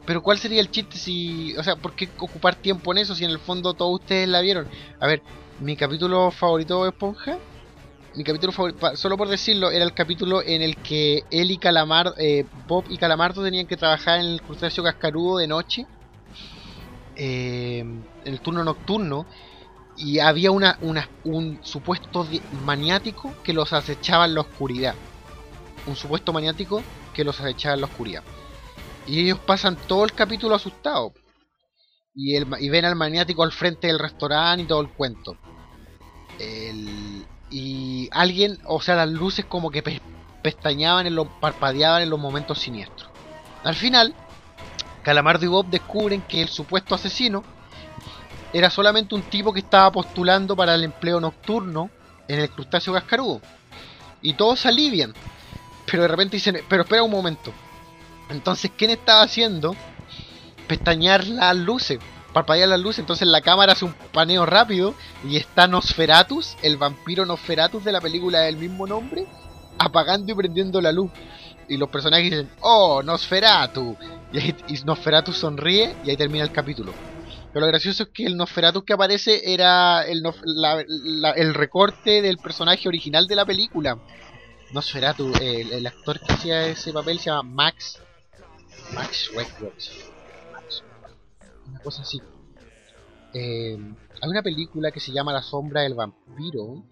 Pero 0.05 0.23
¿cuál 0.23 0.39
sería 0.39 0.61
el 0.61 0.71
chiste 0.71 0.99
si... 0.99 1.57
O 1.57 1.63
sea, 1.63 1.77
¿por 1.77 1.95
qué 1.95 2.11
ocupar 2.19 2.57
tiempo 2.57 2.93
en 2.93 2.99
eso 2.99 3.15
si 3.15 3.25
en 3.25 3.31
el 3.31 3.39
fondo 3.39 3.75
todos 3.75 4.01
ustedes 4.01 4.29
la 4.29 4.41
vieron? 4.41 4.69
A 5.01 5.07
ver, 5.07 5.23
mi 5.61 5.77
capítulo 5.77 6.31
favorito 6.31 6.87
Esponja... 6.87 7.39
Mi 8.15 8.25
capítulo 8.25 8.53
favorito, 8.53 8.95
solo 8.97 9.17
por 9.17 9.29
decirlo, 9.29 9.71
era 9.71 9.85
el 9.85 9.95
capítulo 9.95 10.43
en 10.43 10.61
el 10.61 10.77
que 10.77 11.25
él 11.31 11.51
y 11.51 11.57
Calamar, 11.57 12.13
eh, 12.19 12.45
Bob 12.69 12.85
y 12.91 12.99
Calamardo 12.99 13.43
tenían 13.43 13.67
que 13.67 13.77
trabajar 13.79 14.21
en 14.21 14.27
el 14.27 14.43
crustáceo 14.43 14.85
cascarudo 14.85 15.39
de 15.39 15.47
noche. 15.47 15.87
eh, 17.17 17.79
en 17.81 18.05
el 18.25 18.41
turno 18.41 18.65
nocturno. 18.65 19.27
Y 19.97 20.19
había 20.21 20.51
una, 20.51 20.79
una- 20.81 21.09
un 21.25 21.59
supuesto 21.63 22.27
maniático 22.65 23.35
que 23.45 23.53
los 23.53 23.73
acechaba 23.73 24.25
en 24.25 24.35
la 24.35 24.41
oscuridad. 24.41 24.95
Un 25.87 25.97
supuesto 25.97 26.33
maniático 26.33 26.83
que 27.13 27.25
los 27.25 27.41
acechaba 27.41 27.75
en 27.75 27.81
la 27.81 27.87
oscuridad. 27.87 28.23
Y 29.07 29.21
ellos 29.21 29.39
pasan 29.41 29.77
todo 29.89 30.05
el 30.05 30.13
capítulo 30.13 30.55
asustados. 30.55 31.13
Y, 32.15 32.37
el, 32.37 32.47
y 32.61 32.69
ven 32.69 32.85
al 32.85 32.95
maniático 32.95 33.43
al 33.43 33.53
frente 33.53 33.87
del 33.89 33.99
restaurante 33.99 34.63
y 34.63 34.67
todo 34.67 34.81
el 34.81 34.91
cuento. 34.91 35.37
Y 37.51 38.09
alguien, 38.13 38.59
o 38.67 38.81
sea, 38.81 38.97
las 38.97 39.09
luces 39.09 39.45
como 39.45 39.71
que 39.71 39.83
pe- 39.83 40.01
pestañaban, 40.43 41.07
en 41.07 41.15
los, 41.15 41.27
parpadeaban 41.41 42.03
en 42.03 42.11
los 42.11 42.19
momentos 42.19 42.59
siniestros. 42.59 43.11
Al 43.65 43.75
final, 43.75 44.15
Calamardo 45.03 45.45
y 45.45 45.49
Bob 45.49 45.67
descubren 45.67 46.23
que 46.23 46.43
el 46.43 46.49
supuesto 46.49 46.95
asesino 46.95 47.43
era 48.53 48.71
solamente 48.71 49.15
un 49.15 49.23
tipo 49.23 49.53
que 49.53 49.61
estaba 49.61 49.91
postulando 49.91 50.55
para 50.55 50.75
el 50.75 50.85
empleo 50.85 51.21
nocturno 51.21 51.91
en 52.29 52.41
el 52.41 52.51
crustáceo 52.51 52.93
cascarudo. 52.93 53.41
Y 54.21 54.35
todos 54.35 54.61
se 54.61 54.69
alivian. 54.69 55.13
Pero 55.93 56.03
de 56.03 56.09
repente 56.09 56.39
dicen, 56.39 56.59
pero 56.69 56.83
espera 56.83 57.03
un 57.05 57.11
momento. 57.11 57.53
Entonces, 58.31 58.71
¿quién 58.77 58.91
estaba 58.91 59.23
haciendo? 59.23 59.77
Pestañear 60.67 61.27
las 61.27 61.55
luces, 61.57 61.99
parpadear 62.33 62.69
las 62.69 62.81
luces. 62.81 63.01
Entonces 63.01 63.29
la 63.29 63.41
cámara 63.43 63.73
hace 63.73 63.85
un 63.85 63.93
paneo 64.13 64.47
rápido 64.47 64.95
y 65.29 65.37
está 65.37 65.67
Nosferatus, 65.69 66.57
el 66.63 66.77
vampiro 66.79 67.27
Nosferatus 67.27 67.85
de 67.85 67.93
la 67.93 68.01
película 68.01 68.41
del 68.41 68.57
mismo 68.57 68.87
nombre, 68.87 69.27
apagando 69.79 70.33
y 70.33 70.35
prendiendo 70.35 70.81
la 70.81 70.93
luz. 70.93 71.11
Y 71.69 71.77
los 71.77 71.91
personajes 71.91 72.31
dicen, 72.31 72.51
oh, 72.61 73.03
Nosferatu. 73.05 73.97
Y, 74.33 74.39
ahí- 74.39 74.55
Nosferatu 74.85 75.33
sonríe 75.33 75.95
y 76.05 76.11
ahí 76.11 76.17
termina 76.17 76.45
el 76.45 76.53
capítulo. 76.53 76.93
Pero 77.53 77.67
lo 77.67 77.71
gracioso 77.71 78.05
es 78.05 78.09
que 78.15 78.25
el 78.25 78.37
Nosferatu 78.39 78.83
que 78.83 78.95
aparece 78.95 79.53
era 79.53 80.05
el, 80.07 80.23
la- 80.45 80.83
la- 80.87 81.31
el 81.33 81.53
recorte 81.53 82.23
del 82.23 82.39
personaje 82.39 82.89
original 82.89 83.27
de 83.27 83.37
la 83.37 83.45
película. 83.45 83.99
Nosferatu, 84.73 85.33
el, 85.41 85.73
el 85.73 85.87
actor 85.87 86.19
que 86.21 86.33
hacía 86.33 86.67
ese 86.67 86.93
papel 86.93 87.19
se 87.19 87.27
llama 87.27 87.43
Max. 87.43 88.01
Max 88.95 89.31
Records. 89.35 89.91
Una 91.69 91.81
cosa 91.81 92.03
así. 92.03 92.21
Eh, 93.35 93.77
hay 94.21 94.31
una 94.31 94.43
película 94.43 94.91
que 94.91 95.01
se 95.01 95.13
llama 95.13 95.33
La 95.33 95.43
sombra 95.43 95.83
del 95.83 95.95
vampiro, 95.95 96.83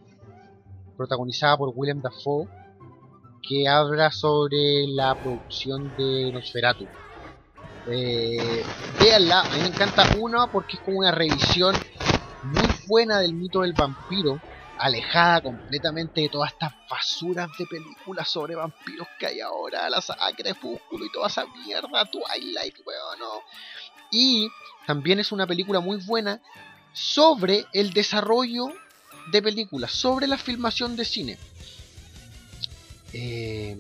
protagonizada 0.97 1.57
por 1.57 1.73
Willem 1.75 2.01
Dafoe, 2.01 2.49
que 3.47 3.69
habla 3.69 4.11
sobre 4.11 4.87
la 4.89 5.15
producción 5.15 5.95
de 5.97 6.31
Nosferatu. 6.33 6.87
Eh, 7.87 8.63
véanla, 8.99 9.41
a 9.41 9.51
mí 9.51 9.61
me 9.61 9.69
encanta 9.69 10.05
una 10.19 10.47
porque 10.49 10.77
es 10.77 10.83
como 10.83 10.99
una 10.99 11.13
revisión 11.13 11.75
muy 12.43 12.69
buena 12.87 13.21
del 13.21 13.35
mito 13.35 13.63
del 13.63 13.73
vampiro, 13.73 14.39
alejada 14.81 15.43
completamente 15.43 16.23
de 16.23 16.29
todas 16.29 16.53
estas 16.53 16.73
basuras 16.89 17.49
de 17.59 17.67
películas 17.67 18.29
sobre 18.29 18.55
vampiros 18.55 19.07
que 19.19 19.27
hay 19.27 19.41
ahora, 19.41 19.91
la 19.91 20.01
saga 20.01 20.33
Crepúsculo 20.35 21.05
y 21.05 21.13
toda 21.13 21.29
esa 21.29 21.47
mierda, 21.47 22.11
Twilight, 22.11 22.77
weón, 22.85 23.19
no. 23.19 23.43
Y 24.11 24.49
también 24.87 25.21
es 25.21 25.33
una 25.33 25.47
película 25.47 25.81
muy 25.81 25.99
buena 25.99 26.41
sobre 26.93 27.67
el 27.73 27.93
desarrollo 27.93 28.73
de 29.31 29.43
películas, 29.43 29.93
sobre 29.93 30.27
la 30.27 30.39
filmación 30.39 30.97
de 30.97 31.05
cine. 31.05 31.39
Eh, 33.13 33.79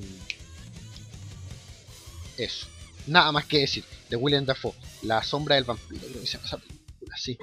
eso. 2.37 2.67
Nada 3.07 3.33
más 3.33 3.47
que 3.47 3.61
decir. 3.61 3.85
De 4.09 4.17
William 4.17 4.45
Dafoe. 4.45 4.75
La 5.03 5.23
sombra 5.23 5.57
del 5.57 5.65
vampiro. 5.65 6.01
Creo 6.01 6.21
que 6.21 6.27
se 6.27 6.37
llama 6.37 6.47
esa 6.47 6.59
película. 6.59 7.17
Sí. 7.17 7.39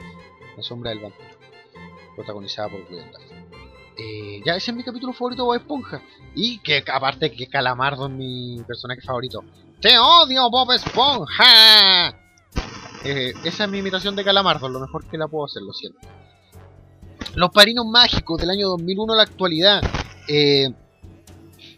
La 0.55 0.63
sombra 0.63 0.89
del 0.91 0.99
vampiro. 0.99 1.37
Protagonizada 2.15 2.69
por 2.69 2.81
William 2.89 3.11
Dafoe. 3.11 3.46
Eh, 3.97 4.41
ya 4.45 4.55
ese 4.55 4.71
es 4.71 4.77
mi 4.77 4.83
capítulo 4.83 5.13
favorito 5.13 5.43
de 5.43 5.47
Bob 5.47 5.55
Esponja. 5.55 6.01
Y 6.35 6.59
que 6.59 6.83
aparte 6.91 7.31
que 7.31 7.47
Calamardo 7.47 8.07
es 8.07 8.13
mi 8.13 8.61
personaje 8.67 9.01
favorito. 9.01 9.43
¡Te 9.81 9.97
odio, 9.97 10.49
Bob 10.49 10.71
Esponja! 10.71 12.09
Eh, 13.03 13.33
esa 13.43 13.63
es 13.63 13.69
mi 13.69 13.79
imitación 13.79 14.15
de 14.15 14.23
Calamardo, 14.23 14.69
lo 14.69 14.79
mejor 14.79 15.07
que 15.07 15.17
la 15.17 15.27
puedo 15.27 15.45
hacer, 15.45 15.61
lo 15.61 15.73
siento. 15.73 15.99
Los 17.35 17.51
Parinos 17.51 17.85
Mágicos 17.85 18.39
del 18.39 18.49
año 18.49 18.67
2001 18.69 19.13
a 19.13 19.15
la 19.17 19.23
actualidad. 19.23 19.81
Eh, 20.27 20.69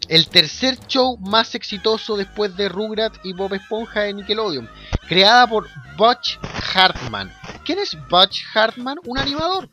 el 0.08 0.28
tercer 0.28 0.76
show 0.88 1.16
más 1.18 1.54
exitoso 1.54 2.16
después 2.16 2.56
de 2.56 2.68
Rugrats 2.68 3.20
y 3.22 3.32
Bob 3.32 3.54
Esponja 3.54 4.00
de 4.00 4.14
Nickelodeon. 4.14 4.68
Creada 5.08 5.46
por 5.46 5.68
Butch 5.96 6.38
Hartman. 6.74 7.32
¿Quién 7.64 7.78
es 7.78 7.96
Butch 8.08 8.42
Hartman? 8.54 8.98
Un 9.04 9.18
animador. 9.18 9.68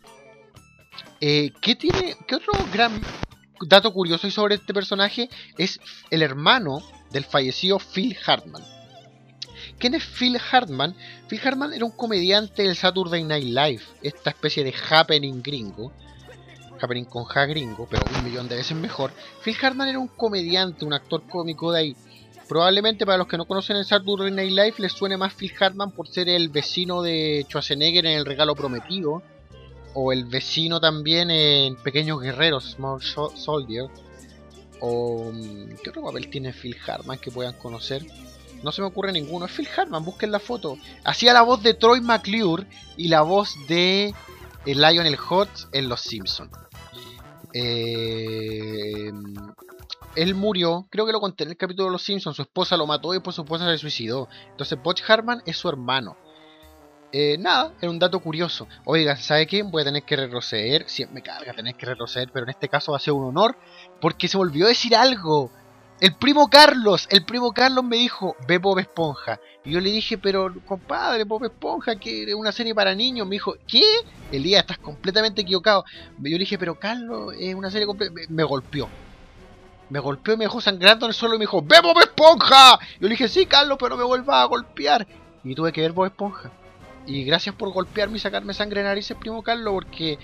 Eh, 1.19 1.51
¿Qué 1.61 1.75
tiene? 1.75 2.15
¿Qué 2.27 2.35
otro 2.35 2.53
gran 2.71 3.01
dato 3.61 3.91
curioso 3.91 4.27
hay 4.27 4.31
sobre 4.31 4.55
este 4.55 4.73
personaje? 4.73 5.29
Es 5.57 5.79
el 6.11 6.21
hermano 6.21 6.81
del 7.11 7.25
fallecido 7.25 7.79
Phil 7.79 8.15
Hartman. 8.25 8.63
¿Quién 9.79 9.95
es 9.95 10.05
Phil 10.05 10.39
Hartman? 10.51 10.95
Phil 11.27 11.41
Hartman 11.43 11.73
era 11.73 11.85
un 11.85 11.91
comediante 11.91 12.63
del 12.63 12.75
Saturday 12.75 13.23
Night 13.23 13.45
Live, 13.45 13.83
esta 14.01 14.31
especie 14.31 14.63
de 14.63 14.73
happening 14.89 15.41
gringo. 15.41 15.91
Happening 16.79 17.05
con 17.05 17.23
ja 17.23 17.45
gringo, 17.45 17.87
pero 17.89 18.03
un 18.15 18.23
millón 18.23 18.47
de 18.47 18.55
veces 18.55 18.77
mejor. 18.77 19.11
Phil 19.43 19.55
Hartman 19.59 19.89
era 19.89 19.99
un 19.99 20.09
comediante, 20.09 20.85
un 20.85 20.93
actor 20.93 21.23
cómico 21.27 21.71
de 21.71 21.79
ahí. 21.79 21.95
Probablemente 22.47 23.05
para 23.05 23.17
los 23.17 23.27
que 23.27 23.37
no 23.37 23.45
conocen 23.45 23.77
el 23.77 23.85
Saturday 23.85 24.31
Night 24.31 24.51
Live 24.51 24.75
les 24.77 24.93
suene 24.93 25.17
más 25.17 25.33
Phil 25.33 25.51
Hartman 25.59 25.91
por 25.91 26.07
ser 26.07 26.29
el 26.29 26.49
vecino 26.49 27.01
de 27.01 27.45
Schwarzenegger 27.47 28.05
en 28.05 28.13
El 28.13 28.25
Regalo 28.25 28.55
Prometido. 28.55 29.23
O 29.99 30.11
el 30.11 30.25
vecino 30.25 30.79
también 30.79 31.31
en 31.31 31.75
Pequeños 31.75 32.21
Guerreros, 32.21 32.75
Small 32.75 33.01
Soldier. 33.01 33.89
O... 34.79 35.31
mm, 35.33 35.69
¿Qué 35.83 35.89
otro 35.89 36.03
papel 36.03 36.29
tiene 36.29 36.53
Phil 36.53 36.77
Hartman 36.85 37.17
que 37.17 37.31
puedan 37.31 37.53
conocer? 37.53 38.05
No 38.61 38.71
se 38.71 38.81
me 38.81 38.87
ocurre 38.89 39.11
ninguno. 39.11 39.47
Es 39.47 39.51
Phil 39.53 39.67
Hartman, 39.75 40.05
busquen 40.05 40.31
la 40.31 40.37
foto. 40.37 40.77
Hacía 41.03 41.33
la 41.33 41.41
voz 41.41 41.63
de 41.63 41.73
Troy 41.73 42.01
McClure 42.01 42.67
y 42.95 43.07
la 43.07 43.23
voz 43.23 43.55
de 43.67 44.13
eh, 44.67 44.75
Lionel 44.75 45.17
Hutz 45.17 45.67
en 45.71 45.89
Los 45.89 46.01
Simpsons. 46.01 46.51
Eh, 47.55 49.11
él 50.15 50.35
murió, 50.35 50.85
creo 50.91 51.07
que 51.07 51.11
lo 51.11 51.19
conté 51.19 51.43
en 51.43 51.49
el 51.49 51.57
capítulo 51.57 51.85
de 51.85 51.93
Los 51.93 52.03
Simpsons. 52.03 52.35
Su 52.35 52.43
esposa 52.43 52.77
lo 52.77 52.85
mató 52.85 53.13
y 53.13 53.17
después 53.17 53.35
su 53.35 53.41
esposa 53.41 53.65
se 53.65 53.79
suicidó. 53.79 54.29
Entonces, 54.51 54.77
Butch 54.79 55.01
Hartman 55.09 55.41
es 55.47 55.57
su 55.57 55.67
hermano. 55.67 56.17
Eh, 57.11 57.37
nada, 57.39 57.73
era 57.81 57.89
un 57.89 57.99
dato 57.99 58.19
curioso. 58.19 58.67
Oigan, 58.85 59.17
¿sabe 59.17 59.47
qué? 59.47 59.63
Voy 59.63 59.81
a 59.81 59.85
tener 59.85 60.03
que 60.03 60.15
retroceder. 60.15 60.89
Siempre 60.89 61.15
me 61.15 61.21
carga 61.21 61.53
tener 61.53 61.75
que 61.75 61.85
retroceder, 61.85 62.29
pero 62.31 62.45
en 62.45 62.49
este 62.49 62.67
caso 62.67 62.91
va 62.91 62.97
a 62.97 63.01
ser 63.01 63.13
un 63.13 63.25
honor 63.25 63.57
porque 64.01 64.27
se 64.27 64.37
me 64.37 64.41
olvidó 64.41 64.67
decir 64.67 64.95
algo. 64.95 65.51
El 65.99 66.15
primo 66.15 66.47
Carlos, 66.47 67.07
el 67.09 67.25
primo 67.25 67.53
Carlos 67.53 67.83
me 67.83 67.97
dijo, 67.97 68.35
ve 68.47 68.59
Bob 68.59 68.77
Esponja. 68.77 69.39
Y 69.65 69.71
yo 69.71 69.79
le 69.79 69.89
dije, 69.89 70.17
pero 70.19 70.53
compadre, 70.65 71.23
Bob 71.23 71.45
Esponja, 71.45 71.95
que 71.95 72.23
es 72.23 72.35
una 72.35 72.51
serie 72.51 72.75
para 72.75 72.93
niños. 72.93 73.25
Me 73.25 73.35
dijo, 73.35 73.55
¿qué? 73.65 73.81
Elías, 74.31 74.61
estás 74.61 74.77
completamente 74.77 75.41
equivocado. 75.41 75.85
Yo 76.19 76.29
le 76.29 76.37
dije, 76.37 76.59
pero 76.59 76.75
Carlos, 76.75 77.33
es 77.39 77.55
una 77.55 77.71
serie 77.71 77.87
completa. 77.87 78.13
Me, 78.13 78.27
me 78.29 78.43
golpeó. 78.43 78.87
Me 79.89 79.99
golpeó 79.99 80.33
y 80.33 80.37
me 80.37 80.45
dejó 80.45 80.61
sangrando 80.61 81.05
en 81.05 81.11
el 81.11 81.15
suelo 81.15 81.35
y 81.35 81.39
me 81.39 81.43
dijo, 81.43 81.61
¡Ve 81.63 81.79
Bob 81.81 81.97
Esponja! 81.99 82.77
Yo 82.99 83.07
le 83.07 83.09
dije, 83.09 83.27
sí, 83.27 83.45
Carlos, 83.45 83.77
pero 83.79 83.97
me 83.97 84.03
vuelva 84.03 84.41
a 84.41 84.45
golpear. 84.45 85.07
Y 85.43 85.55
tuve 85.55 85.71
que 85.71 85.81
ver 85.81 85.93
Bob 85.93 86.05
Esponja. 86.05 86.51
Y 87.07 87.23
gracias 87.23 87.55
por 87.55 87.71
golpearme 87.71 88.17
y 88.17 88.19
sacarme 88.19 88.53
sangre 88.53 88.81
de 88.81 88.87
narices, 88.87 89.17
primo 89.17 89.41
Carlos, 89.41 89.73
porque 89.73 90.19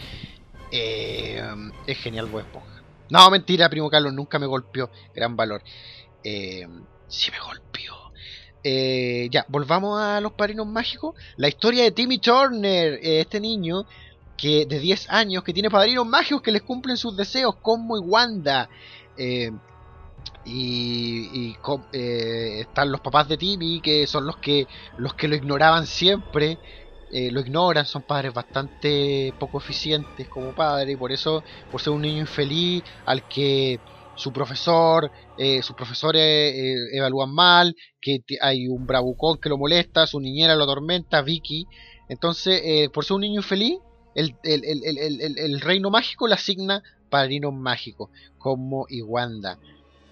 eh, 0.72 1.42
es 1.88 1.98
genial 1.98 2.28
Bob 2.28 2.42
Esponja. 2.42 2.84
No, 3.10 3.30
mentira, 3.32 3.70
primo 3.70 3.90
Carlos, 3.90 4.14
nunca 4.14 4.38
me 4.38 4.46
golpeó. 4.46 4.90
Gran 5.16 5.36
valor. 5.36 5.64
Eh, 6.24 6.68
sí 7.08 7.32
me 7.32 7.40
golpeó. 7.40 7.94
Eh, 8.64 9.28
ya, 9.32 9.46
volvamos 9.50 10.00
a 10.00 10.20
los 10.20 10.34
padrinos 10.34 10.68
mágicos. 10.68 11.16
La 11.38 11.48
historia 11.48 11.84
de 11.84 11.92
Timmy 11.92 12.18
Turner, 12.18 12.94
eh, 12.96 13.22
este 13.22 13.40
niño 13.40 13.86
que 14.38 14.66
de 14.66 14.80
10 14.80 15.10
años 15.10 15.44
que 15.44 15.54
tiene 15.54 15.70
padrinos 15.70 16.06
mágicos 16.06 16.42
que 16.42 16.52
les 16.52 16.64
cumplen 16.64 16.98
sus 16.98 17.16
deseos, 17.16 17.56
como 17.62 17.98
y 17.98 18.02
Wanda. 18.02 18.70
Y 20.44 21.54
eh, 21.94 22.60
están 22.62 22.92
los 22.92 23.02
papás 23.02 23.28
de 23.30 23.38
Timmy, 23.38 23.82
que 23.82 24.08
son 24.08 24.26
los 24.26 24.38
que, 24.42 24.68
los 24.96 25.14
que 25.16 25.28
lo 25.28 25.36
ignoraban 25.36 25.88
siempre. 25.88 26.60
eh, 27.10 27.32
lo 27.32 27.42
ignoran, 27.42 27.86
son 27.86 28.04
padres 28.04 28.34
bastante 28.34 29.36
poco 29.38 29.60
eficientes 29.60 30.28
como 30.30 30.54
padres, 30.54 30.94
y 30.96 30.98
por 30.98 31.12
eso, 31.12 31.44
por 31.70 31.82
ser 31.82 31.94
un 31.94 32.02
niño 32.02 32.22
infeliz, 32.22 32.84
al 33.06 33.26
que 33.28 33.82
su 34.16 34.32
profesor, 34.34 35.12
eh, 35.36 35.62
sus 35.64 35.76
profesores 35.76 36.56
evalúan 36.94 37.34
mal, 37.34 37.76
que 38.02 38.20
hay 38.42 38.68
un 38.68 38.86
bravucón 38.86 39.38
que 39.42 39.50
lo 39.50 39.58
molesta, 39.58 40.08
su 40.08 40.20
niñera 40.20 40.56
lo 40.56 40.64
atormenta, 40.66 41.22
Vicky. 41.22 41.68
Entonces, 42.08 42.90
por 42.92 43.06
ser 43.06 43.16
un 43.16 43.22
niño 43.22 43.42
infeliz, 43.42 43.80
el, 44.14 44.38
el- 44.44 44.64
el- 44.66 44.84
el- 44.86 44.98
el- 44.98 45.22
el- 45.22 45.38
el 45.40 45.62
reino 45.62 45.90
mágico 45.90 46.28
le 46.28 46.36
asigna 46.36 46.82
padrinos 47.10 47.54
mágicos, 47.54 48.10
como 48.38 48.86
Iwanda. 48.90 49.60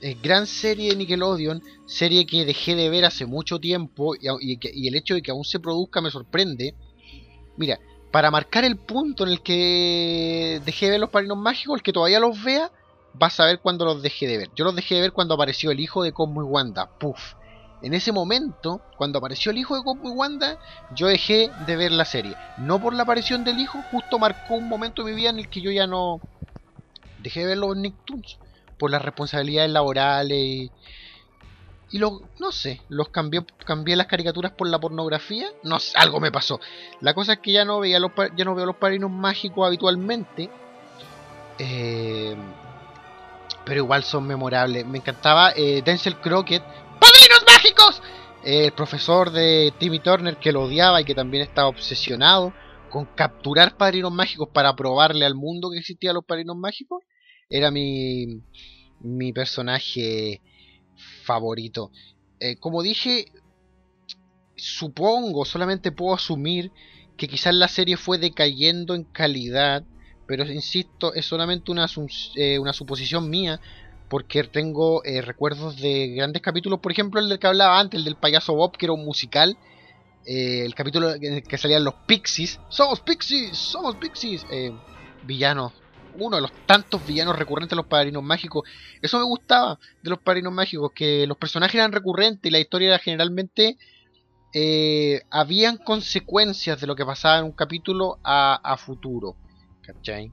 Eh, 0.04 0.18
gran 0.20 0.48
serie 0.48 0.90
de 0.90 0.96
Nickelodeon, 0.96 1.62
serie 1.86 2.26
que 2.26 2.44
dejé 2.44 2.76
de 2.76 2.90
ver 2.90 3.06
hace 3.06 3.28
mucho 3.28 3.60
tiempo 3.60 4.16
y, 4.16 4.88
el 4.88 4.96
hecho 4.96 5.14
de 5.14 5.22
que 5.22 5.30
aún 5.30 5.46
se 5.46 5.60
produzca 5.60 6.02
me 6.02 6.10
sorprende. 6.10 6.74
Mira, 7.56 7.80
para 8.10 8.32
marcar 8.32 8.64
el 8.64 8.78
punto 8.78 9.26
en 9.26 9.30
el 9.30 9.42
que 9.42 10.60
dejé 10.66 10.86
de 10.88 10.92
ver 10.94 11.02
los 11.02 11.12
padrinos 11.12 11.38
mágicos, 11.38 11.76
el 11.76 11.84
que 11.84 11.94
todavía 11.94 12.20
los 12.20 12.44
vea, 12.44 12.72
va 13.22 13.28
a 13.28 13.30
saber 13.30 13.60
cuándo 13.60 13.86
los 13.86 14.02
dejé 14.02 14.28
de 14.28 14.40
ver. 14.40 14.50
Yo 14.56 14.66
los 14.66 14.76
dejé 14.76 14.96
de 14.96 15.02
ver 15.02 15.12
cuando 15.12 15.36
apareció 15.36 15.70
el 15.70 15.80
hijo 15.80 16.02
de 16.02 16.14
Cosmo 16.14 16.42
y 16.42 16.46
Wanda, 16.46 16.90
puff. 16.98 17.36
En 17.84 17.94
ese 17.94 18.12
momento, 18.12 18.82
cuando 18.98 19.20
apareció 19.20 19.52
el 19.52 19.60
hijo 19.60 19.76
de 19.76 19.84
Cosmo 19.84 20.10
y 20.10 20.14
Wanda, 20.14 20.58
yo 20.96 21.08
dejé 21.08 21.52
de 21.68 21.76
ver 21.76 21.92
la 21.92 22.06
serie. 22.06 22.36
No 22.58 22.82
por 22.82 22.96
la 22.96 23.04
aparición 23.04 23.44
del 23.44 23.60
hijo, 23.60 23.80
justo 23.92 24.18
marcó 24.18 24.56
un 24.56 24.68
momento 24.68 25.04
de 25.04 25.12
mi 25.12 25.18
vida 25.18 25.30
en 25.30 25.38
el 25.38 25.48
que 25.48 25.62
yo 25.62 25.70
ya 25.70 25.86
no 25.86 26.20
dejé 27.20 27.42
de 27.42 27.46
ver 27.48 27.58
los 27.60 27.78
Nicktoons 27.78 28.40
por 28.82 28.90
las 28.90 29.04
responsabilidades 29.04 29.70
laborales 29.70 30.40
y, 30.40 30.72
y 31.92 32.00
los, 32.00 32.14
no 32.40 32.52
sé, 32.52 32.82
los 32.90 33.10
cambié, 33.10 33.46
cambié 33.64 33.96
las 33.96 34.08
caricaturas 34.08 34.54
por 34.54 34.68
la 34.68 34.80
pornografía, 34.80 35.46
no 35.62 35.80
sé, 35.80 35.96
algo 36.00 36.20
me 36.20 36.32
pasó. 36.32 36.60
La 37.00 37.14
cosa 37.14 37.34
es 37.34 37.40
que 37.42 37.52
ya 37.52 37.64
no 37.64 37.80
veía 37.80 38.00
los, 38.00 38.12
ya 38.36 38.44
no 38.44 38.56
veo 38.56 38.66
los 38.66 38.78
padrinos 38.78 39.12
mágicos 39.12 39.68
habitualmente, 39.68 40.50
eh, 41.60 42.36
pero 43.64 43.82
igual 43.82 44.04
son 44.04 44.26
memorables. 44.26 44.84
Me 44.88 44.98
encantaba 44.98 45.52
eh, 45.56 45.84
Denzel 45.86 46.16
Crockett, 46.16 46.64
¡Padrinos 47.00 47.44
mágicos! 47.46 48.02
Eh, 48.44 48.66
el 48.66 48.72
profesor 48.72 49.30
de 49.30 49.72
Timmy 49.78 50.00
Turner 50.00 50.38
que 50.38 50.52
lo 50.52 50.64
odiaba 50.64 51.02
y 51.02 51.06
que 51.06 51.14
también 51.14 51.44
estaba 51.44 51.68
obsesionado 51.68 52.52
con 52.90 53.06
capturar 53.06 53.78
padrinos 53.78 54.12
mágicos 54.12 54.50
para 54.52 54.76
probarle 54.76 55.24
al 55.24 55.36
mundo 55.36 55.70
que 55.70 55.78
existían 55.78 56.16
los 56.16 56.26
padrinos 56.26 56.56
mágicos. 56.58 57.04
Era 57.52 57.70
mi, 57.70 58.42
mi 59.02 59.34
personaje 59.34 60.42
favorito. 61.24 61.92
Eh, 62.40 62.56
como 62.58 62.82
dije, 62.82 63.26
supongo, 64.56 65.46
solamente 65.46 65.92
puedo 65.92 66.16
asumir 66.16 66.72
que 67.18 67.28
quizás 67.28 67.54
la 67.54 67.68
serie 67.68 67.98
fue 67.98 68.18
decayendo 68.18 68.96
en 68.96 69.04
calidad, 69.04 69.84
pero 70.28 70.46
insisto, 70.46 71.14
es 71.14 71.26
solamente 71.26 71.72
una, 71.72 71.88
eh, 72.36 72.58
una 72.58 72.74
suposición 72.74 73.30
mía, 73.30 73.60
porque 74.10 74.44
tengo 74.44 75.04
eh, 75.04 75.22
recuerdos 75.22 75.78
de 75.78 76.10
grandes 76.16 76.42
capítulos, 76.42 76.80
por 76.80 76.92
ejemplo 76.92 77.20
el 77.20 77.30
del 77.30 77.40
que 77.40 77.48
hablaba 77.48 77.80
antes, 77.80 78.00
el 78.00 78.06
del 78.06 78.16
payaso 78.16 78.56
Bob, 78.56 78.76
que 78.76 78.88
era 78.88 78.94
un 78.94 79.06
musical, 79.06 79.58
el 80.24 80.76
capítulo 80.76 81.16
en 81.16 81.34
el 81.34 81.44
que 81.44 81.58
salían 81.58 81.84
los 81.84 81.96
Pixies, 82.06 82.60
somos 82.70 83.00
Pixies, 83.02 83.58
somos 83.58 83.96
Pixies, 83.96 84.46
villanos, 85.24 85.74
uno 86.16 86.36
de 86.36 86.42
los 86.42 86.52
tantos 86.66 87.06
villanos 87.06 87.38
recurrentes 87.38 87.72
de 87.72 87.76
los 87.78 87.88
padrinos 87.88 88.24
mágicos, 88.24 88.68
eso 89.02 89.20
me 89.20 89.26
gustaba 89.26 89.80
de 90.02 90.10
los 90.10 90.20
padrinos 90.20 90.54
mágicos, 90.54 90.92
que 90.94 91.26
los 91.28 91.38
personajes 91.38 91.76
eran 91.76 91.92
recurrentes 91.92 92.50
y 92.50 92.52
la 92.52 92.60
historia 92.60 92.90
era 92.90 93.00
generalmente 93.00 93.78
eh, 94.54 95.22
habían 95.30 95.78
consecuencias 95.78 96.80
de 96.82 96.88
lo 96.88 96.96
que 96.96 97.06
pasaba 97.06 97.40
en 97.40 97.46
un 97.46 97.52
capítulo 97.54 98.20
a, 98.24 98.60
a 98.64 98.78
futuro. 98.78 99.36
¿Cachai? 99.82 100.32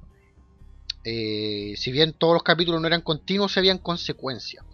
Eh, 1.04 1.74
si 1.76 1.92
bien 1.92 2.12
todos 2.12 2.34
los 2.34 2.42
capítulos 2.42 2.80
no 2.80 2.86
eran 2.86 3.00
continuos, 3.00 3.56
habían 3.56 3.78
consecuencias. 3.78 4.64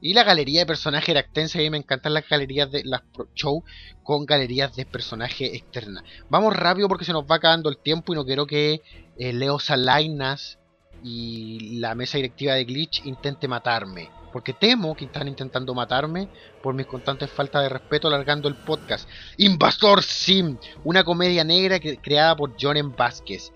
Y 0.00 0.14
la 0.14 0.22
galería 0.22 0.60
de 0.60 0.66
personajes 0.66 1.08
era 1.08 1.20
extensa 1.20 1.58
a 1.58 1.62
mí 1.62 1.70
me 1.70 1.78
encantan 1.78 2.14
las 2.14 2.28
galerías 2.28 2.70
de 2.70 2.84
las 2.84 3.02
show 3.34 3.64
con 4.04 4.26
galerías 4.26 4.76
de 4.76 4.86
personajes 4.86 5.52
externas. 5.54 6.04
Vamos 6.28 6.54
rápido 6.54 6.88
porque 6.88 7.04
se 7.04 7.12
nos 7.12 7.24
va 7.24 7.36
acabando 7.36 7.68
el 7.68 7.78
tiempo 7.78 8.12
y 8.12 8.16
no 8.16 8.24
quiero 8.24 8.46
que 8.46 8.80
eh, 9.18 9.32
Leo 9.32 9.58
Salainas 9.58 10.58
y 11.02 11.78
la 11.78 11.94
mesa 11.94 12.18
directiva 12.18 12.54
de 12.54 12.64
Glitch 12.64 13.04
intente 13.06 13.48
matarme. 13.48 14.10
Porque 14.32 14.52
temo 14.52 14.94
que 14.94 15.06
están 15.06 15.26
intentando 15.26 15.74
matarme 15.74 16.28
por 16.62 16.74
mis 16.74 16.86
constantes 16.86 17.30
faltas 17.30 17.62
de 17.62 17.70
respeto 17.70 18.08
alargando 18.08 18.48
el 18.48 18.56
podcast. 18.56 19.08
Invasor 19.38 20.02
Sim, 20.02 20.58
una 20.84 21.02
comedia 21.02 21.44
negra 21.44 21.80
creada 21.80 22.36
por 22.36 22.54
M. 22.62 22.94
Vázquez. 22.96 23.52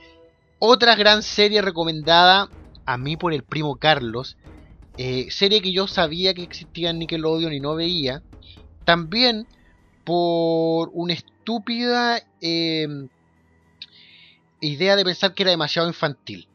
Otra 0.59 0.95
gran 0.97 1.23
serie 1.23 1.61
recomendada 1.61 2.49
a 2.87 2.97
mí 2.97 3.17
por 3.17 3.33
el 3.33 3.43
primo 3.43 3.77
Carlos. 3.77 4.37
eh, 4.99 5.29
serie 5.31 5.63
que 5.63 5.73
yo 5.73 5.87
sabía 5.87 6.35
que 6.35 6.43
existía 6.43 6.91
en 6.91 6.99
Nickelodeon 6.99 7.53
y 7.53 7.61
no 7.61 7.75
veía. 7.75 8.23
También 8.85 9.47
por 10.05 10.91
una 10.93 11.13
estúpida 11.13 12.23
eh, 12.41 12.87
idea 14.63 14.97
de 14.97 15.05
pensar 15.05 15.35
que 15.35 15.43
era 15.43 15.51
demasiado 15.51 15.89
infantil. 15.89 16.49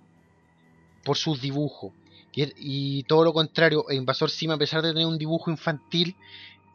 Por 1.04 1.18
sus 1.18 1.40
dibujos. 1.42 1.94
Y, 2.36 3.04
todo 3.04 3.24
lo 3.24 3.34
contrario, 3.34 3.86
Invasor 3.90 4.30
Sim, 4.30 4.52
a 4.52 4.58
pesar 4.58 4.84
de 4.84 4.94
tener 4.94 5.08
un 5.08 5.18
dibujo 5.18 5.50
infantil, 5.50 6.16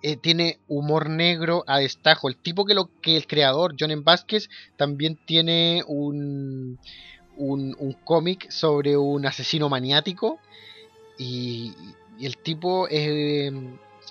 eh, 0.02 0.16
tiene 0.16 0.58
humor 0.66 1.08
negro 1.08 1.62
a 1.68 1.78
destajo. 1.78 2.28
El 2.28 2.36
tipo 2.36 2.64
que, 2.64 2.74
lo, 2.74 2.90
que 3.00 3.16
el 3.16 3.26
creador, 3.26 3.76
John. 3.78 4.02
Vázquez, 4.02 4.48
también 4.76 5.18
tiene 5.24 5.84
un, 5.86 6.80
un, 7.36 7.76
un 7.78 7.92
cómic 7.92 8.50
sobre 8.50 8.96
un 8.96 9.24
asesino 9.24 9.68
maniático 9.68 10.40
y, 11.18 11.72
el 12.20 12.36
tipo 12.38 12.86
eh, 12.90 13.50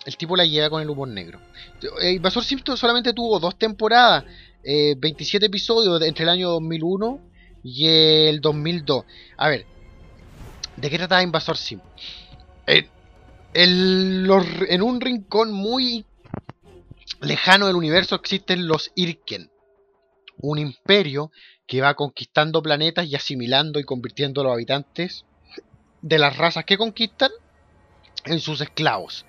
el 0.06 0.18
tipo 0.18 0.36
la 0.36 0.46
lleva 0.46 0.70
con 0.70 0.82
el 0.82 0.90
humor 0.90 1.08
negro. 1.08 1.40
Invasor 2.02 2.44
Sim 2.44 2.60
solamente 2.76 3.14
tuvo 3.14 3.40
dos 3.40 3.58
temporadas, 3.58 4.26
eh, 4.64 4.96
27 4.98 5.46
episodios 5.48 6.00
de- 6.00 6.08
entre 6.08 6.24
el 6.24 6.30
año 6.30 6.50
2001 6.50 7.20
y 7.64 7.88
el 7.88 8.42
2002. 8.42 9.06
A 9.38 9.50
ver, 9.50 9.66
¿de 10.78 10.90
qué 10.90 10.98
trataba 10.98 11.24
Invasor 11.24 11.58
Sim? 11.58 11.80
En, 12.68 12.88
en 13.54 14.26
en 14.70 14.82
un 14.82 15.02
rincón 15.02 15.52
muy 15.52 16.06
lejano 17.22 17.68
del 17.68 17.76
universo 17.76 18.16
existen 18.16 18.68
los 18.68 18.92
Irken, 18.96 19.50
un 20.38 20.58
imperio 20.60 21.32
que 21.68 21.82
va 21.82 21.94
conquistando 21.96 22.62
planetas 22.62 23.06
y 23.08 23.16
asimilando 23.16 23.80
y 23.80 23.84
convirtiendo 23.84 24.42
a 24.42 24.44
los 24.46 24.54
habitantes 24.54 25.26
de 26.02 26.18
las 26.18 26.38
razas 26.38 26.66
que 26.66 26.78
conquistan 26.78 27.32
en 28.26 28.40
sus 28.40 28.62
esclavos. 28.62 29.26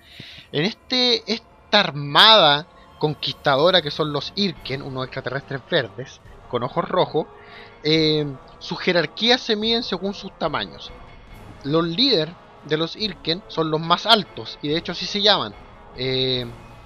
En 0.51 0.65
este, 0.65 1.23
esta 1.31 1.79
armada 1.79 2.67
conquistadora 3.03 3.81
que 3.81 3.91
son 3.91 4.13
los 4.13 4.31
Irken, 4.37 4.81
unos 4.81 5.03
extraterrestres 5.03 5.61
verdes 5.69 6.21
con 6.49 6.63
ojos 6.63 6.87
rojos, 6.87 7.27
eh, 7.83 8.25
sus 8.59 8.79
jerarquías 8.79 9.41
se 9.41 9.57
miden 9.57 9.83
según 9.83 10.13
sus 10.13 10.31
tamaños. 10.39 10.89
Los 11.65 11.85
líderes 11.85 12.33
de 12.63 12.77
los 12.77 12.95
Irken 12.95 13.43
son 13.49 13.69
los 13.69 13.81
más 13.81 14.05
altos 14.05 14.57
y 14.61 14.69
de 14.69 14.77
hecho 14.77 14.93
así 14.93 15.05
se 15.05 15.21
llaman. 15.21 15.53
Eh, 15.97 16.45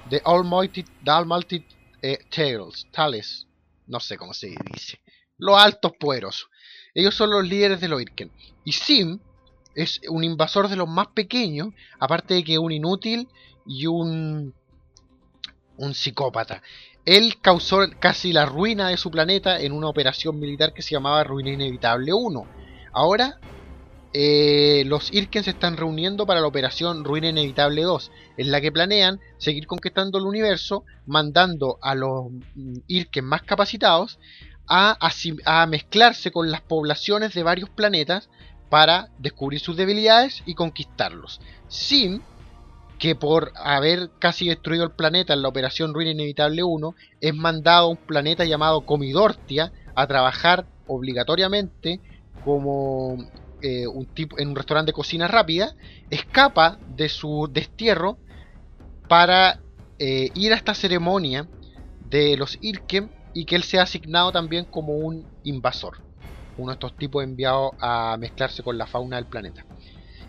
the 0.10 0.20
Almighty, 0.26 0.84
the 1.06 1.12
Almighty 1.12 1.64
eh, 2.02 2.18
Tales, 2.36 2.88
Tales, 2.92 3.46
no 3.86 4.00
sé 4.00 4.18
cómo 4.18 4.34
se 4.34 4.56
dice. 4.74 5.00
Los 5.38 5.56
altos 5.60 5.92
poderosos. 6.00 6.50
Ellos 6.96 7.14
son 7.14 7.30
los 7.30 7.48
líderes 7.48 7.80
de 7.80 7.90
los 7.90 8.02
Irken. 8.02 8.32
Y 8.66 8.72
Sim 8.72 9.20
es 9.76 10.02
un 10.10 10.24
invasor 10.24 10.68
de 10.68 10.78
los 10.78 10.90
más 10.90 11.10
pequeños, 11.10 11.76
aparte 12.00 12.34
de 12.34 12.44
que 12.44 12.54
es 12.54 12.60
un 12.60 12.72
inútil 12.72 13.30
y 13.68 13.86
un 13.86 14.56
un 15.78 15.94
psicópata. 15.94 16.62
Él 17.06 17.38
causó 17.42 17.80
casi 18.00 18.34
la 18.34 18.46
ruina 18.46 18.90
de 18.90 18.98
su 18.98 19.10
planeta 19.10 19.60
en 19.60 19.72
una 19.72 19.88
operación 19.88 20.40
militar 20.40 20.74
que 20.74 20.82
se 20.82 20.92
llamaba 20.92 21.24
Ruina 21.24 21.52
Inevitable 21.52 22.12
1. 22.14 22.48
Ahora 22.94 23.40
eh, 24.14 24.84
los 24.86 25.14
Irken 25.14 25.44
se 25.44 25.52
están 25.52 25.78
reuniendo 25.78 26.26
para 26.26 26.42
la 26.42 26.48
operación 26.48 27.04
Ruina 27.04 27.30
Inevitable 27.30 27.84
2, 27.84 28.12
en 28.38 28.52
la 28.52 28.62
que 28.62 28.72
planean 28.72 29.20
seguir 29.38 29.68
conquistando 29.68 30.18
el 30.18 30.26
universo, 30.26 30.86
mandando 31.06 31.78
a 31.82 31.94
los 31.94 32.32
mm, 32.56 32.80
Irken 32.88 33.26
más 33.26 33.44
capacitados 33.44 34.18
a, 34.68 35.66
mezclarse 35.68 36.32
con 36.32 36.52
las 36.52 36.62
poblaciones 36.62 37.34
de 37.34 37.44
varios 37.44 37.70
planetas 37.70 38.30
para 38.70 39.10
descubrir 39.18 39.60
sus 39.60 39.78
debilidades 39.78 40.44
y 40.46 40.56
conquistarlos. 40.56 41.40
Sim, 41.68 42.22
que 43.00 43.16
por 43.16 43.52
haber 43.56 44.10
casi 44.20 44.48
destruido 44.48 44.84
el 44.84 44.92
planeta 44.92 45.34
en 45.34 45.42
la 45.42 45.50
operación 45.50 45.94
Ruina 45.94 46.12
Inevitable 46.12 46.64
1, 46.64 46.96
es 47.22 47.34
mandado 47.34 47.88
a 47.88 47.90
un 47.92 47.98
planeta 47.98 48.46
llamado 48.46 48.86
Comidortia 48.86 49.72
a 49.96 50.08
trabajar 50.08 50.68
obligatoriamente 50.88 52.00
como 52.44 53.18
eh, 53.62 53.88
un 53.88 54.06
tipo 54.06 54.40
en 54.40 54.50
un 54.50 54.56
restaurante 54.56 54.92
de 54.92 54.96
cocina 54.96 55.28
rápida, 55.28 55.76
escapa 56.10 56.80
de 56.96 57.10
su 57.10 57.50
destierro 57.52 58.18
para 59.08 59.60
eh, 60.00 60.30
ir 60.36 60.54
a 60.54 60.56
esta 60.56 60.74
ceremonia 60.74 61.48
de 62.10 62.38
los 62.38 62.58
Irken 62.62 63.12
y 63.34 63.46
que 63.46 63.56
él 63.56 63.64
sea 63.64 63.84
asignado 63.84 64.32
también 64.32 64.66
como 64.66 64.94
un 64.94 65.26
invasor, 65.44 65.98
uno 66.58 66.72
de 66.72 66.74
estos 66.74 66.98
tipos 66.98 67.24
enviados 67.24 67.72
a 67.80 68.16
mezclarse 68.20 68.64
con 68.64 68.78
la 68.78 68.88
fauna 68.88 69.18
del 69.18 69.26
planeta. 69.26 69.66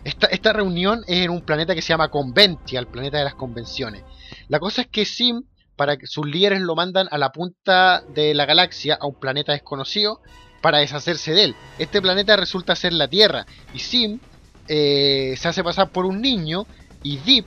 Esta, 0.03 0.53
reunión 0.53 1.03
es 1.07 1.25
en 1.25 1.31
un 1.31 1.41
planeta 1.41 1.75
que 1.75 1.81
se 1.81 1.89
llama 1.89 2.09
Conventia, 2.09 2.79
el 2.79 2.87
planeta 2.87 3.17
de 3.17 3.25
las 3.25 3.35
convenciones. 3.35 4.03
La 4.47 4.59
cosa 4.59 4.81
es 4.81 4.87
que 4.87 5.05
Sim, 5.05 5.43
para 5.75 5.97
que 5.97 6.07
sus 6.07 6.25
líderes 6.25 6.61
lo 6.61 6.75
mandan 6.75 7.07
a 7.11 7.17
la 7.17 7.31
punta 7.31 8.01
de 8.13 8.33
la 8.33 8.45
galaxia, 8.45 8.97
a 8.99 9.07
un 9.07 9.15
planeta 9.15 9.51
desconocido, 9.51 10.21
para 10.61 10.79
deshacerse 10.79 11.33
de 11.33 11.43
él. 11.45 11.55
Este 11.77 12.01
planeta 12.01 12.35
resulta 12.37 12.75
ser 12.75 12.93
la 12.93 13.07
Tierra, 13.07 13.45
y 13.73 13.79
Sim 13.79 14.19
eh, 14.67 15.35
se 15.37 15.47
hace 15.47 15.63
pasar 15.63 15.89
por 15.89 16.05
un 16.05 16.21
niño, 16.21 16.65
y 17.03 17.17
Deep 17.17 17.45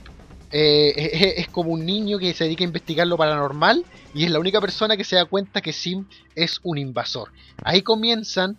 eh, 0.51 0.93
es, 1.13 1.45
es 1.45 1.47
como 1.47 1.71
un 1.71 1.85
niño 1.85 2.19
que 2.19 2.33
se 2.33 2.43
dedica 2.43 2.63
a 2.63 2.67
investigar 2.67 3.07
lo 3.07 3.17
paranormal, 3.17 3.83
y 4.13 4.25
es 4.25 4.31
la 4.31 4.39
única 4.39 4.61
persona 4.61 4.95
que 4.95 5.03
se 5.03 5.15
da 5.15 5.25
cuenta 5.25 5.61
que 5.61 5.73
Sim 5.73 6.05
es 6.35 6.59
un 6.63 6.77
invasor. 6.77 7.31
Ahí 7.63 7.81
comienzan 7.81 8.57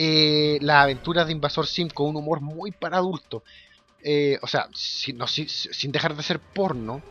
eh, 0.00 0.58
las 0.62 0.84
aventuras 0.84 1.26
de 1.26 1.32
Invasor 1.32 1.66
Sim 1.66 1.88
con 1.88 2.06
un 2.06 2.16
humor 2.16 2.40
muy 2.40 2.70
para 2.70 2.98
adulto. 2.98 3.42
Eh, 4.04 4.38
o 4.40 4.46
sea, 4.46 4.68
sin, 4.72 5.18
no, 5.18 5.26
dejar 5.26 6.16
de 6.16 6.22
ser 6.22 6.38
porno. 6.38 7.02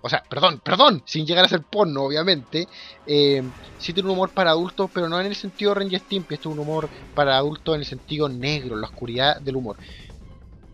O 0.00 0.08
sea, 0.08 0.24
perdón, 0.28 0.60
perdón, 0.64 1.04
sin 1.06 1.24
llegar 1.24 1.44
a 1.44 1.48
ser 1.48 1.62
porno, 1.62 2.02
obviamente. 2.02 2.66
Eh, 3.06 3.44
sí 3.78 3.92
tiene 3.92 4.08
un 4.08 4.16
humor 4.16 4.30
para 4.30 4.50
adultos, 4.50 4.90
pero 4.92 5.08
no 5.08 5.20
en 5.20 5.26
el 5.26 5.36
sentido 5.36 5.80
y 5.80 5.96
Stimpy. 5.96 6.34
Es 6.34 6.44
un 6.44 6.58
humor 6.58 6.88
para 7.14 7.36
adultos 7.36 7.76
en 7.76 7.82
el 7.82 7.86
sentido 7.86 8.28
negro, 8.28 8.74
la 8.74 8.88
oscuridad 8.88 9.40
del 9.40 9.54
humor. 9.54 9.76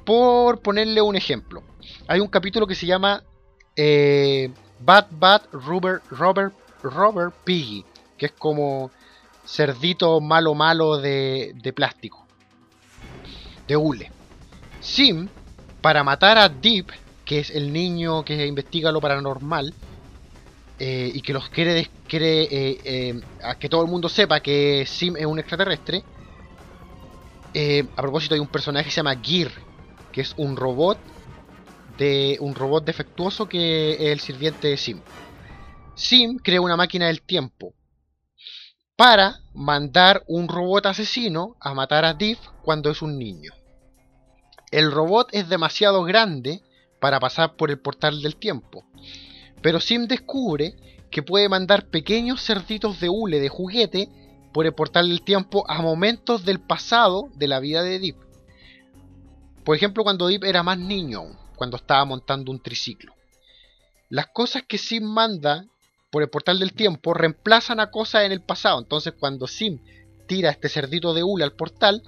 Por 0.06 0.60
ponerle 0.60 1.02
un 1.02 1.16
ejemplo, 1.16 1.62
hay 2.06 2.20
un 2.20 2.28
capítulo 2.28 2.66
que 2.66 2.74
se 2.74 2.86
llama 2.86 3.22
eh, 3.76 4.50
Bad 4.80 5.08
Bad 5.10 5.42
Rubber, 5.52 6.00
Robert, 6.10 6.54
Robert 6.82 7.34
Piggy, 7.44 7.84
que 8.16 8.24
es 8.26 8.32
como 8.32 8.90
cerdito 9.48 10.20
malo 10.20 10.54
malo 10.54 10.98
de, 10.98 11.72
plástico, 11.74 12.26
de 13.66 13.76
hule. 13.76 14.12
Sim, 14.80 15.28
para 15.80 16.04
matar 16.04 16.36
a 16.36 16.48
Deep, 16.48 16.88
que 17.24 17.40
es 17.40 17.50
el 17.50 17.72
niño 17.72 18.24
que 18.24 18.46
investiga 18.46 18.92
lo 18.92 19.00
paranormal, 19.00 19.72
eh, 20.78 21.10
y 21.12 21.22
que 21.22 21.32
los 21.32 21.48
quiere, 21.48 21.90
quiere 22.06 22.42
eh, 22.42 22.80
eh, 22.84 23.20
a 23.42 23.56
que 23.56 23.68
todo 23.68 23.82
el 23.82 23.88
mundo 23.88 24.08
sepa 24.08 24.40
que 24.40 24.84
Sim 24.86 25.16
es 25.16 25.26
un 25.26 25.38
extraterrestre. 25.38 26.04
a 27.96 28.02
propósito, 28.02 28.34
hay 28.34 28.40
un 28.40 28.48
personaje 28.48 28.84
que 28.84 28.90
se 28.90 28.96
llama 28.96 29.16
Gear, 29.20 29.50
que 30.12 30.20
es 30.20 30.34
un 30.36 30.56
robot 30.56 30.98
de 31.96 32.36
un 32.40 32.54
robot 32.54 32.84
defectuoso 32.84 33.48
que 33.48 33.92
es 33.94 34.12
el 34.12 34.20
sirviente 34.20 34.68
de 34.68 34.76
Sim. 34.76 35.00
Sim 35.94 36.36
crea 36.36 36.60
una 36.60 36.76
máquina 36.76 37.06
del 37.06 37.22
tiempo 37.22 37.72
para 38.98 39.42
mandar 39.54 40.24
un 40.26 40.48
robot 40.48 40.86
asesino 40.86 41.54
a 41.60 41.72
matar 41.72 42.04
a 42.04 42.14
Deep 42.14 42.36
cuando 42.64 42.90
es 42.90 43.00
un 43.00 43.16
niño. 43.16 43.52
El 44.72 44.90
robot 44.90 45.28
es 45.30 45.48
demasiado 45.48 46.02
grande 46.02 46.64
para 46.98 47.20
pasar 47.20 47.54
por 47.54 47.70
el 47.70 47.78
portal 47.78 48.20
del 48.22 48.34
tiempo, 48.34 48.84
pero 49.62 49.78
Sim 49.78 50.08
descubre 50.08 50.74
que 51.12 51.22
puede 51.22 51.48
mandar 51.48 51.86
pequeños 51.86 52.44
cerditos 52.44 52.98
de 52.98 53.08
hule 53.08 53.38
de 53.38 53.48
juguete 53.48 54.08
por 54.52 54.66
el 54.66 54.74
portal 54.74 55.08
del 55.08 55.22
tiempo 55.22 55.64
a 55.70 55.80
momentos 55.80 56.44
del 56.44 56.58
pasado 56.58 57.28
de 57.36 57.46
la 57.46 57.60
vida 57.60 57.84
de 57.84 58.00
Deep. 58.00 58.16
Por 59.62 59.76
ejemplo, 59.76 60.02
cuando 60.02 60.26
Deep 60.26 60.42
era 60.42 60.64
más 60.64 60.76
niño, 60.76 61.38
cuando 61.54 61.76
estaba 61.76 62.04
montando 62.04 62.50
un 62.50 62.60
triciclo. 62.60 63.14
Las 64.08 64.26
cosas 64.26 64.64
que 64.66 64.76
Sim 64.76 65.04
manda 65.04 65.66
por 66.10 66.22
el 66.22 66.30
portal 66.30 66.58
del 66.58 66.72
tiempo 66.72 67.14
reemplazan 67.14 67.80
a 67.80 67.90
cosas 67.90 68.24
en 68.24 68.32
el 68.32 68.40
pasado. 68.40 68.78
Entonces, 68.78 69.14
cuando 69.18 69.46
Sim 69.46 69.78
tira 70.26 70.50
este 70.50 70.68
cerdito 70.68 71.14
de 71.14 71.22
hule 71.22 71.44
al 71.44 71.52
portal, 71.52 72.02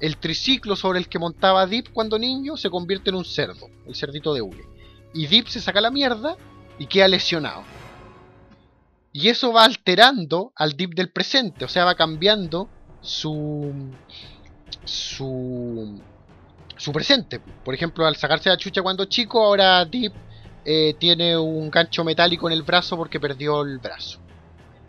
el 0.00 0.16
triciclo 0.16 0.76
sobre 0.76 0.98
el 0.98 1.08
que 1.08 1.18
montaba 1.18 1.66
Deep 1.66 1.92
cuando 1.92 2.18
niño 2.18 2.56
se 2.56 2.70
convierte 2.70 3.10
en 3.10 3.16
un 3.16 3.24
cerdo, 3.24 3.68
el 3.86 3.94
cerdito 3.94 4.34
de 4.34 4.42
hule. 4.42 4.64
Y 5.14 5.26
Deep 5.26 5.48
se 5.48 5.60
saca 5.60 5.80
la 5.80 5.90
mierda 5.90 6.36
y 6.78 6.86
queda 6.86 7.08
lesionado. 7.08 7.62
Y 9.12 9.28
eso 9.28 9.52
va 9.52 9.64
alterando 9.64 10.52
al 10.56 10.72
Deep 10.72 10.94
del 10.94 11.10
presente, 11.10 11.64
o 11.64 11.68
sea, 11.68 11.84
va 11.84 11.94
cambiando 11.94 12.68
su 13.00 13.72
su 14.84 16.00
su 16.76 16.92
presente. 16.92 17.40
Por 17.64 17.74
ejemplo, 17.74 18.06
al 18.06 18.16
sacarse 18.16 18.48
la 18.48 18.56
chucha 18.56 18.82
cuando 18.82 19.04
chico, 19.04 19.40
ahora 19.44 19.84
Deep 19.84 20.12
eh, 20.64 20.94
tiene 20.98 21.36
un 21.36 21.70
gancho 21.70 22.04
metálico 22.04 22.48
en 22.48 22.54
el 22.54 22.62
brazo 22.62 22.96
porque 22.96 23.20
perdió 23.20 23.62
el 23.62 23.78
brazo. 23.78 24.18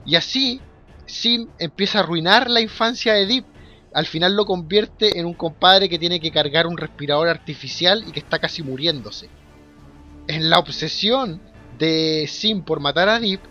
Y 0.06 0.16
así, 0.16 0.62
Sim 1.06 1.48
empieza 1.60 2.00
a 2.00 2.04
arruinar 2.04 2.50
la 2.50 2.62
infancia 2.62 3.14
de 3.14 3.26
Deep. 3.26 3.46
Al 3.94 4.06
final 4.06 4.36
lo 4.36 4.46
convierte 4.46 5.20
en 5.20 5.26
un 5.26 5.34
compadre 5.34 5.88
que 5.88 6.00
tiene 6.00 6.20
que 6.20 6.32
cargar 6.32 6.68
un 6.68 6.78
respirador 6.78 7.28
artificial 7.28 8.04
y 8.08 8.12
que 8.12 8.20
está 8.20 8.40
casi 8.40 8.64
muriéndose. 8.64 9.30
En 10.28 10.50
la 10.50 10.60
obsesión 10.60 11.42
de 11.78 12.26
Sim 12.28 12.64
por 12.64 12.80
matar 12.80 13.10
a 13.10 13.20
Deep, 13.20 13.42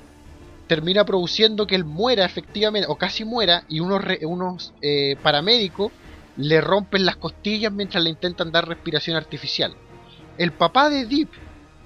termina 0.66 1.04
produciendo 1.04 1.66
que 1.66 1.74
él 1.74 1.84
muera 1.84 2.24
efectivamente, 2.24 2.88
o 2.88 2.96
casi 2.96 3.24
muera, 3.24 3.64
y 3.68 3.80
unos, 3.80 4.02
unos 4.22 4.72
eh, 4.80 5.16
paramédicos 5.22 5.92
le 6.36 6.60
rompen 6.60 7.04
las 7.04 7.16
costillas 7.16 7.72
mientras 7.72 8.02
le 8.02 8.10
intentan 8.10 8.50
dar 8.50 8.66
respiración 8.66 9.16
artificial. 9.16 9.74
El 10.38 10.52
papá 10.52 10.88
de 10.88 11.04
Deep, 11.04 11.28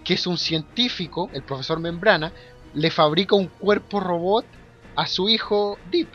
que 0.07 0.15
es 0.15 0.27
un 0.29 0.39
científico, 0.39 1.29
el 1.35 1.43
profesor 1.43 1.81
Membrana, 1.81 2.33
le 2.75 2.91
fabrica 2.93 3.35
un 3.35 3.49
cuerpo 3.49 3.99
robot 3.99 4.47
a 4.95 5.07
su 5.09 5.29
hijo 5.29 5.79
Deep. 5.91 6.09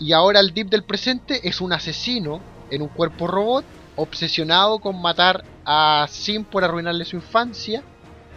Y 0.00 0.12
ahora 0.12 0.40
el 0.40 0.52
Deep 0.52 0.68
del 0.68 0.82
presente 0.82 1.40
es 1.48 1.60
un 1.60 1.72
asesino 1.72 2.40
en 2.70 2.82
un 2.82 2.88
cuerpo 2.88 3.28
robot, 3.28 3.64
obsesionado 3.94 4.80
con 4.80 5.00
matar 5.00 5.44
a 5.64 6.08
Sim 6.10 6.44
por 6.44 6.64
arruinarle 6.64 7.04
su 7.04 7.16
infancia 7.16 7.84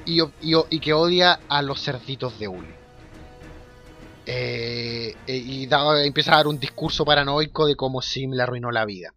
y, 0.05 0.19
que 0.79 0.93
odia 0.93 1.39
a 1.49 1.63
los 1.63 1.81
cerditos 1.81 2.37
de 2.39 2.47
Uli. 2.47 2.69
Eh, 4.27 5.15
eh, 5.25 5.35
y 5.35 5.65
da- 5.65 6.05
empieza 6.05 6.33
a 6.33 6.37
dar 6.37 6.47
un 6.47 6.59
discurso 6.59 7.03
paranoico 7.03 7.65
de 7.65 7.75
cómo 7.75 8.01
Sim 8.03 8.31
le 8.33 8.43
arruinó 8.43 8.69
la 8.71 8.85
vida. 8.85 9.11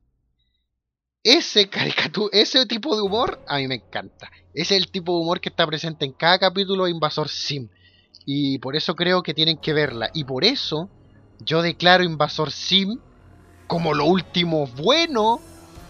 Ese 1.24 1.70
caricatu- 1.70 2.28
ese 2.32 2.66
tipo 2.66 2.94
de 2.94 3.02
humor 3.02 3.40
a 3.48 3.56
mí 3.56 3.66
me 3.66 3.76
encanta. 3.76 4.30
Es 4.52 4.70
el 4.70 4.90
tipo 4.90 5.12
de 5.16 5.22
humor 5.22 5.40
que 5.40 5.48
está 5.48 5.66
presente 5.66 6.04
en 6.04 6.12
cada 6.12 6.38
capítulo 6.38 6.84
de 6.84 6.90
Invasor 6.90 7.28
Sim. 7.28 7.68
Y 8.26 8.58
por 8.58 8.76
eso 8.76 8.94
creo 8.94 9.22
que 9.22 9.34
tienen 9.34 9.58
que 9.58 9.72
verla. 9.72 10.10
Y 10.14 10.24
por 10.24 10.44
eso 10.44 10.90
yo 11.40 11.62
declaro 11.62 12.04
Invasor 12.04 12.52
Sim 12.52 12.98
como 13.66 13.94
lo 13.94 14.04
último 14.04 14.66
bueno 14.66 15.40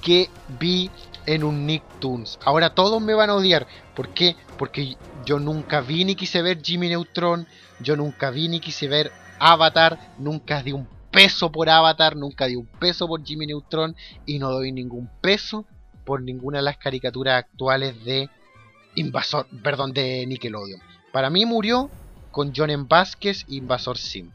que 0.02 0.28
vi 0.60 0.88
en 1.26 1.42
un 1.42 1.66
Nicktoons. 1.66 2.38
Ahora 2.44 2.70
todos 2.70 3.02
me 3.02 3.14
van 3.14 3.30
a 3.30 3.34
odiar. 3.34 3.66
¿Por 3.96 4.10
qué? 4.10 4.36
Porque 4.56 4.96
yo 5.26 5.40
nunca 5.40 5.80
vi 5.80 6.04
ni 6.04 6.14
quise 6.14 6.42
ver 6.42 6.62
Jimmy 6.62 6.88
Neutron. 6.88 7.46
Yo 7.80 7.96
nunca 7.96 8.30
vi 8.30 8.48
ni 8.48 8.60
quise 8.60 8.86
ver 8.86 9.10
Avatar. 9.40 9.98
Nunca 10.18 10.62
di 10.62 10.72
un 10.72 10.93
peso 11.14 11.50
por 11.50 11.70
Avatar. 11.70 12.16
Nunca 12.16 12.46
di 12.46 12.56
un 12.56 12.66
peso 12.66 13.06
por 13.06 13.24
Jimmy 13.24 13.46
Neutron. 13.46 13.94
Y 14.26 14.38
no 14.38 14.50
doy 14.50 14.72
ningún 14.72 15.08
peso 15.20 15.64
por 16.04 16.20
ninguna 16.20 16.58
de 16.58 16.64
las 16.64 16.76
caricaturas 16.76 17.38
actuales 17.38 18.04
de 18.04 18.28
Invasor, 18.96 19.46
perdón, 19.62 19.92
de 19.92 20.26
Nickelodeon. 20.26 20.80
Para 21.12 21.30
mí 21.30 21.46
murió 21.46 21.88
con 22.30 22.52
John 22.54 22.70
M. 22.70 22.86
Vázquez 22.88 23.44
Invasor 23.48 23.96
Sim. 23.96 24.30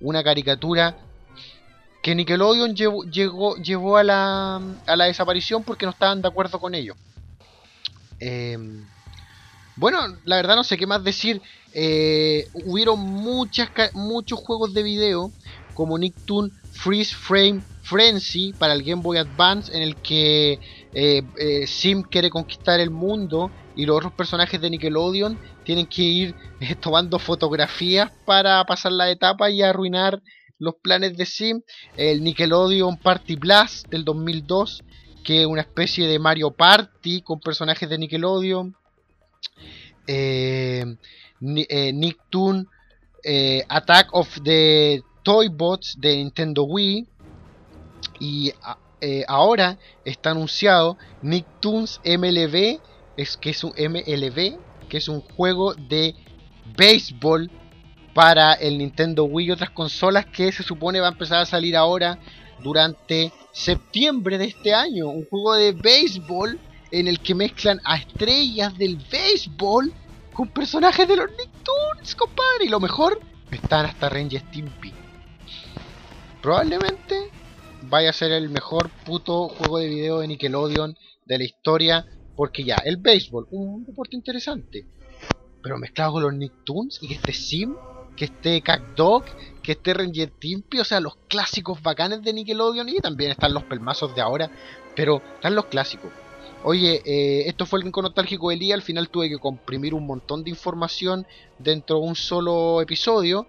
Una 0.00 0.22
caricatura 0.22 0.96
que 2.02 2.14
Nickelodeon 2.14 2.76
llevó, 2.76 3.02
llegó- 3.04 3.56
llevó 3.56 3.96
a, 3.96 4.04
la, 4.04 4.60
a 4.86 4.96
la 4.96 5.04
desaparición 5.06 5.64
porque 5.64 5.86
no 5.86 5.90
estaban 5.92 6.20
de 6.20 6.28
acuerdo 6.28 6.60
con 6.60 6.74
ello. 6.74 6.94
Eh, 8.20 8.58
bueno, 9.74 9.98
la 10.24 10.36
verdad 10.36 10.56
no 10.56 10.64
sé 10.64 10.76
qué 10.76 10.86
más 10.86 11.02
decir. 11.02 11.40
Eh, 11.72 12.48
hubieron 12.64 12.98
muchos 13.00 14.38
juegos 14.40 14.72
de 14.72 14.82
video 14.82 15.30
como 15.76 15.96
Nicktoon 15.98 16.50
Freeze 16.72 17.14
Frame 17.14 17.60
Frenzy 17.82 18.52
para 18.58 18.72
el 18.72 18.82
Game 18.82 19.00
Boy 19.00 19.18
Advance 19.18 19.72
en 19.76 19.82
el 19.82 19.94
que 19.94 20.58
eh, 20.92 21.22
eh, 21.38 21.66
Sim 21.68 22.02
quiere 22.02 22.30
conquistar 22.30 22.80
el 22.80 22.90
mundo 22.90 23.52
y 23.76 23.86
los 23.86 23.96
otros 23.98 24.12
personajes 24.14 24.60
de 24.60 24.70
Nickelodeon 24.70 25.38
tienen 25.64 25.86
que 25.86 26.02
ir 26.02 26.34
eh, 26.60 26.74
tomando 26.80 27.20
fotografías 27.20 28.10
para 28.24 28.64
pasar 28.64 28.90
la 28.90 29.08
etapa 29.10 29.50
y 29.50 29.62
arruinar 29.62 30.20
los 30.58 30.74
planes 30.82 31.16
de 31.16 31.26
Sim. 31.26 31.60
El 31.96 32.24
Nickelodeon 32.24 32.96
Party 32.96 33.36
Blast 33.36 33.86
del 33.88 34.04
2002, 34.04 34.82
que 35.22 35.42
es 35.42 35.46
una 35.46 35.60
especie 35.60 36.08
de 36.08 36.18
Mario 36.18 36.50
Party 36.50 37.20
con 37.22 37.38
personajes 37.38 37.88
de 37.88 37.98
Nickelodeon. 37.98 38.74
Ni- 41.40 41.66
Nicktoon 41.92 42.68
Attack 43.68 44.08
of 44.12 44.38
the 44.42 45.02
Toy 45.26 45.48
Bots 45.48 45.96
de 45.98 46.18
Nintendo 46.18 46.62
Wii. 46.62 47.04
Y 48.20 48.52
eh, 49.00 49.24
ahora 49.26 49.76
está 50.04 50.30
anunciado 50.30 50.96
Nicktoons 51.20 52.00
MLB, 52.04 52.78
es 53.16 53.36
que 53.36 53.50
es 53.50 53.64
un 53.64 53.72
MLB, 53.72 54.56
que 54.88 54.98
es 54.98 55.08
un 55.08 55.22
juego 55.22 55.74
de 55.74 56.14
béisbol 56.76 57.50
para 58.14 58.52
el 58.52 58.78
Nintendo 58.78 59.24
Wii 59.24 59.48
y 59.48 59.50
otras 59.50 59.70
consolas 59.70 60.26
que 60.26 60.52
se 60.52 60.62
supone 60.62 61.00
va 61.00 61.08
a 61.08 61.12
empezar 61.12 61.40
a 61.40 61.46
salir 61.46 61.76
ahora 61.76 62.20
durante 62.62 63.32
septiembre 63.50 64.38
de 64.38 64.44
este 64.44 64.74
año. 64.74 65.08
Un 65.08 65.26
juego 65.26 65.54
de 65.54 65.72
béisbol 65.72 66.56
en 66.92 67.08
el 67.08 67.18
que 67.18 67.34
mezclan 67.34 67.80
a 67.84 67.96
estrellas 67.96 68.78
del 68.78 68.96
béisbol 69.10 69.92
con 70.32 70.46
personajes 70.46 71.08
de 71.08 71.16
los 71.16 71.30
Nicktoons, 71.32 72.14
compadre. 72.14 72.66
Y 72.66 72.68
lo 72.68 72.78
mejor, 72.78 73.20
están 73.50 73.86
hasta 73.86 74.08
Ranger 74.08 74.40
Stimpy. 74.42 75.05
Probablemente 76.46 77.32
vaya 77.90 78.10
a 78.10 78.12
ser 78.12 78.30
el 78.30 78.50
mejor 78.50 78.88
puto 79.04 79.48
juego 79.48 79.78
de 79.78 79.88
video 79.88 80.20
de 80.20 80.28
Nickelodeon 80.28 80.96
de 81.24 81.38
la 81.38 81.42
historia. 81.42 82.06
Porque 82.36 82.62
ya, 82.62 82.76
el 82.84 82.98
béisbol, 82.98 83.48
un 83.50 83.84
deporte 83.84 84.14
interesante. 84.14 84.86
Pero 85.60 85.76
mezclado 85.76 86.12
con 86.12 86.22
los 86.22 86.34
Nicktoons 86.34 87.00
y 87.02 87.08
que 87.08 87.14
esté 87.14 87.32
Sim, 87.32 87.74
que 88.14 88.26
esté 88.26 88.62
Dog, 88.94 89.24
que 89.60 89.72
esté 89.72 89.92
Ranger 89.92 90.34
Stimpy, 90.36 90.78
o 90.78 90.84
sea, 90.84 91.00
los 91.00 91.16
clásicos 91.26 91.82
bacanes 91.82 92.22
de 92.22 92.32
Nickelodeon. 92.32 92.90
Y 92.90 92.98
también 92.98 93.32
están 93.32 93.52
los 93.52 93.64
pelmazos 93.64 94.14
de 94.14 94.20
ahora, 94.20 94.48
pero 94.94 95.20
están 95.34 95.56
los 95.56 95.66
clásicos. 95.66 96.12
Oye, 96.62 97.02
eh, 97.04 97.48
esto 97.48 97.66
fue 97.66 97.80
el 97.80 97.86
rincón 97.86 98.04
nostálgico 98.04 98.50
del 98.50 98.60
día. 98.60 98.76
Al 98.76 98.82
final 98.82 99.08
tuve 99.08 99.28
que 99.28 99.38
comprimir 99.38 99.94
un 99.94 100.06
montón 100.06 100.44
de 100.44 100.50
información 100.50 101.26
dentro 101.58 101.98
de 101.98 102.06
un 102.06 102.14
solo 102.14 102.80
episodio. 102.80 103.48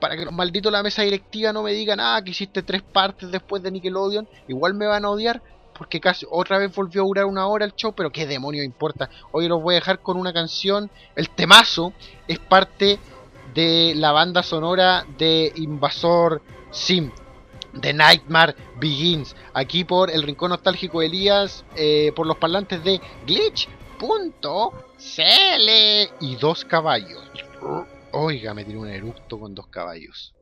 Para 0.00 0.16
que 0.16 0.24
los 0.24 0.34
malditos 0.34 0.72
de 0.72 0.78
la 0.78 0.82
mesa 0.82 1.02
directiva 1.02 1.52
no 1.52 1.62
me 1.62 1.72
digan, 1.72 2.00
ah, 2.00 2.20
que 2.24 2.30
hiciste 2.30 2.62
tres 2.62 2.82
partes 2.82 3.30
después 3.30 3.62
de 3.62 3.70
Nickelodeon. 3.70 4.28
Igual 4.48 4.74
me 4.74 4.86
van 4.86 5.04
a 5.04 5.10
odiar 5.10 5.42
porque 5.80 5.98
casi 5.98 6.26
otra 6.30 6.58
vez 6.58 6.74
volvió 6.74 7.00
a 7.00 7.06
durar 7.06 7.24
una 7.24 7.46
hora 7.46 7.64
el 7.64 7.74
show, 7.74 7.94
pero 7.94 8.10
qué 8.10 8.26
demonio 8.26 8.62
importa. 8.62 9.08
Hoy 9.32 9.48
los 9.48 9.62
voy 9.62 9.74
a 9.74 9.78
dejar 9.78 10.00
con 10.00 10.18
una 10.18 10.30
canción. 10.30 10.90
El 11.16 11.30
temazo 11.30 11.94
es 12.28 12.38
parte 12.38 12.98
de 13.54 13.94
la 13.96 14.12
banda 14.12 14.42
sonora 14.42 15.06
de 15.16 15.50
Invasor 15.56 16.42
Sim. 16.70 17.10
The 17.80 17.94
Nightmare 17.94 18.54
Begins. 18.78 19.34
Aquí 19.54 19.84
por 19.84 20.10
el 20.10 20.22
Rincón 20.22 20.50
Nostálgico 20.50 21.00
de 21.00 21.06
Elías, 21.06 21.64
eh, 21.76 22.12
por 22.14 22.26
los 22.26 22.36
parlantes 22.36 22.84
de 22.84 23.00
glitch.cl 23.26 23.68
y 26.20 26.36
dos 26.36 26.64
caballos. 26.66 27.22
Oiga, 28.12 28.54
me 28.54 28.64
tiré 28.64 28.78
un 28.78 28.88
eructo 28.88 29.40
con 29.40 29.52
dos 29.52 29.66
caballos. 29.68 30.32